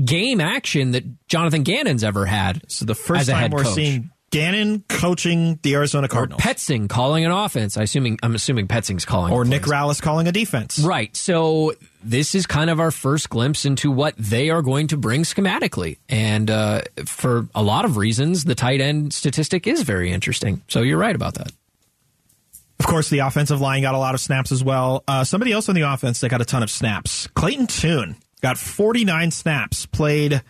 game 0.03 0.41
action 0.41 0.93
that 0.93 1.05
Jonathan 1.27 1.63
Gannon's 1.63 2.05
ever 2.05 2.27
had. 2.27 2.71
So 2.71 2.85
the 2.85 2.95
first 2.95 3.29
time 3.29 3.51
we're 3.51 3.65
coach. 3.65 3.75
seeing 3.75 4.11
Gannon 4.31 4.85
coaching 4.89 5.59
the 5.63 5.75
Arizona 5.75 6.07
Cardinals. 6.09 6.41
Or 6.41 6.49
Petzing 6.49 6.89
calling 6.89 7.25
an 7.25 7.33
offense. 7.33 7.77
I 7.77 7.83
assuming 7.83 8.19
I'm 8.23 8.35
assuming 8.35 8.69
Petzing's 8.69 9.05
calling 9.05 9.33
or 9.33 9.45
Nick. 9.45 9.63
Rallis 9.63 10.01
calling 10.01 10.29
a 10.29 10.33
defense. 10.33 10.79
Right. 10.79 11.15
So 11.17 11.75
this 12.03 12.35
is 12.35 12.47
kind 12.47 12.71
of 12.71 12.79
our 12.81 12.91
first 12.91 13.29
glimpse 13.29 13.65
into 13.65 13.91
what 13.91 14.15
they 14.17 14.51
are 14.51 14.63
going 14.63 14.87
to 14.89 14.97
bring 14.97 15.23
schematically. 15.23 15.99
And 16.09 16.51
uh, 16.51 16.83
for 17.07 17.49
a 17.55 17.63
lot 17.63 17.85
of 17.85 17.97
reasons, 17.97 18.45
the 18.45 18.55
tight 18.55 18.81
end 18.81 19.13
statistic 19.13 19.67
is 19.67 19.83
very 19.83 20.13
interesting. 20.13 20.63
So 20.69 20.83
you're 20.83 20.99
right 20.99 21.15
about 21.15 21.35
that. 21.35 21.51
Of 22.79 22.87
course, 22.87 23.11
the 23.11 23.19
offensive 23.19 23.61
line 23.61 23.83
got 23.83 23.95
a 23.95 23.99
lot 23.99 24.15
of 24.15 24.21
snaps 24.21 24.53
as 24.53 24.65
well. 24.65 25.05
Uh, 25.07 25.23
somebody 25.25 25.53
else 25.53 25.69
on 25.69 25.75
the 25.75 25.83
offense 25.83 26.21
that 26.21 26.31
got 26.31 26.41
a 26.41 26.47
ton 26.47 26.63
of 26.63 26.71
snaps. 26.71 27.27
Clayton 27.35 27.67
Tune 27.67 28.17
got 28.41 28.57
49 28.57 29.31
snaps, 29.33 29.85
played, 29.85 30.43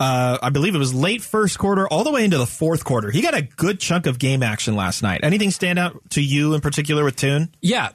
uh, 0.00 0.38
I 0.42 0.48
believe 0.48 0.74
it 0.74 0.78
was 0.78 0.94
late 0.94 1.22
first 1.22 1.58
quarter, 1.58 1.86
all 1.86 2.04
the 2.04 2.10
way 2.10 2.24
into 2.24 2.38
the 2.38 2.46
fourth 2.46 2.84
quarter. 2.84 3.10
He 3.10 3.20
got 3.20 3.36
a 3.36 3.42
good 3.42 3.78
chunk 3.78 4.06
of 4.06 4.18
game 4.18 4.42
action 4.42 4.74
last 4.74 5.02
night. 5.02 5.20
Anything 5.22 5.50
stand 5.50 5.78
out 5.78 6.00
to 6.10 6.22
you 6.22 6.54
in 6.54 6.62
particular 6.62 7.04
with 7.04 7.16
Tune? 7.16 7.54
Yeah. 7.60 7.90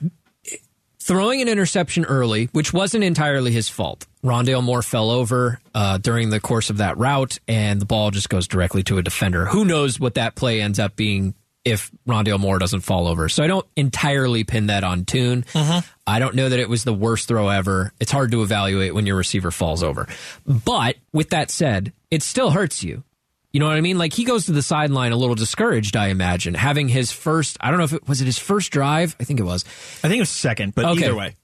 Throwing 1.02 1.42
an 1.42 1.48
interception 1.48 2.06
early, 2.06 2.46
which 2.52 2.74
wasn't 2.74 3.04
entirely 3.04 3.52
his 3.52 3.70
fault. 3.70 4.08
Rondale 4.24 4.64
Moore 4.64 4.82
fell 4.82 5.12
over 5.12 5.60
uh, 5.74 5.98
during 6.00 6.30
the 6.30 6.40
course 6.40 6.70
of 6.70 6.78
that 6.78 6.98
route, 6.98 7.40
and 7.48 7.80
the 7.80 7.86
ball 7.86 8.10
just 8.12 8.30
goes 8.30 8.48
directly 8.48 8.82
to 8.84 8.98
a 8.98 9.04
defender. 9.04 9.46
Who 9.46 9.66
knows 9.66 10.00
what 10.00 10.16
that 10.16 10.36
play 10.36 10.62
ends 10.62 10.80
up 10.80 10.96
being 10.96 11.36
if 11.66 11.92
Rondale 12.08 12.40
Moore 12.40 12.60
doesn't 12.60 12.82
fall 12.82 13.08
over? 13.08 13.28
So 13.28 13.44
I 13.44 13.48
don't 13.48 13.66
entirely 13.76 14.44
pin 14.44 14.68
that 14.68 14.84
on 14.84 15.04
Tune. 15.06 15.44
Mm-hmm. 15.52 15.80
I 16.08 16.20
don't 16.20 16.36
know 16.36 16.48
that 16.48 16.60
it 16.60 16.70
was 16.70 16.84
the 16.84 16.94
worst 16.94 17.28
throw 17.28 17.50
ever. 17.50 17.92
It's 18.00 18.12
hard 18.12 18.32
to 18.32 18.44
evaluate 18.44 18.94
when 18.96 19.06
your 19.06 19.18
receiver 19.18 19.52
falls 19.52 19.82
over. 19.84 20.08
But 20.46 20.96
with 21.12 21.32
that 21.32 21.50
said, 21.52 21.92
it 22.12 22.22
still 22.24 22.52
hurts 22.52 22.84
you. 22.84 23.04
You 23.52 23.60
know 23.60 23.68
what 23.68 23.78
I 23.78 23.82
mean? 23.82 23.98
Like 23.98 24.12
he 24.14 24.26
goes 24.26 24.48
to 24.48 24.52
the 24.52 24.62
sideline 24.62 25.14
a 25.14 25.16
little 25.16 25.34
discouraged, 25.34 25.96
I 25.96 26.08
imagine, 26.10 26.56
having 26.56 26.90
his 26.90 27.14
first, 27.14 27.58
I 27.62 27.70
don't 27.70 27.78
know 27.78 27.86
if 27.86 27.94
it 27.94 28.06
was 28.08 28.20
it 28.22 28.26
his 28.26 28.38
first 28.38 28.70
drive? 28.72 29.16
I 29.18 29.24
think 29.24 29.40
it 29.40 29.44
was. 29.44 29.64
I 30.04 30.10
think 30.10 30.18
it 30.18 30.20
was 30.24 30.30
second, 30.30 30.76
but 30.76 30.84
Okay. 30.86 31.06
either 31.06 31.16
way. 31.16 31.36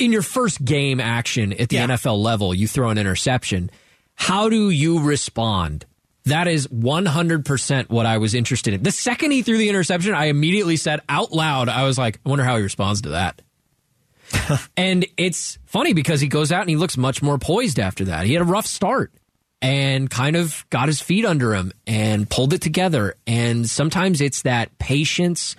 In 0.00 0.10
your 0.10 0.22
first 0.22 0.64
game 0.64 0.98
action 0.98 1.52
at 1.52 1.68
the 1.68 1.76
Yeah. 1.76 1.86
NFL 1.86 2.20
level, 2.20 2.52
you 2.52 2.66
throw 2.66 2.90
an 2.90 2.98
interception. 2.98 3.70
How 4.16 4.48
do 4.48 4.68
you 4.68 5.00
respond? 5.00 5.86
That 6.24 6.48
is 6.48 6.66
100% 6.68 7.88
what 7.88 8.06
I 8.06 8.18
was 8.18 8.34
interested 8.34 8.74
in. 8.74 8.82
The 8.82 8.92
second 8.92 9.30
he 9.30 9.42
threw 9.42 9.56
the 9.58 9.68
interception, 9.68 10.14
I 10.14 10.26
immediately 10.26 10.76
said 10.76 11.00
out 11.08 11.32
loud, 11.32 11.68
I 11.68 11.84
was 11.84 11.96
like, 11.96 12.20
I 12.24 12.28
wonder 12.28 12.44
how 12.44 12.56
he 12.56 12.62
responds 12.62 13.02
to 13.02 13.10
that. 13.10 13.40
and 14.76 15.06
it's 15.16 15.58
funny 15.64 15.92
because 15.92 16.20
he 16.20 16.28
goes 16.28 16.52
out 16.52 16.60
and 16.60 16.70
he 16.70 16.76
looks 16.76 16.96
much 16.96 17.22
more 17.22 17.38
poised 17.38 17.78
after 17.78 18.06
that. 18.06 18.26
He 18.26 18.34
had 18.34 18.42
a 18.42 18.46
rough 18.46 18.66
start 18.66 19.12
and 19.62 20.08
kind 20.08 20.36
of 20.36 20.64
got 20.70 20.88
his 20.88 21.00
feet 21.00 21.24
under 21.24 21.54
him 21.54 21.72
and 21.86 22.28
pulled 22.28 22.52
it 22.52 22.60
together. 22.60 23.14
And 23.26 23.68
sometimes 23.68 24.20
it's 24.20 24.42
that 24.42 24.78
patience 24.78 25.56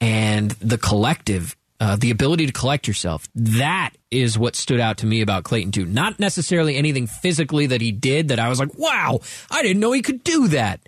and 0.00 0.50
the 0.52 0.78
collective, 0.78 1.56
uh, 1.84 1.96
the 1.96 2.10
ability 2.10 2.46
to 2.46 2.52
collect 2.52 2.88
yourself. 2.88 3.28
That 3.34 3.90
is 4.10 4.38
what 4.38 4.56
stood 4.56 4.80
out 4.80 4.96
to 4.98 5.06
me 5.06 5.20
about 5.20 5.44
Clayton 5.44 5.72
Tune. 5.72 5.92
Not 5.92 6.18
necessarily 6.18 6.76
anything 6.76 7.06
physically 7.06 7.66
that 7.66 7.80
he 7.82 7.92
did 7.92 8.28
that 8.28 8.38
I 8.38 8.48
was 8.48 8.58
like, 8.58 8.78
wow, 8.78 9.20
I 9.50 9.62
didn't 9.62 9.80
know 9.80 9.92
he 9.92 10.00
could 10.02 10.24
do 10.24 10.48
that. 10.48 10.80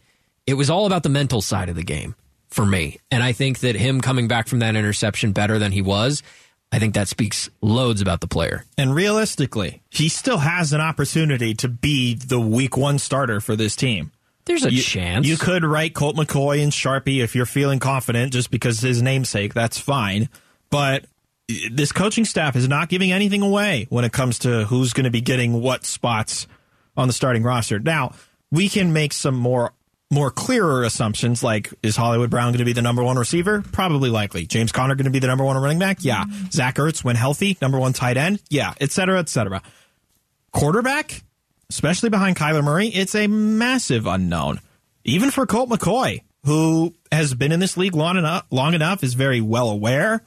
It 0.47 0.55
was 0.55 0.71
all 0.71 0.87
about 0.87 1.03
the 1.03 1.09
mental 1.11 1.43
side 1.43 1.69
of 1.69 1.77
the 1.77 1.83
game 1.85 2.15
for 2.49 2.65
me. 2.65 2.99
And 3.11 3.23
I 3.23 3.33
think 3.33 3.59
that 3.59 3.77
him 3.77 4.01
coming 4.01 4.27
back 4.27 4.49
from 4.49 4.61
that 4.61 4.75
interception 4.77 5.33
better 5.33 5.59
than 5.59 5.73
he 5.73 5.83
was, 5.83 6.23
I 6.73 6.79
think 6.79 6.95
that 6.95 7.09
speaks 7.09 7.51
loads 7.61 8.01
about 8.01 8.21
the 8.21 8.27
player. 8.29 8.65
And 8.79 8.95
realistically, 8.95 9.83
he 9.91 10.09
still 10.09 10.39
has 10.39 10.73
an 10.73 10.81
opportunity 10.81 11.53
to 11.55 11.69
be 11.69 12.15
the 12.15 12.41
week 12.41 12.77
one 12.77 12.99
starter 12.99 13.41
for 13.41 13.55
this 13.55 13.77
team. 13.77 14.13
There's 14.47 14.65
a 14.65 14.73
You- 14.73 14.83
chance. 14.83 15.27
You 15.27 15.37
could 15.37 15.65
write 15.65 15.93
Colt 15.95 16.17
McCoy 16.17 16.63
and 16.63 16.73
Sharpie 16.73 17.23
if 17.23 17.35
you're 17.35 17.47
feeling 17.47 17.81
confident 17.81 18.33
just 18.33 18.51
because 18.51 18.81
his 18.81 19.03
namesake. 19.03 19.53
That's 19.53 19.79
fine. 19.79 20.29
But 20.77 21.05
this 21.49 21.93
coaching 21.93 22.25
staff 22.25 22.57
is 22.57 22.69
not 22.69 22.89
giving 22.89 23.13
anything 23.13 23.43
away 23.43 23.87
when 23.89 24.05
it 24.05 24.13
comes 24.13 24.41
to 24.41 24.65
who's 24.65 24.93
going 24.93 25.05
to 25.05 25.11
be 25.11 25.21
getting 25.21 25.61
what 25.61 25.85
spots 25.85 26.47
on 26.97 27.07
the 27.09 27.15
starting 27.15 27.43
roster. 27.43 27.79
Now, 27.79 28.15
we 28.51 28.69
can 28.69 28.93
make 28.93 29.13
some 29.13 29.35
more 29.35 29.73
more 30.11 30.31
clearer 30.31 30.85
assumptions 30.85 31.43
like 31.43 31.73
is 31.83 31.97
Hollywood 31.97 32.31
Brown 32.31 32.53
going 32.53 32.61
to 32.61 32.65
be 32.65 32.73
the 32.73 32.83
number 32.83 33.03
one 33.03 33.19
receiver? 33.19 33.63
Probably 33.73 34.11
likely. 34.11 34.47
James 34.47 34.71
Conner 34.71 34.95
going 34.95 35.07
to 35.07 35.11
be 35.11 35.19
the 35.19 35.27
number 35.27 35.45
one 35.45 35.57
running 35.57 35.79
back? 35.79 35.99
Yeah. 36.01 36.25
Mm-hmm. 36.25 36.51
Zach 36.51 36.77
Ertz 36.77 37.03
when 37.03 37.17
healthy, 37.17 37.57
number 37.61 37.79
one 37.79 37.93
tight 37.93 38.17
end? 38.17 38.41
Yeah, 38.49 38.75
et 38.81 38.93
cetera, 38.93 39.19
et 39.19 39.29
cetera. 39.29 39.63
Quarterback? 40.53 41.23
especially 41.71 42.11
behind 42.11 42.37
Kyler 42.37 42.63
Murray, 42.63 42.89
it's 42.89 43.15
a 43.15 43.27
massive 43.27 44.07
unknown. 44.07 44.61
Even 45.05 45.31
for 45.31 45.47
Colt 45.47 45.69
McCoy, 45.69 46.23
who 46.45 46.95
has 47.13 47.35
been 47.35 47.53
in 47.53 47.61
this 47.61 47.77
league 47.77 47.95
long 47.95 48.17
enough, 48.17 48.47
long 48.51 48.75
enough 48.75 49.03
is 49.03 49.15
very 49.15 49.41
well 49.41 49.69
aware 49.69 50.23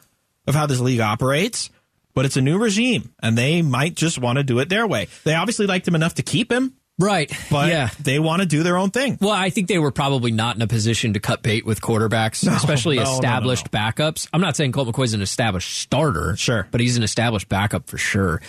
of 0.50 0.56
how 0.56 0.66
this 0.66 0.80
league 0.80 1.00
operates, 1.00 1.70
but 2.14 2.26
it's 2.26 2.36
a 2.36 2.42
new 2.42 2.58
regime 2.58 3.14
and 3.22 3.38
they 3.38 3.62
might 3.62 3.96
just 3.96 4.18
want 4.20 4.38
to 4.38 4.44
do 4.44 4.60
it 4.60 4.68
their 4.68 4.86
way. 4.88 5.08
They 5.24 5.36
obviously 5.36 5.68
liked 5.68 5.88
him 5.88 5.96
enough 5.96 6.16
to 6.16 6.24
keep 6.24 6.52
him, 6.52 6.74
right. 6.98 7.32
but 7.50 7.70
yeah. 7.70 7.90
they 8.02 8.20
want 8.20 8.42
to 8.42 8.48
do 8.48 8.64
their 8.64 8.78
own 8.78 8.90
thing. 8.90 9.18
Well, 9.22 9.32
I 9.32 9.52
think 9.52 9.68
they 9.68 9.78
were 9.78 9.92
probably 9.92 10.32
not 10.32 10.56
in 10.56 10.62
a 10.62 10.68
position 10.68 11.14
to 11.14 11.20
cut 11.20 11.44
bait 11.44 11.66
with 11.66 11.80
quarterbacks, 11.82 12.44
No, 12.46 12.56
especially 12.56 12.98
no, 12.98 13.04
no, 13.04 13.10
no, 13.10 13.16
established 13.16 13.72
backups. 13.72 14.28
I'm 14.34 14.42
not 14.42 14.58
saying 14.58 14.72
Colt 14.72 14.88
McCoy's 14.88 15.14
an 15.14 15.22
established 15.22 15.78
starter, 15.78 16.36
Sure. 16.36 16.68
but 16.72 16.82
he's 16.82 16.98
an 16.98 17.04
established 17.04 17.48
backup 17.48 17.88
for 17.88 17.98
sure. 17.98 18.42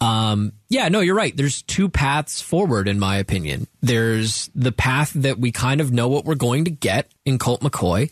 Um, 0.00 0.52
yeah, 0.68 0.88
no, 0.88 1.00
you're 1.00 1.14
right. 1.14 1.34
There's 1.36 1.62
two 1.62 1.88
paths 1.88 2.40
forward, 2.40 2.88
in 2.88 2.98
my 2.98 3.18
opinion. 3.18 3.68
There's 3.80 4.50
the 4.54 4.72
path 4.72 5.12
that 5.14 5.38
we 5.38 5.52
kind 5.52 5.80
of 5.80 5.92
know 5.92 6.08
what 6.08 6.24
we're 6.24 6.34
going 6.34 6.64
to 6.64 6.70
get 6.70 7.10
in 7.24 7.38
Colt 7.38 7.60
McCoy. 7.60 8.10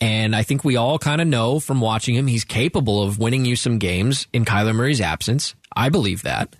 And 0.00 0.36
I 0.36 0.42
think 0.42 0.64
we 0.64 0.76
all 0.76 0.98
kind 0.98 1.20
of 1.20 1.26
know 1.26 1.58
from 1.58 1.80
watching 1.80 2.14
him, 2.14 2.26
he's 2.26 2.44
capable 2.44 3.02
of 3.02 3.18
winning 3.18 3.44
you 3.44 3.56
some 3.56 3.78
games 3.78 4.26
in 4.32 4.44
Kyler 4.44 4.74
Murray's 4.74 5.00
absence. 5.00 5.54
I 5.74 5.88
believe 5.88 6.22
that. 6.22 6.54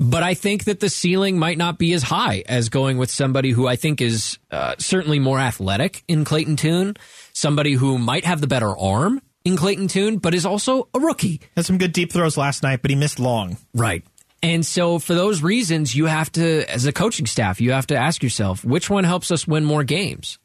But 0.00 0.22
I 0.22 0.34
think 0.34 0.64
that 0.64 0.78
the 0.78 0.88
ceiling 0.88 1.38
might 1.38 1.58
not 1.58 1.76
be 1.76 1.92
as 1.92 2.04
high 2.04 2.44
as 2.46 2.68
going 2.68 2.98
with 2.98 3.10
somebody 3.10 3.50
who 3.50 3.66
I 3.66 3.74
think 3.74 4.00
is 4.00 4.38
uh, 4.50 4.76
certainly 4.78 5.18
more 5.18 5.40
athletic 5.40 6.04
in 6.06 6.24
Clayton 6.24 6.54
Tune, 6.54 6.94
somebody 7.32 7.72
who 7.72 7.98
might 7.98 8.24
have 8.24 8.40
the 8.40 8.46
better 8.46 8.76
arm 8.76 9.20
in 9.44 9.56
Clayton 9.56 9.88
Tune, 9.88 10.18
but 10.18 10.34
is 10.34 10.46
also 10.46 10.88
a 10.94 11.00
rookie. 11.00 11.40
Had 11.56 11.66
some 11.66 11.78
good 11.78 11.92
deep 11.92 12.12
throws 12.12 12.36
last 12.36 12.62
night, 12.62 12.80
but 12.80 12.92
he 12.92 12.96
missed 12.96 13.18
long. 13.18 13.56
Right. 13.74 14.04
And 14.40 14.64
so 14.64 15.00
for 15.00 15.14
those 15.14 15.42
reasons, 15.42 15.96
you 15.96 16.06
have 16.06 16.30
to, 16.32 16.64
as 16.72 16.86
a 16.86 16.92
coaching 16.92 17.26
staff, 17.26 17.60
you 17.60 17.72
have 17.72 17.88
to 17.88 17.96
ask 17.96 18.22
yourself, 18.22 18.64
which 18.64 18.88
one 18.88 19.02
helps 19.02 19.32
us 19.32 19.48
win 19.48 19.64
more 19.64 19.82
games? 19.82 20.38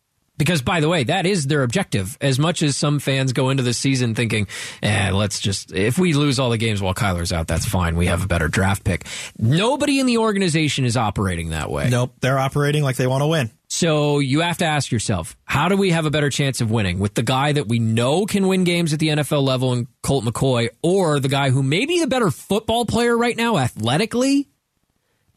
Because 0.43 0.62
by 0.62 0.82
the 0.82 0.89
way, 0.89 1.06
that 1.06 1.25
is 1.25 1.47
their 1.47 1.63
objective. 1.63 2.17
As 2.19 2.38
much 2.38 2.63
as 2.63 2.75
some 2.75 2.99
fans 2.99 3.32
go 3.32 3.49
into 3.49 3.63
the 3.63 3.73
season 3.73 4.13
thinking, 4.13 4.47
eh, 4.82 5.10
let's 5.13 5.39
just, 5.39 5.71
if 5.71 5.97
we 5.97 6.12
lose 6.12 6.38
all 6.38 6.49
the 6.49 6.58
games 6.58 6.82
while 6.82 6.93
Kyler's 6.93 7.32
out, 7.32 7.47
that's 7.47 7.65
fine. 7.65 7.95
We 7.95 8.08
have 8.08 8.25
a 8.25 8.27
better 8.27 8.49
draft 8.49 8.84
pick. 8.84 9.06
Nobody 9.39 10.01
in 10.01 10.06
the 10.06 10.17
organization 10.17 10.84
is 10.84 10.97
operating 10.97 11.51
that 11.51 11.71
way. 11.71 11.88
Nope, 11.89 12.15
they're 12.19 12.38
operating 12.38 12.84
like 12.84 12.97
they 12.97 13.08
want 13.08 13.21
to 13.21 13.27
win. 13.27 13.51
So 13.69 14.19
you 14.19 14.41
have 14.41 14.58
to 14.58 14.65
ask 14.65 14.91
yourself, 14.91 15.38
how 15.45 15.69
do 15.69 15.77
we 15.77 15.91
have 15.91 16.06
a 16.06 16.12
better 16.12 16.29
chance 16.29 16.60
of 16.60 16.69
winning 16.69 16.99
with 16.99 17.13
the 17.13 17.23
guy 17.23 17.53
that 17.53 17.69
we 17.69 17.79
know 17.79 18.25
can 18.25 18.49
win 18.49 18.65
games 18.65 18.91
at 18.91 18.99
the 18.99 19.08
NFL 19.08 19.43
level 19.43 19.71
and 19.71 19.88
Colt 20.01 20.25
McCoy 20.25 20.67
or 20.82 21.21
the 21.21 21.29
guy 21.29 21.51
who 21.51 21.63
may 21.63 21.86
be 21.86 22.01
the 22.01 22.08
better 22.08 22.32
football 22.32 22.86
player 22.86 23.17
right 23.17 23.38
now 23.38 23.58
athletically 23.58 24.49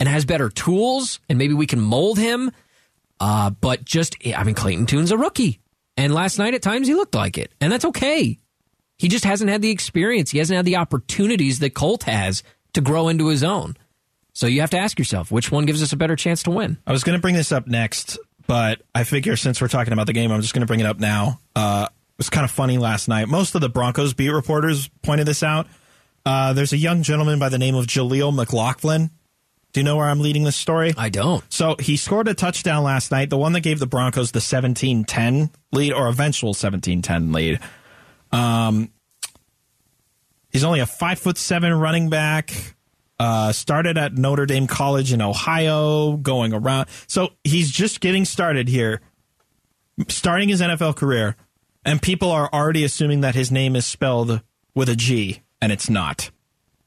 and 0.01 0.09
has 0.09 0.25
better 0.25 0.49
tools 0.49 1.21
and 1.29 1.39
maybe 1.39 1.55
we 1.55 1.69
can 1.69 1.81
mold 1.81 2.19
him? 2.19 2.51
Uh, 3.21 3.51
but 3.51 3.85
just, 3.85 4.17
I 4.27 4.45
mean, 4.45 4.55
Clayton 4.55 4.87
Tune's 4.87 5.11
a 5.11 5.17
rookie. 5.17 5.61
And 5.97 6.13
last 6.13 6.39
night 6.39 6.55
at 6.55 6.63
times 6.63 6.87
he 6.87 6.95
looked 6.95 7.15
like 7.15 7.39
it. 7.39 7.53
And 7.61 7.73
that's 7.73 7.87
okay. 7.87 8.39
He 8.99 9.09
just 9.09 9.25
hasn't 9.25 9.51
had 9.51 9.63
the 9.63 9.71
experience. 9.71 10.31
He 10.31 10.39
hasn't 10.39 10.57
had 10.57 10.65
the 10.65 10.77
opportunities 10.77 11.59
that 11.61 11.75
Colt 11.75 12.05
has 12.05 12.43
to 12.75 12.81
grow 12.81 13.09
into 13.09 13.29
his 13.29 13.43
own. 13.43 13.77
So 14.33 14.47
you 14.47 14.61
have 14.61 14.71
to 14.71 14.79
ask 14.79 14.99
yourself, 14.99 15.33
which 15.33 15.51
one 15.51 15.65
gives 15.65 15.83
us 15.83 15.93
a 15.93 15.97
better 15.97 16.17
chance 16.17 16.43
to 16.43 16.51
win? 16.51 16.77
I 16.87 16.93
was 16.93 17.05
going 17.05 17.17
to 17.17 17.23
bring 17.23 17.35
this 17.35 17.53
up 17.53 17.67
next, 17.67 18.19
but 18.47 18.83
I 18.95 19.05
figure 19.05 19.37
since 19.37 19.61
we're 19.61 19.69
talking 19.69 19.95
about 19.95 20.07
the 20.07 20.13
game, 20.13 20.31
I'm 20.31 20.43
just 20.43 20.53
going 20.53 20.61
to 20.61 20.67
bring 20.67 20.81
it 20.81 20.87
up 20.87 20.99
now. 20.99 21.41
Uh, 21.55 21.87
it 21.89 22.19
was 22.19 22.29
kind 22.29 22.45
of 22.45 22.51
funny 22.51 22.77
last 22.77 23.09
night. 23.09 23.29
Most 23.29 23.55
of 23.55 23.63
the 23.63 23.69
Broncos 23.71 24.13
beat 24.13 24.29
reporters 24.29 24.89
pointed 25.03 25.27
this 25.27 25.43
out. 25.43 25.67
Uh, 26.27 26.53
there's 26.53 26.73
a 26.73 26.77
young 26.77 27.03
gentleman 27.03 27.39
by 27.39 27.49
the 27.49 27.59
name 27.59 27.75
of 27.75 27.87
Jaleel 27.87 28.35
McLaughlin. 28.35 29.11
Do 29.73 29.81
you 29.81 29.85
know 29.85 29.97
where 29.97 30.07
I'm 30.07 30.21
leading 30.21 30.45
this 30.45 30.57
story? 30.57 30.95
I 30.97 31.11
don't. 31.11 31.45
So 31.53 31.77
he 31.79 31.97
scored 31.97 32.29
a 32.29 32.35
touchdown 32.35 32.83
last 32.83 33.11
night, 33.11 33.29
the 33.29 33.37
one 33.37 33.53
that 33.53 33.61
gave 33.61 33.79
the 33.79 33.87
Broncos 33.87 34.33
the 34.33 34.41
17 34.41 35.05
10 35.05 35.51
lead 35.73 35.93
or 35.93 36.09
eventual 36.09 36.55
17 36.55 37.03
10 37.03 37.33
lead. 37.33 37.61
Um, 38.33 38.91
he's 40.51 40.65
only 40.65 40.81
a 40.81 40.87
five 40.87 41.19
foot 41.19 41.37
seven 41.37 41.73
running 41.75 42.09
back. 42.09 42.75
Uh, 43.19 43.51
started 43.51 43.97
at 43.97 44.13
Notre 44.13 44.45
Dame 44.45 44.67
College 44.67 45.11
in 45.13 45.23
Ohio, 45.23 46.19
going 46.19 46.53
around. 46.53 46.87
So 47.07 47.31
he's 47.45 47.71
just 47.71 48.01
getting 48.01 48.27
started 48.27 48.69
here, 48.69 49.01
starting 50.09 50.51
his 50.51 50.61
NFL 50.61 50.97
career, 50.97 51.35
and 51.83 52.03
people 52.03 52.31
are 52.31 52.51
already 52.53 52.85
assuming 52.85 53.23
that 53.23 53.35
his 53.35 53.51
name 53.51 53.75
is 53.75 53.87
spelled 53.87 54.43
with 54.75 54.91
a 54.91 54.97
G, 54.97 55.41
and 55.63 55.73
it's 55.73 55.89
not. 55.89 56.31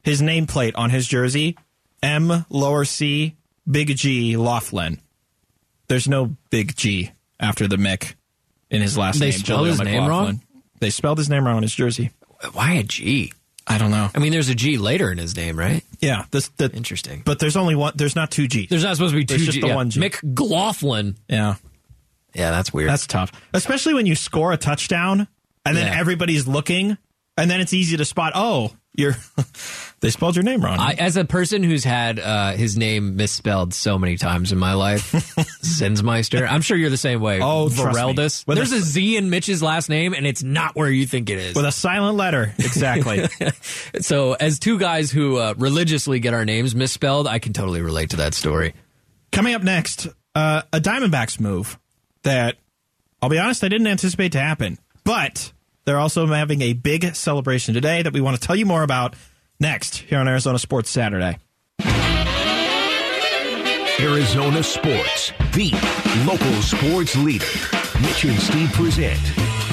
His 0.04 0.22
nameplate 0.22 0.74
on 0.76 0.92
his 0.92 1.08
jersey, 1.08 1.58
M 2.04 2.46
lower 2.50 2.86
C, 2.86 3.36
big 3.70 3.96
G 3.96 4.36
Laughlin. 4.38 5.00
There's 5.88 6.08
no 6.08 6.36
big 6.50 6.76
G 6.76 7.12
after 7.40 7.68
the 7.68 7.78
Mick 7.78 8.14
in 8.70 8.82
his 8.82 8.98
last 8.98 9.20
They 9.20 9.30
name. 9.32 9.40
spelled 9.40 9.66
Jaleel 9.68 9.70
his 9.70 9.82
name 9.82 10.02
McLaughlin. 10.04 10.10
wrong? 10.36 10.42
They 10.80 10.90
spelled 10.92 11.18
his 11.18 11.30
name 11.30 11.46
wrong 11.46 11.58
on 11.58 11.64
his 11.64 11.74
jersey. 11.76 12.12
Why 12.54 12.74
a 12.74 12.84
G? 12.84 13.34
I 13.68 13.78
don't 13.78 13.92
know. 13.92 14.10
I 14.16 14.20
mean, 14.20 14.32
there's 14.32 14.50
a 14.50 14.56
G 14.56 14.78
later 14.78 15.12
in 15.12 15.18
his 15.18 15.36
name, 15.36 15.58
right? 15.60 15.84
Yeah, 16.00 16.26
this 16.32 16.48
the 16.58 16.72
Interesting. 16.72 17.22
But 17.26 17.40
there's 17.40 17.56
only 17.58 17.76
one. 17.76 17.94
There's 17.96 18.16
not 18.16 18.32
two 18.32 18.48
G's. 18.48 18.70
There's 18.70 18.84
not 18.84 18.96
supposed 18.96 19.14
to 19.14 19.18
be 19.20 19.26
two 19.26 19.36
There's 19.36 19.46
just 19.46 19.56
G. 19.56 19.62
the 19.62 19.68
yeah. 19.68 19.76
one 19.76 19.90
G. 19.90 20.00
Mick 20.00 20.34
Glothlin. 20.34 21.16
yeah, 21.28 21.56
Yeah, 22.34 22.52
that's 22.52 22.72
weird. 22.74 22.90
that's 22.90 23.06
tough, 23.06 23.32
especially 23.54 23.94
when 23.94 24.06
you 24.06 24.16
score 24.16 24.52
a 24.54 24.58
touchdown 24.58 25.28
and 25.66 25.76
then 25.78 25.86
Yeah. 25.91 26.00
everybody's 26.00 26.47
looking, 26.47 26.97
and 27.38 27.52
then 27.52 27.62
it's 27.62 27.74
easy 27.74 27.97
to 27.97 28.06
spot. 28.06 28.32
Oh, 28.36 28.72
you're 28.96 29.16
they 30.02 30.10
spelled 30.10 30.36
your 30.36 30.44
name 30.44 30.62
wrong. 30.64 30.80
I, 30.80 30.94
as 30.94 31.16
a 31.18 31.24
person 31.26 31.64
who's 31.64 31.84
had 31.84 32.20
uh, 32.20 32.52
his 32.54 32.78
name 32.78 33.16
misspelled 33.16 33.74
so 33.74 33.98
many 34.00 34.18
times 34.18 34.52
in 34.52 34.58
my 34.58 34.74
life, 34.74 35.12
Zinsmeister. 35.62 36.48
I'm 36.50 36.62
sure 36.62 36.76
you're 36.78 36.90
the 36.90 36.98
same 36.98 37.22
way. 37.22 37.40
Oh. 37.42 37.70
Vareldis. 37.70 38.46
There's 38.46 38.72
a- 38.72 38.78
a 38.78 38.82
Z 38.82 39.18
in 39.18 39.30
Mitch's 39.30 39.62
last 39.64 39.90
name, 39.90 40.14
and 40.14 40.26
it's 40.26 40.44
not 40.44 40.76
where 40.76 40.90
you 40.90 41.06
think 41.06 41.30
it 41.30 41.38
is. 41.40 41.56
with 41.56 41.66
a 41.66 41.72
silent 41.72 42.18
letter, 42.18 42.54
exactly. 42.58 43.28
so, 44.02 44.34
as 44.34 44.60
two 44.60 44.80
guys 44.80 45.12
who 45.12 45.38
uh, 45.38 45.54
religiously 45.58 46.20
get 46.20 46.34
our 46.34 46.46
names 46.46 46.76
misspelled, 46.76 47.28
I 47.28 47.40
can 47.40 47.54
totally 47.54 47.82
relate 47.82 48.12
to 48.12 48.18
that 48.18 48.34
story. 48.34 48.74
Coming 49.32 49.54
up 49.54 49.64
next, 49.64 50.08
uh, 50.36 50.64
a 50.74 50.80
Diamondbacks 50.80 51.40
move 51.40 51.78
that 52.24 52.58
I'll 53.22 53.30
be 53.30 53.38
honest, 53.38 53.64
I 53.64 53.68
didn't 53.68 53.88
anticipate 53.88 54.32
to 54.34 54.40
happen, 54.40 54.78
but 55.04 55.52
they're 55.90 56.00
also 56.00 56.28
having 56.28 56.62
a 56.62 56.74
big 56.74 57.16
celebration 57.16 57.74
today 57.74 58.04
that 58.04 58.14
we 58.14 58.22
want 58.22 58.40
to 58.40 58.48
tell 58.48 58.56
you 58.56 58.68
more 58.68 58.84
about 58.84 59.16
next 59.60 59.98
here 59.98 60.20
on 60.20 60.28
Arizona 60.28 60.60
Sports 60.60 60.92
Saturday. 60.92 61.40
Arizona 64.00 64.62
Sports, 64.62 65.34
the 65.54 65.72
local 66.28 66.62
sports 66.62 67.16
leader. 67.16 67.46
Mitch 68.02 68.24
and 68.24 68.40
Steve 68.40 68.72
present 68.74 69.20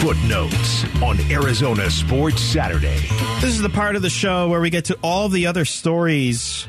Footnotes 0.01 0.85
on 1.03 1.21
Arizona 1.31 1.91
Sports 1.91 2.41
Saturday. 2.41 2.99
This 3.43 3.55
is 3.55 3.61
the 3.61 3.69
part 3.69 3.95
of 3.95 4.01
the 4.01 4.09
show 4.09 4.49
where 4.49 4.63
we 4.63 4.71
get 4.71 4.87
to 4.87 4.99
all 5.03 5.29
the 5.29 5.47
other 5.47 5.67
stories 5.67 6.67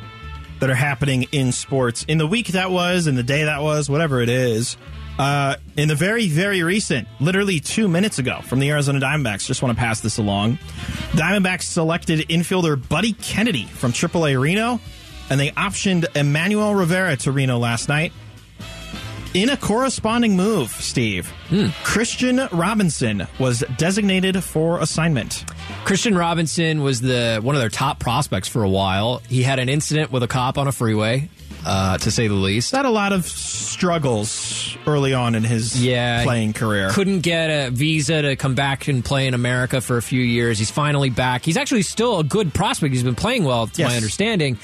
that 0.59 0.69
are 0.69 0.75
happening 0.75 1.23
in 1.31 1.53
sports 1.53 2.03
in 2.09 2.17
the 2.17 2.27
week 2.27 2.47
that 2.47 2.69
was, 2.69 3.07
in 3.07 3.15
the 3.15 3.23
day 3.23 3.45
that 3.45 3.61
was, 3.61 3.89
whatever 3.89 4.21
it 4.21 4.29
is. 4.29 4.75
Uh, 5.17 5.55
in 5.75 5.87
the 5.87 5.95
very, 5.95 6.27
very 6.27 6.61
recent, 6.61 7.07
literally 7.19 7.59
two 7.59 7.87
minutes 7.87 8.19
ago 8.19 8.39
from 8.43 8.59
the 8.59 8.69
Arizona 8.69 8.99
Diamondbacks, 8.99 9.45
just 9.47 9.63
want 9.63 9.75
to 9.75 9.79
pass 9.79 9.99
this 9.99 10.17
along. 10.17 10.57
Diamondbacks 11.13 11.63
selected 11.63 12.19
infielder 12.29 12.87
Buddy 12.87 13.13
Kennedy 13.13 13.65
from 13.65 13.91
AAA 13.91 14.39
Reno, 14.39 14.79
and 15.29 15.39
they 15.39 15.49
optioned 15.51 16.15
Emmanuel 16.15 16.75
Rivera 16.75 17.17
to 17.17 17.31
Reno 17.31 17.57
last 17.57 17.89
night. 17.89 18.13
In 19.33 19.49
a 19.49 19.57
corresponding 19.57 20.35
move, 20.35 20.71
Steve, 20.71 21.31
Kristian 21.49 22.47
Robinson 22.51 23.27
was 23.39 23.63
designated 23.77 24.41
for 24.43 24.79
assignment. 24.79 25.45
Kristian 25.83 26.17
Robinson 26.17 26.81
was 26.81 27.01
the 27.01 27.39
one 27.43 27.53
of 27.53 27.61
their 27.61 27.69
top 27.69 27.99
prospects 27.99 28.47
for 28.47 28.63
a 28.63 28.69
while. 28.69 29.21
He 29.27 29.43
had 29.43 29.59
an 29.59 29.69
incident 29.69 30.11
with 30.11 30.23
a 30.23 30.27
cop 30.27 30.57
on 30.57 30.67
a 30.67 30.71
freeway, 30.71 31.29
uh, 31.65 31.97
to 31.97 32.11
say 32.11 32.27
the 32.27 32.33
least. 32.33 32.71
Had 32.71 32.85
a 32.85 32.89
lot 32.89 33.13
of 33.13 33.25
struggles 33.25 34.75
early 34.85 35.13
on 35.13 35.35
in 35.35 35.43
his 35.43 35.83
Yeah, 35.83 36.23
playing 36.23 36.53
career. 36.53 36.89
Couldn't 36.91 37.21
get 37.21 37.47
a 37.49 37.69
visa 37.71 38.21
to 38.21 38.35
come 38.35 38.55
back 38.55 38.87
and 38.87 39.03
play 39.03 39.27
in 39.27 39.33
America 39.33 39.81
for 39.81 39.97
a 39.97 40.01
few 40.01 40.21
years. 40.21 40.59
He's 40.59 40.71
finally 40.71 41.09
back. 41.09 41.43
He's 41.45 41.57
actually 41.57 41.81
still 41.83 42.19
a 42.19 42.23
good 42.23 42.53
prospect. 42.53 42.93
He's 42.93 43.03
been 43.03 43.15
playing 43.15 43.43
well, 43.43 43.67
to 43.67 43.81
Yes. 43.81 43.89
my 43.91 43.95
understanding. 43.95 44.57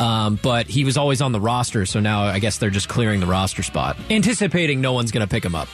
Um, 0.00 0.38
but 0.40 0.68
he 0.68 0.84
was 0.84 0.96
always 0.96 1.20
on 1.20 1.32
the 1.32 1.40
roster, 1.40 1.84
so 1.84 1.98
now 1.98 2.22
I 2.22 2.38
guess 2.38 2.58
they're 2.58 2.70
just 2.70 2.88
clearing 2.88 3.18
the 3.18 3.26
roster 3.26 3.64
spot, 3.64 3.96
anticipating 4.10 4.80
no 4.80 4.92
one's 4.92 5.10
going 5.10 5.26
to 5.26 5.30
pick 5.30 5.44
him 5.44 5.56
up. 5.56 5.68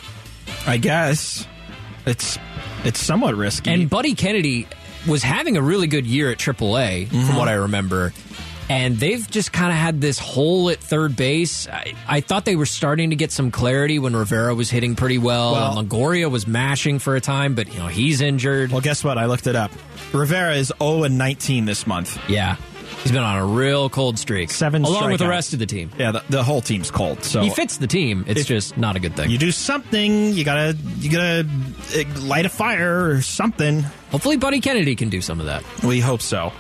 I 0.67 0.79
guess 0.79 1.47
it's 2.07 2.39
it's 2.85 2.99
somewhat 3.01 3.35
risky. 3.35 3.71
And 3.71 3.91
Buddy 3.91 4.15
Kennedy 4.15 4.67
was 5.07 5.23
having 5.23 5.59
a 5.59 5.63
really 5.63 5.89
good 5.89 6.07
year 6.07 6.31
at 6.31 6.39
AAA, 6.39 7.09
Mm-hmm. 7.09 7.27
from 7.27 7.37
what 7.37 7.49
I 7.49 7.53
remember. 7.55 8.15
And 8.71 8.97
they've 8.99 9.29
just 9.31 9.53
kind 9.53 9.71
of 9.71 9.77
had 9.79 10.01
this 10.01 10.19
hole 10.19 10.71
at 10.71 10.79
third 10.79 11.17
base. 11.17 11.69
I, 11.69 11.95
I 12.09 12.21
thought 12.21 12.45
they 12.47 12.57
were 12.57 12.67
starting 12.67 13.11
to 13.11 13.17
get 13.17 13.31
some 13.31 13.51
clarity 13.51 13.99
when 13.99 14.17
Rivera 14.17 14.55
was 14.55 14.71
hitting 14.71 14.97
pretty 14.97 15.19
well, 15.19 15.53
Well- 15.53 15.79
and 15.79 15.91
Longoria 15.91 16.31
was 16.31 16.47
mashing 16.47 16.99
for 16.99 17.15
a 17.17 17.21
time, 17.21 17.55
but 17.55 17.73
you 17.73 17.79
know 17.79 17.89
he's 17.89 18.21
injured. 18.21 18.71
well, 18.73 18.81
guess 18.81 19.05
what? 19.05 19.19
I 19.19 19.27
looked 19.27 19.47
it 19.47 19.57
up. 19.57 19.71
Rivera 20.13 20.55
is 20.55 20.73
0 20.83 21.03
and 21.05 21.19
19 21.19 21.65
this 21.67 21.87
month. 21.87 22.19
yeah, 22.29 22.57
he's 23.03 23.13
been 23.13 23.23
on 23.23 23.37
a 23.37 23.45
real 23.45 23.91
cold 23.91 24.19
streak, 24.19 24.51
Seven 24.51 24.85
along 24.85 25.11
with 25.11 25.21
the 25.21 25.29
rest 25.29 25.53
of 25.53 25.59
the 25.59 25.67
team. 25.67 25.91
Yeah, 25.99 26.13
the, 26.13 26.23
the 26.31 26.43
whole 26.43 26.61
team's 26.61 26.91
cold. 26.91 27.23
So 27.25 27.43
He 27.43 27.51
fits 27.51 27.77
the 27.79 27.87
team. 27.87 28.25
It's 28.27 28.45
just 28.47 28.79
not 28.79 28.97
a 28.97 29.01
good 29.01 29.15
thing. 29.17 29.31
You 29.31 29.39
do 29.39 29.51
something. 29.53 30.33
You 30.33 30.43
gotta 30.45 30.77
you 30.99 31.11
gotta 31.11 31.47
uh, 31.97 32.21
light 32.21 32.47
a 32.47 32.49
fire 32.49 33.11
or 33.11 33.21
something. 33.23 33.83
Hopefully, 34.11 34.37
Buddy 34.37 34.61
Kennedy 34.61 34.95
can 34.95 35.09
do 35.11 35.21
some 35.21 35.41
of 35.41 35.47
that. 35.47 35.65
We 35.83 36.01
hope 36.01 36.23
so. 36.23 36.53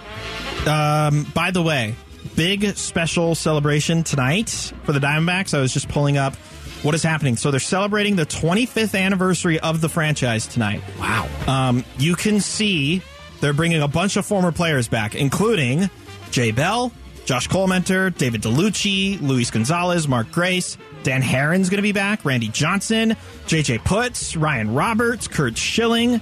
Um, 0.67 1.25
by 1.35 1.51
the 1.51 1.63
way, 1.63 1.95
big 2.37 2.77
special 2.77 3.35
celebration 3.35 4.03
tonight 4.03 4.73
for 4.85 4.93
the 4.93 4.99
Diamondbacks. 4.99 5.55
I 5.55 5.61
was 5.61 5.73
just 5.73 5.89
pulling 5.89 6.17
up 6.17 6.35
what 6.83 6.95
is 6.95 7.03
happening. 7.03 7.37
So 7.37 7.51
they're 7.51 7.61
celebrating 7.61 8.17
the 8.17 8.27
25th 8.27 8.99
anniversary 8.99 9.59
of 9.61 9.81
the 9.81 9.89
franchise 9.89 10.47
tonight. 10.47 10.83
Wow. 10.99 11.29
Um, 11.47 11.85
you 11.99 12.15
can 12.15 12.41
see 12.41 13.03
they're 13.41 13.55
bringing 13.55 13.83
a 13.83 13.89
bunch 13.89 14.17
of 14.17 14.27
former 14.27 14.53
players 14.53 14.89
back, 14.89 15.15
including 15.15 15.89
Jay 16.31 16.51
Bell, 16.51 16.93
Josh 17.25 17.49
Collmenter, 17.49 18.17
David 18.17 18.43
Dellucci, 18.43 19.21
Luis 19.21 19.51
Gonzalez, 19.51 20.07
Mark 20.07 20.31
Grace. 20.31 20.77
Dan 21.03 21.23
Haren's 21.23 21.71
going 21.71 21.79
to 21.79 21.83
be 21.83 21.93
back. 21.93 22.25
Randy 22.25 22.49
Johnson, 22.49 23.17
JJ 23.47 23.81
Putz, 23.81 24.41
Ryan 24.41 24.75
Roberts, 24.75 25.29
Curt 25.29 25.57
Schilling. 25.57 26.21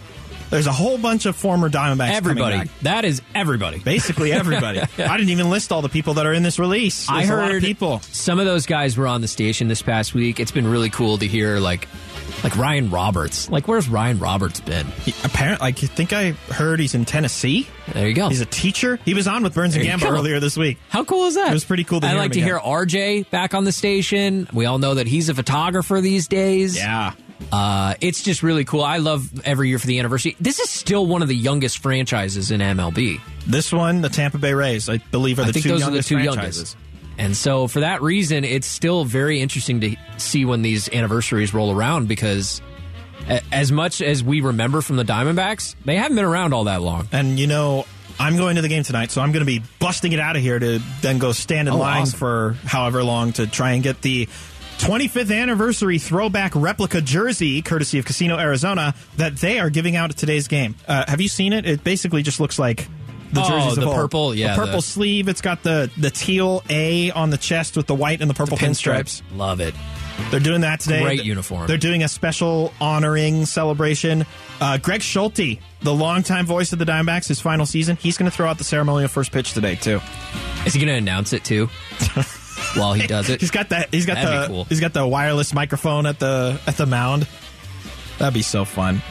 There's 0.52 0.66
a 0.66 0.72
whole 0.72 0.98
bunch 0.98 1.24
of 1.26 1.34
former 1.34 1.70
Diamondbacks. 1.70 2.10
everybody. 2.12 2.68
That 2.82 3.04
is 3.06 3.22
everybody. 3.34 3.78
Basically 3.78 4.32
everybody. 4.34 4.80
I 4.80 5.16
didn't 5.16 5.30
even 5.30 5.48
list 5.48 5.72
all 5.72 5.80
the 5.82 5.88
people 5.88 6.14
that 6.14 6.26
are 6.26 6.32
in 6.34 6.42
this 6.42 6.58
release. 6.58 7.08
I 7.08 7.20
There's 7.20 7.30
a 7.30 7.36
lot 7.36 7.44
of 7.46 7.50
heard 7.52 7.62
people. 7.62 8.00
some 8.00 8.38
of 8.38 8.44
those 8.44 8.66
guys 8.66 8.96
were 8.98 9.06
on 9.06 9.22
the 9.22 9.28
station 9.28 9.68
this 9.68 9.80
past 9.80 10.12
week. 10.14 10.38
It's 10.40 10.50
been 10.52 10.66
really 10.70 10.90
cool 10.90 11.16
to 11.18 11.26
hear 11.26 11.58
like 11.58 11.88
like 12.44 12.56
Ryan 12.56 12.90
Roberts. 12.90 13.48
Like 13.50 13.66
where's 13.66 13.88
Ryan 13.88 14.18
Roberts 14.18 14.60
been? 14.60 14.86
He, 15.04 15.14
apparently, 15.24 15.68
I 15.68 15.72
think 15.72 16.12
I 16.12 16.32
heard 16.52 16.80
he's 16.80 16.94
in 16.94 17.04
Tennessee. 17.06 17.66
There 17.94 18.06
you 18.06 18.14
go. 18.14 18.28
He's 18.28 18.40
a 18.42 18.46
teacher. 18.46 18.98
He 19.06 19.14
was 19.14 19.26
on 19.26 19.42
with 19.42 19.54
Burns 19.54 19.74
and 19.74 19.84
There 19.84 19.96
Gambo 19.96 20.02
go. 20.02 20.10
earlier 20.10 20.38
this 20.38 20.56
week. 20.56 20.78
How 20.90 21.04
cool 21.04 21.24
is 21.26 21.34
that? 21.36 21.48
It 21.48 21.52
was 21.54 21.64
pretty 21.64 21.84
cool 21.84 22.00
to 22.00 22.06
I 22.06 22.10
hear 22.10 22.18
like 22.18 22.32
to 22.32 22.38
again. 22.40 22.48
hear 22.48 22.58
RJ 22.58 23.30
back 23.30 23.54
on 23.54 23.64
the 23.64 23.72
station. 23.72 24.48
We 24.52 24.66
all 24.66 24.78
know 24.78 24.94
that 24.94 25.06
he's 25.06 25.28
a 25.30 25.34
photographer 25.34 26.00
these 26.02 26.28
days. 26.28 26.76
Yeah. 26.76 27.12
Uh, 27.50 27.94
it's 28.00 28.22
just 28.22 28.42
really 28.42 28.64
cool. 28.64 28.82
I 28.82 28.98
love 28.98 29.30
every 29.44 29.68
year 29.68 29.78
for 29.78 29.86
the 29.86 29.98
anniversary. 29.98 30.36
This 30.40 30.58
is 30.60 30.70
still 30.70 31.06
one 31.06 31.22
of 31.22 31.28
the 31.28 31.36
youngest 31.36 31.78
franchises 31.78 32.50
in 32.50 32.60
MLB. 32.60 33.20
This 33.46 33.72
one, 33.72 34.00
the 34.00 34.08
Tampa 34.08 34.38
Bay 34.38 34.54
Rays, 34.54 34.88
I 34.88 34.98
believe, 34.98 35.38
are 35.38 35.42
the 35.42 35.48
I 35.48 35.52
think 35.52 35.64
two 35.64 35.68
those 35.70 35.82
are 35.82 35.90
the 35.90 36.02
two 36.02 36.16
franchises. 36.16 36.36
youngest. 36.56 36.76
And 37.18 37.36
so, 37.36 37.66
for 37.68 37.80
that 37.80 38.00
reason, 38.00 38.42
it's 38.44 38.66
still 38.66 39.04
very 39.04 39.40
interesting 39.40 39.80
to 39.82 39.96
see 40.16 40.44
when 40.46 40.62
these 40.62 40.88
anniversaries 40.92 41.52
roll 41.52 41.70
around 41.74 42.08
because, 42.08 42.62
as 43.52 43.70
much 43.70 44.00
as 44.00 44.24
we 44.24 44.40
remember 44.40 44.80
from 44.80 44.96
the 44.96 45.04
Diamondbacks, 45.04 45.74
they 45.84 45.96
haven't 45.96 46.16
been 46.16 46.24
around 46.24 46.54
all 46.54 46.64
that 46.64 46.80
long. 46.80 47.08
And 47.12 47.38
you 47.38 47.46
know, 47.46 47.84
I'm 48.18 48.36
going 48.38 48.56
to 48.56 48.62
the 48.62 48.68
game 48.68 48.82
tonight, 48.82 49.10
so 49.10 49.20
I'm 49.20 49.30
going 49.30 49.44
to 49.44 49.46
be 49.46 49.62
busting 49.78 50.12
it 50.12 50.20
out 50.20 50.36
of 50.36 50.42
here 50.42 50.58
to 50.58 50.80
then 51.02 51.18
go 51.18 51.32
stand 51.32 51.68
in 51.68 51.74
Oh, 51.74 51.78
line 51.78 52.02
awesome. 52.02 52.18
for 52.18 52.56
however 52.64 53.04
long 53.04 53.32
to 53.34 53.46
try 53.46 53.72
and 53.72 53.82
get 53.82 54.00
the 54.00 54.26
25th 54.78 55.34
anniversary 55.36 55.98
throwback 55.98 56.52
replica 56.56 57.00
jersey, 57.00 57.62
courtesy 57.62 57.98
of 57.98 58.04
Casino 58.04 58.38
Arizona, 58.38 58.94
that 59.16 59.36
they 59.36 59.60
are 59.60 59.70
giving 59.70 59.94
out 59.96 60.10
at 60.10 60.16
today's 60.16 60.48
game. 60.48 60.74
Uh, 60.88 61.04
have 61.06 61.20
you 61.20 61.28
seen 61.28 61.52
it? 61.52 61.66
It 61.66 61.84
basically 61.84 62.22
just 62.22 62.40
looks 62.40 62.58
like 62.58 62.88
the 63.32 63.42
Oh, 63.42 63.48
jerseys 63.48 63.76
the 63.76 63.82
of 63.82 63.88
old. 63.88 63.96
purple, 63.96 64.34
yeah, 64.34 64.54
the 64.56 64.60
purple 64.62 64.76
the- 64.80 64.82
sleeve. 64.82 65.28
It's 65.28 65.40
got 65.40 65.62
the 65.62 65.90
the 65.96 66.10
teal 66.10 66.62
A 66.68 67.10
on 67.12 67.30
the 67.30 67.38
chest 67.38 67.76
with 67.76 67.86
the 67.86 67.94
white 67.94 68.20
and 68.20 68.28
the 68.28 68.34
purple 68.34 68.58
pinstripes. 68.58 69.22
Love 69.36 69.60
it. 69.60 69.74
They're 70.30 70.40
doing 70.40 70.60
that 70.62 70.80
today. 70.80 71.00
Great 71.02 71.24
uniform. 71.24 71.66
They're 71.68 71.78
doing 71.78 72.02
a 72.02 72.08
special 72.08 72.74
honoring 72.80 73.46
celebration. 73.46 74.26
Uh, 74.60 74.76
Greg 74.78 75.00
Schulte, 75.00 75.58
the 75.80 75.94
longtime 75.94 76.44
voice 76.44 76.72
of 76.72 76.78
the 76.78 76.84
Diamondbacks, 76.84 77.28
his 77.28 77.40
final 77.40 77.64
season, 77.66 77.96
he's 77.96 78.18
going 78.18 78.30
to 78.30 78.36
throw 78.36 78.48
out 78.48 78.58
the 78.58 78.64
ceremonial 78.64 79.08
first 79.08 79.32
pitch 79.32 79.54
today 79.54 79.76
too. 79.76 80.00
Is 80.66 80.74
he 80.74 80.80
going 80.80 80.92
to 80.92 80.98
announce 80.98 81.32
it 81.32 81.44
too 81.44 81.68
while 82.76 82.92
he 82.94 83.06
does 83.06 83.28
it? 83.30 83.40
He's 83.40 83.50
got 83.50 83.68
that. 83.70 83.88
He's 83.92 84.06
got 84.06 84.14
That'd 84.14 84.42
the. 84.42 84.46
cool. 84.48 84.64
He's 84.64 84.80
got 84.80 84.92
the 84.92 85.06
wireless 85.06 85.52
microphone 85.54 86.06
at 86.06 86.18
the 86.18 86.60
at 86.66 86.76
the 86.76 86.86
mound. 86.86 87.26
That'd 88.18 88.34
be 88.34 88.42
so 88.42 88.64
fun. 88.64 89.02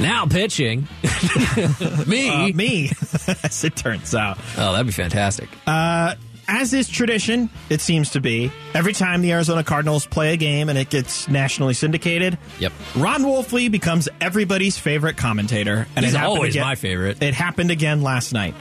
Now 0.00 0.26
pitching. 0.26 0.88
Me. 2.06 2.28
Uh, 2.30 2.48
me, 2.54 2.90
as 3.42 3.64
it 3.64 3.76
turns 3.76 4.14
out. 4.14 4.38
Oh, 4.56 4.72
that'd 4.72 4.86
be 4.86 4.92
fantastic. 4.92 5.48
Uh, 5.66 6.14
As 6.46 6.72
is 6.74 6.88
tradition, 6.88 7.48
it 7.70 7.80
seems 7.80 8.10
to 8.10 8.20
be, 8.20 8.52
every 8.74 8.92
time 8.92 9.22
the 9.22 9.32
Arizona 9.32 9.64
Cardinals 9.64 10.06
play 10.06 10.34
a 10.34 10.36
game 10.36 10.68
and 10.68 10.78
it 10.78 10.90
gets 10.90 11.26
nationally 11.28 11.74
syndicated, 11.74 12.36
Yep. 12.60 12.72
Ron 12.96 13.22
Wolfley 13.22 13.70
becomes 13.70 14.08
everybody's 14.20 14.78
favorite 14.78 15.16
commentator. 15.16 15.86
And 15.96 16.04
He's 16.04 16.14
always 16.14 16.54
again- 16.54 16.66
my 16.66 16.74
favorite. 16.74 17.22
It 17.22 17.34
happened 17.34 17.70
again 17.70 18.02
last 18.02 18.32
night. 18.32 18.54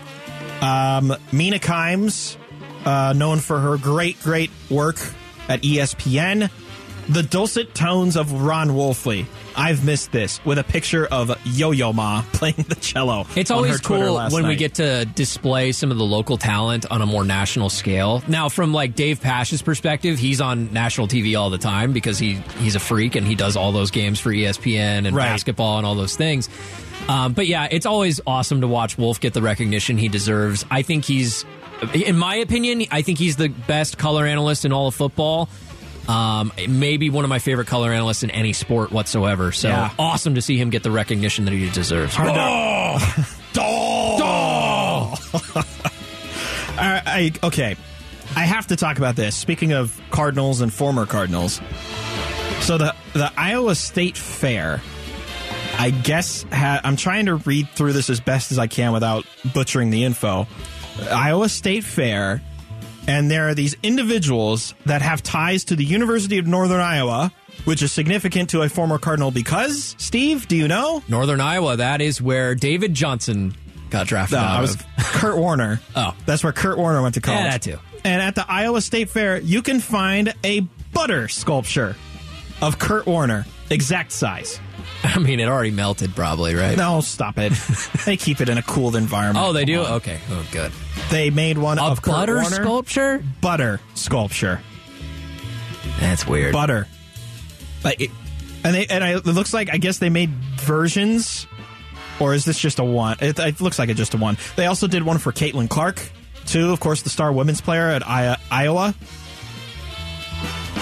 Um, 0.61 1.15
Mina 1.33 1.59
Kimes, 1.59 2.37
uh, 2.85 3.13
known 3.13 3.39
for 3.39 3.59
her 3.59 3.77
great, 3.77 4.21
great 4.21 4.51
work 4.69 4.97
at 5.47 5.61
ESPN, 5.61 6.49
the 7.09 7.23
dulcet 7.23 7.73
tones 7.75 8.15
of 8.15 8.31
Ron 8.31 8.69
Wolfley. 8.69 9.25
I've 9.55 9.85
missed 9.85 10.11
this 10.11 10.43
with 10.45 10.57
a 10.57 10.63
picture 10.63 11.05
of 11.05 11.31
Yo 11.45 11.71
Yo 11.71 11.93
Ma 11.93 12.23
playing 12.33 12.65
the 12.67 12.75
cello. 12.75 13.25
It's 13.35 13.51
always 13.51 13.79
cool 13.79 14.19
when 14.29 14.47
we 14.47 14.55
get 14.55 14.75
to 14.75 15.05
display 15.05 15.71
some 15.71 15.91
of 15.91 15.97
the 15.97 16.03
local 16.05 16.37
talent 16.37 16.85
on 16.91 17.01
a 17.01 17.05
more 17.05 17.23
national 17.23 17.69
scale. 17.69 18.23
Now, 18.27 18.49
from 18.49 18.73
like 18.73 18.95
Dave 18.95 19.21
Pasch's 19.21 19.61
perspective, 19.61 20.17
he's 20.19 20.41
on 20.41 20.73
national 20.73 21.07
TV 21.07 21.39
all 21.39 21.49
the 21.49 21.57
time 21.57 21.93
because 21.93 22.17
he 22.19 22.35
he's 22.59 22.75
a 22.75 22.79
freak 22.79 23.15
and 23.15 23.25
he 23.27 23.35
does 23.35 23.55
all 23.55 23.71
those 23.71 23.91
games 23.91 24.19
for 24.19 24.29
ESPN 24.31 25.05
and 25.05 25.15
Right. 25.15 25.25
basketball 25.25 25.77
and 25.77 25.85
all 25.85 25.95
those 25.95 26.15
things. 26.15 26.49
Um, 27.07 27.33
but 27.33 27.47
yeah, 27.47 27.67
it's 27.69 27.85
always 27.85 28.21
awesome 28.25 28.61
to 28.61 28.67
watch 28.67 28.97
Wolf 28.97 29.19
get 29.19 29.33
the 29.33 29.41
recognition 29.41 29.97
he 29.97 30.07
deserves. 30.07 30.65
I 30.71 30.83
think 30.83 31.03
he's, 31.03 31.43
in 31.93 32.17
my 32.17 32.35
opinion, 32.35 32.83
I 32.91 33.01
think 33.01 33.19
he's 33.19 33.35
the 33.35 33.49
best 33.49 33.97
color 33.97 34.25
analyst 34.25 34.63
in 34.63 34.71
all 34.71 34.87
of 34.87 34.95
football. 34.95 35.49
Um, 36.07 36.51
maybe 36.67 37.09
one 37.09 37.23
of 37.23 37.29
my 37.29 37.39
favorite 37.39 37.67
color 37.67 37.91
analysts 37.93 38.23
in 38.23 38.31
any 38.31 38.51
sport 38.53 38.91
whatsoever. 38.91 39.51
So 39.53 39.69
Yeah. 39.69 39.89
awesome 39.97 40.35
to 40.35 40.41
see 40.41 40.57
him 40.57 40.69
get 40.69 40.83
the 40.83 40.91
recognition 40.91 41.45
that 41.45 41.51
he 41.53 41.69
deserves. 41.69 42.15
I, 46.75 47.01
I- 47.05 47.31
okay, 47.47 47.75
I 48.35 48.41
have 48.45 48.67
to 48.67 48.75
talk 48.75 48.97
about 48.97 49.15
this. 49.15 49.35
Speaking 49.35 49.73
of 49.73 49.99
Cardinals 50.09 50.61
and 50.61 50.73
former 50.73 51.05
Cardinals, 51.05 51.61
so 52.61 52.77
the 52.77 52.95
the 53.13 53.31
Iowa 53.37 53.75
State 53.75 54.17
Fair, 54.17 54.81
I 55.77 55.91
guess 55.91 56.43
ha, 56.51 56.81
I'm 56.83 56.95
trying 56.95 57.27
to 57.27 57.35
read 57.35 57.69
through 57.69 57.93
this 57.93 58.09
as 58.09 58.19
best 58.19 58.51
as 58.51 58.59
I 58.59 58.67
can 58.67 58.91
without 58.91 59.25
butchering 59.53 59.89
the 59.91 60.03
info. 60.03 60.47
Iowa 61.11 61.47
State 61.49 61.83
Fair 61.83 62.41
and 63.07 63.29
there 63.29 63.47
are 63.49 63.53
these 63.53 63.75
individuals 63.83 64.73
that 64.85 65.01
have 65.01 65.21
ties 65.23 65.65
to 65.65 65.75
the 65.75 65.83
University 65.85 66.37
of 66.37 66.47
Northern 66.47 66.79
Iowa, 66.79 67.31
which 67.65 67.81
is 67.81 67.91
significant 67.91 68.49
to 68.51 68.61
a 68.61 68.69
former 68.69 68.97
Cardinal 68.97 69.31
because, 69.31 69.95
Steve, 69.97 70.47
do 70.47 70.55
you 70.55 70.67
know? 70.67 71.03
Northern 71.07 71.41
Iowa, 71.41 71.77
that 71.77 72.01
is 72.01 72.21
where 72.21 72.55
David 72.55 72.93
Johnson 72.93 73.53
got 73.89 74.07
drafted 74.07 74.37
No, 74.37 74.43
out 74.43 74.57
I 74.57 74.61
was 74.61 74.75
of. 74.75 74.85
Kurt 74.97 75.37
Warner. 75.37 75.79
Oh. 75.95 76.15
That's 76.25 76.43
where 76.43 76.53
Kurt 76.53 76.77
Warner 76.77 77.01
went 77.01 77.15
to 77.15 77.21
college. 77.21 77.43
Yeah, 77.43 77.51
that 77.51 77.61
too. 77.61 77.79
And 78.03 78.21
at 78.21 78.35
the 78.35 78.45
Iowa 78.49 78.81
State 78.81 79.09
Fair, 79.09 79.37
you 79.39 79.61
can 79.61 79.79
find 79.79 80.33
a 80.43 80.61
butter 80.93 81.27
sculpture 81.27 81.95
of 82.61 82.79
Kurt 82.79 83.05
Warner, 83.05 83.45
exact 83.69 84.11
size. 84.11 84.59
I 85.03 85.19
mean, 85.19 85.39
it 85.39 85.47
already 85.47 85.71
melted 85.71 86.15
probably, 86.15 86.55
right? 86.55 86.77
No, 86.77 87.01
stop 87.01 87.37
it. 87.37 87.51
they 88.05 88.17
keep 88.17 88.41
it 88.41 88.49
in 88.49 88.57
a 88.57 88.61
cooled 88.63 88.95
environment. 88.95 89.45
Oh, 89.45 89.53
they 89.53 89.65
do? 89.65 89.81
On. 89.81 89.91
Okay. 89.93 90.19
Oh, 90.29 90.45
good. 90.51 90.71
They 91.13 91.29
made 91.29 91.59
one 91.59 91.77
A 91.77 91.83
of 91.83 92.01
Kurt 92.01 92.11
butter 92.11 92.33
Warner. 92.41 92.49
sculpture? 92.49 93.23
Butter 93.39 93.79
sculpture. 93.93 94.59
That's 95.99 96.25
weird. 96.25 96.53
Butter. 96.53 96.87
Like 97.83 98.01
it, 98.01 98.09
and 98.63 98.73
they 98.73 98.87
and 98.87 99.03
I, 99.03 99.17
it 99.17 99.25
looks 99.27 99.53
like 99.53 99.71
I 99.71 99.77
guess 99.77 99.99
they 99.99 100.09
made 100.09 100.31
versions, 100.31 101.45
or 102.19 102.33
is 102.33 102.45
this 102.45 102.57
just 102.57 102.79
a 102.79 102.83
one? 102.83 103.17
It, 103.21 103.37
it 103.37 103.61
looks 103.61 103.77
like 103.77 103.89
it's 103.89 103.99
just 103.99 104.15
a 104.15 104.17
one. 104.17 104.37
They 104.55 104.65
also 104.65 104.87
did 104.87 105.03
one 105.03 105.19
for 105.19 105.31
Caitlin 105.31 105.69
Clark, 105.69 106.01
too. 106.47 106.71
Of 106.71 106.79
course, 106.79 107.03
the 107.03 107.09
star 107.11 107.31
women's 107.31 107.61
player 107.61 107.89
at 107.89 108.01
I- 108.07 108.37
Iowa. 108.49 108.95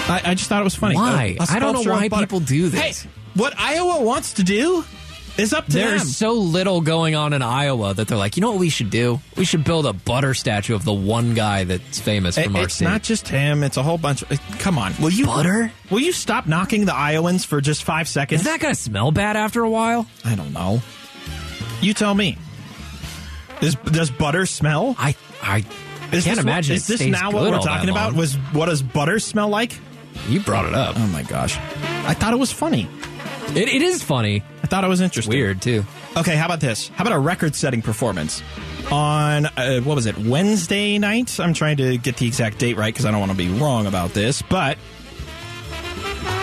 I, 0.08 0.22
I 0.24 0.34
just 0.34 0.48
thought 0.48 0.62
it 0.62 0.64
was 0.64 0.74
funny. 0.74 0.94
Why? 0.94 1.36
I 1.40 1.58
don't 1.58 1.74
know 1.84 1.92
why 1.92 2.08
people 2.08 2.40
do 2.40 2.70
this. 2.70 3.02
Hey, 3.02 3.10
what 3.34 3.52
Iowa 3.58 4.02
wants 4.02 4.32
to 4.34 4.42
do 4.44 4.82
is 5.38 5.52
up 5.52 5.66
to 5.66 5.72
There's 5.72 6.02
them. 6.02 6.08
so 6.10 6.32
little 6.34 6.80
going 6.80 7.14
on 7.14 7.32
in 7.32 7.42
Iowa 7.42 7.94
that 7.94 8.06
they're 8.08 8.18
like, 8.18 8.36
you 8.36 8.40
know 8.42 8.50
what 8.50 8.60
we 8.60 8.68
should 8.68 8.90
do? 8.90 9.20
We 9.36 9.44
should 9.44 9.64
build 9.64 9.86
a 9.86 9.92
butter 9.92 10.34
statue 10.34 10.74
of 10.74 10.84
the 10.84 10.92
one 10.92 11.34
guy 11.34 11.64
that's 11.64 11.98
famous 12.00 12.36
It- 12.36 12.44
from 12.44 12.56
our 12.56 12.64
it's 12.64 12.74
state. 12.74 12.84
not 12.84 13.02
just 13.02 13.28
him; 13.28 13.62
it's 13.62 13.76
a 13.76 13.82
whole 13.82 13.98
bunch. 13.98 14.22
Of, 14.22 14.40
come 14.58 14.78
on, 14.78 14.92
will 15.00 15.10
you 15.10 15.26
Butter? 15.26 15.72
Will 15.90 16.00
you 16.00 16.12
stop 16.12 16.46
knocking 16.46 16.84
the 16.84 16.94
Iowans 16.94 17.44
for 17.44 17.60
just 17.60 17.82
five 17.84 18.08
seconds? 18.08 18.42
Is 18.42 18.46
that 18.46 18.60
going 18.60 18.74
to 18.74 18.80
smell 18.80 19.10
bad 19.12 19.36
after 19.36 19.62
a 19.62 19.70
while? 19.70 20.06
I 20.24 20.34
don't 20.34 20.52
know. 20.52 20.80
You 21.80 21.94
tell 21.94 22.14
me. 22.14 22.36
Is, 23.60 23.74
does 23.76 24.10
butter 24.10 24.44
smell? 24.46 24.96
I 24.98 25.14
I 25.42 25.64
Is 26.12 26.24
can't 26.24 26.38
imagine. 26.40 26.74
What, 26.74 26.76
it 26.76 26.82
is 26.82 26.86
this 26.88 27.00
now 27.02 27.30
what 27.30 27.50
we're 27.50 27.58
talking 27.60 27.90
about? 27.90 28.14
Was 28.14 28.34
what 28.52 28.66
does 28.66 28.82
butter 28.82 29.18
smell 29.18 29.48
like? 29.48 29.78
you 30.28 30.40
brought 30.40 30.66
it 30.66 30.74
up? 30.74 30.94
Oh 30.98 31.06
my 31.08 31.22
gosh! 31.22 31.56
I 32.04 32.12
thought 32.14 32.32
it 32.32 32.38
was 32.38 32.52
funny. 32.52 32.88
It, 33.50 33.68
it 33.68 33.82
is 33.82 34.02
funny. 34.02 34.42
I 34.62 34.66
thought 34.66 34.84
it 34.84 34.88
was 34.88 35.00
interesting. 35.00 35.34
Weird 35.34 35.60
too. 35.60 35.84
Okay, 36.16 36.36
how 36.36 36.46
about 36.46 36.60
this? 36.60 36.88
How 36.88 37.02
about 37.04 37.14
a 37.14 37.18
record-setting 37.18 37.82
performance 37.82 38.42
on 38.90 39.46
uh, 39.46 39.80
what 39.80 39.94
was 39.94 40.06
it? 40.06 40.16
Wednesday 40.18 40.98
night. 40.98 41.38
I'm 41.38 41.52
trying 41.54 41.76
to 41.78 41.98
get 41.98 42.16
the 42.16 42.26
exact 42.26 42.58
date 42.58 42.76
right 42.76 42.92
because 42.92 43.04
I 43.06 43.10
don't 43.10 43.20
want 43.20 43.32
to 43.32 43.38
be 43.38 43.48
wrong 43.48 43.86
about 43.86 44.10
this, 44.14 44.42
but 44.42 44.78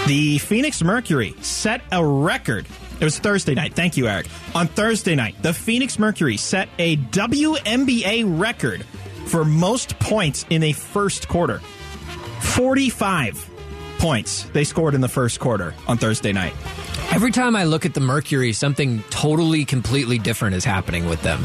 the 0.08 0.38
Phoenix 0.40 0.82
Mercury 0.84 1.36
set 1.42 1.82
a 1.92 2.04
record. 2.06 2.66
It 3.00 3.04
was 3.04 3.18
Thursday 3.18 3.54
night. 3.54 3.74
Thank 3.74 3.96
you, 3.96 4.08
Eric. 4.08 4.28
On 4.54 4.68
Thursday 4.68 5.16
night, 5.16 5.42
the 5.42 5.54
Phoenix 5.54 5.98
Mercury 5.98 6.36
set 6.38 6.68
a 6.80 6.98
WNBA 6.98 8.40
record 8.40 8.84
for 9.26 9.46
most 9.46 9.98
points 10.00 10.46
in 10.50 10.64
a 10.64 10.74
first 10.74 11.28
quarter. 11.28 11.60
45 12.42 13.50
points 14.00 14.44
they 14.54 14.64
scored 14.64 14.96
in 14.96 15.02
the 15.02 15.08
first 15.08 15.40
quarter 15.40 15.76
on 15.88 15.98
Thursday 15.98 16.34
night. 16.34 16.54
Every 17.12 17.32
time 17.32 17.56
I 17.56 17.64
look 17.64 17.86
at 17.86 17.94
the 17.96 18.00
Mercury, 18.00 18.54
something 18.54 19.04
totally, 19.10 19.66
completely 19.66 20.20
different 20.20 20.56
is 20.56 20.64
happening 20.64 21.08
with 21.08 21.22
them. 21.24 21.44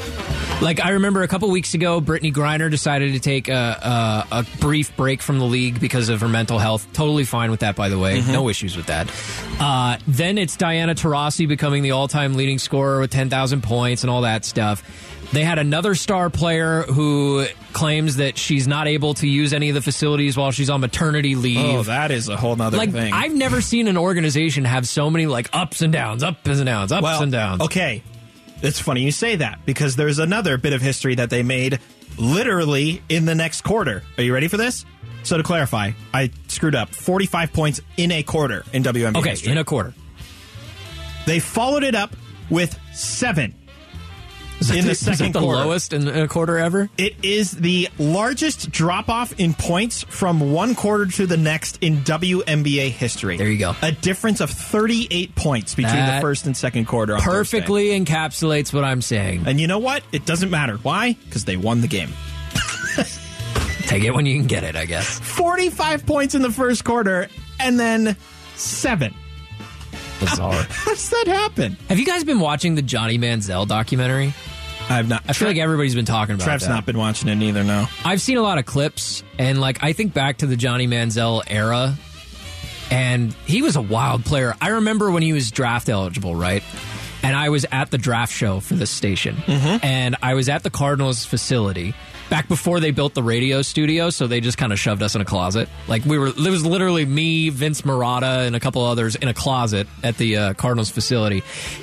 Like 0.63 0.85
I 0.85 0.91
remember 0.91 1.23
a 1.23 1.29
couple 1.29 1.51
weeks 1.51 1.75
ago, 1.75 2.01
Brittney 2.01 2.33
Griner 2.33 2.71
decided 2.71 3.15
to 3.15 3.19
take 3.21 3.49
a, 3.49 4.25
a, 4.31 4.39
a 4.41 4.47
brief 4.61 4.95
break 4.97 5.23
from 5.23 5.39
the 5.39 5.47
league 5.47 5.81
because 5.81 6.11
of 6.11 6.21
her 6.21 6.29
mental 6.29 6.59
health. 6.59 6.87
Totally 6.93 7.25
fine 7.25 7.51
with 7.51 7.61
that, 7.61 7.77
by 7.77 7.89
the 7.89 7.99
way. 7.99 8.21
No 8.21 8.49
issues 8.49 8.77
with 8.77 8.87
that. 8.87 9.11
Uh, 9.59 9.97
then 10.07 10.37
it's 10.39 10.57
Diana 10.57 10.95
Taurasi 10.95 11.49
becoming 11.49 11.83
the 11.83 11.93
all-time 11.93 12.35
leading 12.35 12.59
scorer 12.59 13.01
with 13.01 13.11
10,000 13.11 13.63
points 13.63 14.05
and 14.05 14.11
all 14.11 14.21
that 14.23 14.45
stuff. 14.45 14.83
They 15.35 15.43
had 15.45 15.59
another 15.59 15.95
star 15.95 16.31
player 16.31 16.83
who 16.83 17.47
claims 17.73 18.17
that 18.17 18.39
she's 18.39 18.69
not 18.69 18.87
able 18.87 19.15
to 19.15 19.27
use 19.29 19.53
any 19.53 19.69
of 19.69 19.75
the 19.75 19.83
facilities 19.83 20.37
while 20.37 20.53
she's 20.53 20.71
on 20.71 20.81
maternity 20.81 21.35
leave 21.35 21.59
Oh, 21.59 21.83
that 21.83 22.11
is 22.13 22.29
a 22.29 22.37
whole 22.37 22.55
nother 22.55 22.79
like 22.79 22.93
thing. 22.93 23.13
I've 23.13 23.35
never 23.35 23.61
seen 23.61 23.89
an 23.89 23.97
organization 23.97 24.65
have 24.65 24.87
so 24.87 25.11
many 25.11 25.27
like 25.27 25.49
ups 25.53 25.83
and 25.83 25.93
downs, 25.93 26.23
ups 26.23 26.47
and 26.49 26.65
downs, 26.67 26.93
ups 26.93 27.03
well, 27.03 27.23
and 27.23 27.33
downs. 27.33 27.63
Okay, 27.63 28.03
it's 28.63 28.79
funny 28.79 29.03
you 29.03 29.11
say 29.11 29.37
that 29.37 29.59
because 29.67 29.97
there's 29.97 30.21
another 30.21 30.57
bit 30.57 30.73
of 30.73 30.81
history 30.81 31.17
that 31.17 31.31
they 31.31 31.43
made 31.43 31.81
literally 32.17 33.03
in 33.09 33.25
the 33.25 33.35
next 33.35 33.63
quarter. 33.63 34.03
Are 34.17 34.23
you 34.23 34.33
ready 34.33 34.47
for 34.49 34.57
this? 34.57 34.85
So 35.25 35.37
to 35.37 35.43
clarify, 35.43 35.93
I 36.13 36.31
screwed 36.49 36.75
up. 36.77 36.91
45 36.95 37.53
points 37.53 37.81
in 37.97 38.13
a 38.13 38.23
quarter 38.23 38.65
in 38.73 38.83
WNBA 38.85 39.17
Okay, 39.17 39.31
history. 39.31 39.53
in 39.53 39.59
a 39.59 39.65
quarter. 39.65 39.95
they 41.27 41.41
followed 41.41 41.83
it 41.83 41.95
up 41.95 42.15
with 42.51 42.79
seven 42.93 43.55
in 44.61 44.85
the 44.87 44.91
Is 44.93 45.01
that 45.01 45.17
second 45.17 45.33
the 45.35 45.41
quarter. 45.41 45.65
lowest 45.65 45.93
in 45.93 46.09
a 46.09 46.27
quarter 46.29 46.57
ever? 46.59 46.89
It 46.97 47.17
is 47.23 47.51
the 47.53 47.89
largest 47.99 48.71
drop 48.71 49.09
off 49.09 49.39
in 49.39 49.53
points 49.55 50.05
from 50.05 50.53
one 50.53 50.75
quarter 50.75 51.07
to 51.07 51.27
the 51.27 51.37
next 51.37 51.79
in 51.83 51.99
WNBA 51.99 52.89
history. 52.91 53.37
There 53.37 53.49
you 53.51 53.59
go. 53.59 53.75
A 53.83 53.93
difference 53.93 54.41
of 54.41 54.51
38 54.51 55.35
points 55.35 55.75
between 55.75 55.95
That 55.95 56.17
the 56.17 56.21
first 56.23 56.47
and 56.47 56.57
second 56.57 56.87
quarter. 56.87 57.15
On 57.15 57.21
Thursday. 57.21 57.59
Perfectly 57.59 57.89
encapsulates 57.91 58.73
what 58.73 58.85
I'm 58.85 59.03
saying. 59.03 59.45
And 59.47 59.61
you 59.61 59.67
know 59.67 59.79
what? 59.81 60.03
It 60.13 60.25
doesn't 60.25 60.51
matter. 60.51 60.77
Why? 60.79 61.13
Because 61.25 61.45
they 61.45 61.57
won 61.57 61.81
the 61.83 61.89
game. 61.89 62.11
Take 63.87 64.05
it 64.05 64.15
when 64.15 64.25
you 64.25 64.39
can 64.39 64.47
get 64.47 64.65
it, 64.65 64.77
I 64.77 64.87
guess. 64.87 65.19
45 65.21 66.07
points 66.07 66.35
in 66.35 66.41
the 66.43 66.51
first 66.51 66.85
quarter 66.85 67.29
and 67.61 67.79
then 67.79 68.17
seven. 68.55 69.15
Bizarre. 70.25 70.53
How 70.69 70.91
does 70.91 71.11
that 71.11 71.27
happen? 71.27 71.77
Have 71.89 71.99
you 71.99 72.07
guys 72.07 72.25
been 72.25 72.41
watching 72.41 72.75
the 72.75 72.83
Johnny 72.83 73.19
Manziel 73.19 73.67
documentary? 73.67 74.35
I 74.89 74.97
have 74.97 75.09
not. 75.09 75.23
I 75.27 75.33
feel 75.33 75.49
like 75.49 75.57
everybody's 75.57 75.95
been 75.95 76.05
talking 76.05 76.35
about 76.35 76.45
Trev's 76.45 76.65
that. 76.65 76.71
not 76.71 76.87
been 76.87 76.99
watching 76.99 77.29
it 77.29 77.43
either, 77.43 77.65
no. 77.65 77.87
I've 78.05 78.21
seen 78.21 78.37
a 78.37 78.43
lot 78.43 78.59
of 78.59 78.67
clips, 78.67 79.23
and 79.39 79.61
like 79.61 79.83
I 79.83 79.95
think 79.95 80.13
back 80.13 80.39
to 80.39 80.47
the 80.47 80.57
Johnny 80.57 80.87
Manziel 80.87 81.43
era, 81.47 81.95
and 82.91 83.33
he 83.47 83.63
was 83.63 83.77
a 83.77 83.83
wild 83.83 84.25
player. 84.27 84.55
I 84.61 84.69
remember 84.71 85.11
when 85.11 85.23
he 85.23 85.33
was 85.33 85.51
draft 85.51 85.89
eligible, 85.89 86.35
right? 86.35 86.63
And 87.23 87.35
I 87.35 87.49
was 87.49 87.65
at 87.73 87.91
the 87.91 87.97
draft 87.97 88.35
show 88.35 88.61
for 88.61 88.75
this 88.75 88.91
station, 88.91 89.37
mm-hmm. 89.37 89.85
and 89.85 90.17
I 90.23 90.35
was 90.35 90.51
at 90.51 90.63
the 90.63 90.71
Cardinals 90.71 91.25
facility 91.25 91.95
back 92.31 92.49
before 92.49 92.81
they 92.81 92.91
built 92.91 93.15
the 93.15 93.23
radio 93.23 93.63
studio. 93.63 94.11
So 94.11 94.27
they 94.27 94.41
just 94.41 94.59
kind 94.59 94.73
of 94.73 94.79
shoved 94.79 95.03
us 95.03 95.15
in 95.15 95.21
a 95.21 95.25
closet. 95.25 95.69
Like 95.89 96.05
we 96.05 96.19
were, 96.19 96.29
it 96.29 96.37
was 96.37 96.65
literally 96.65 97.05
me, 97.05 97.49
Vince 97.51 97.83
Marotta, 97.83 98.47
and 98.47 98.57
a 98.57 98.61
couple 98.61 98.85
others 98.85 99.15
in 99.17 99.29
a 99.29 99.35
closet 99.35 99.87
at 100.03 100.17
the 100.17 100.37
uh, 100.37 100.55
Cardinals 100.55 100.91
facility. 100.91 101.43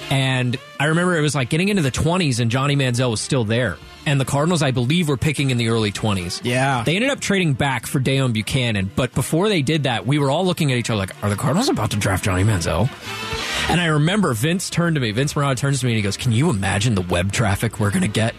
And 0.10 0.58
I 0.80 0.86
remember 0.86 1.18
it 1.18 1.22
was 1.22 1.36
like 1.36 1.50
getting 1.50 1.70
into 1.70 1.82
the 1.82 1.92
20s, 1.92 2.40
and 2.40 2.50
Johnny 2.52 2.76
Manziel 2.76 3.12
was 3.12 3.22
still 3.22 3.44
there. 3.44 3.78
And 4.04 4.20
the 4.20 4.26
Cardinals, 4.26 4.64
I 4.64 4.72
believe, 4.72 5.10
were 5.10 5.18
picking 5.18 5.52
in 5.52 5.58
the 5.58 5.70
early 5.70 5.92
20s. 5.92 6.42
Yeah. 6.44 6.84
They 6.84 6.96
ended 6.96 7.12
up 7.12 7.20
trading 7.20 7.54
back 7.54 7.86
for 7.86 8.00
Deone 8.00 8.34
Bucannon, 8.34 8.90
but 8.96 9.14
before 9.14 9.48
they 9.48 9.62
did 9.62 9.84
that, 9.84 10.08
we 10.08 10.18
were 10.18 10.32
all 10.32 10.44
looking 10.44 10.72
at 10.72 10.80
each 10.80 10.90
other 10.90 10.98
like, 10.98 11.24
are 11.24 11.30
the 11.30 11.36
Cardinals 11.36 11.70
about 11.70 11.92
to 11.92 11.98
draft 11.98 12.26
Johnny 12.26 12.44
Manziel? 12.44 12.90
And 13.70 13.80
I 13.80 13.86
remember 13.86 14.34
Vince 14.34 14.72
turned 14.72 14.96
to 14.96 15.00
me, 15.00 15.12
Vince 15.12 15.36
Marotta 15.36 15.56
turns 15.56 15.82
to 15.82 15.86
me 15.86 15.92
and 15.92 15.98
he 15.98 16.02
goes, 16.02 16.18
Can 16.18 16.32
you 16.32 16.50
imagine 16.50 16.96
the 16.96 17.02
web 17.02 17.32
traffic 17.32 17.80
we're 17.80 17.92
going 17.92 18.02
to 18.02 18.08
get 18.08 18.34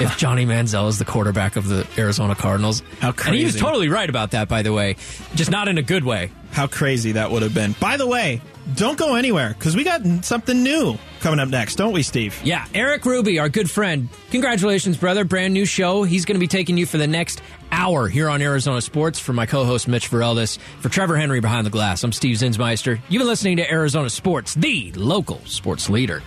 if 0.00 0.18
Johnny 0.18 0.44
Manziel 0.44 0.88
is 0.88 0.98
the 0.98 1.04
quarterback 1.04 1.56
of 1.56 1.68
the 1.68 1.86
Arizona 1.96 2.34
Cardinals? 2.34 2.82
How 3.00 3.12
crazy. 3.12 3.28
And 3.28 3.38
he 3.38 3.44
was 3.44 3.56
totally 3.56 3.88
right 3.88 4.08
about 4.08 4.32
that, 4.32 4.48
by 4.48 4.62
the 4.62 4.72
way, 4.72 4.96
just 5.34 5.50
not 5.50 5.68
in 5.68 5.78
a 5.78 5.82
good 5.82 6.04
way. 6.04 6.30
How 6.52 6.66
crazy 6.66 7.12
that 7.12 7.30
would 7.30 7.42
have 7.42 7.54
been. 7.54 7.74
By 7.80 7.96
the 7.96 8.06
way, 8.06 8.40
don't 8.74 8.98
go 8.98 9.14
anywhere 9.14 9.50
because 9.50 9.76
we 9.76 9.84
got 9.84 10.02
something 10.24 10.62
new 10.62 10.98
coming 11.20 11.40
up 11.40 11.48
next, 11.48 11.76
don't 11.76 11.92
we, 11.92 12.02
Steve? 12.02 12.38
Yeah, 12.44 12.66
Eric 12.74 13.04
Ruby, 13.04 13.38
our 13.38 13.48
good 13.48 13.70
friend. 13.70 14.08
Congratulations, 14.30 14.96
brother. 14.96 15.24
Brand 15.24 15.54
new 15.54 15.64
show. 15.64 16.02
He's 16.02 16.24
going 16.24 16.36
to 16.36 16.40
be 16.40 16.48
taking 16.48 16.76
you 16.76 16.86
for 16.86 16.98
the 16.98 17.06
next 17.06 17.42
hour 17.70 18.08
here 18.08 18.28
on 18.28 18.42
Arizona 18.42 18.80
Sports. 18.80 19.18
For 19.18 19.32
my 19.32 19.46
co 19.46 19.64
host, 19.64 19.88
Mitch 19.88 20.10
Vareldis. 20.10 20.58
For 20.80 20.88
Trevor 20.88 21.16
Henry 21.16 21.40
behind 21.40 21.66
the 21.66 21.70
glass, 21.70 22.02
I'm 22.04 22.12
Steve 22.12 22.36
Zinsmeister. 22.36 23.00
You've 23.08 23.20
been 23.20 23.28
listening 23.28 23.58
to 23.58 23.70
Arizona 23.70 24.10
Sports, 24.10 24.54
the 24.54 24.92
local 24.92 25.40
sports 25.44 25.88
leader. 25.90 26.22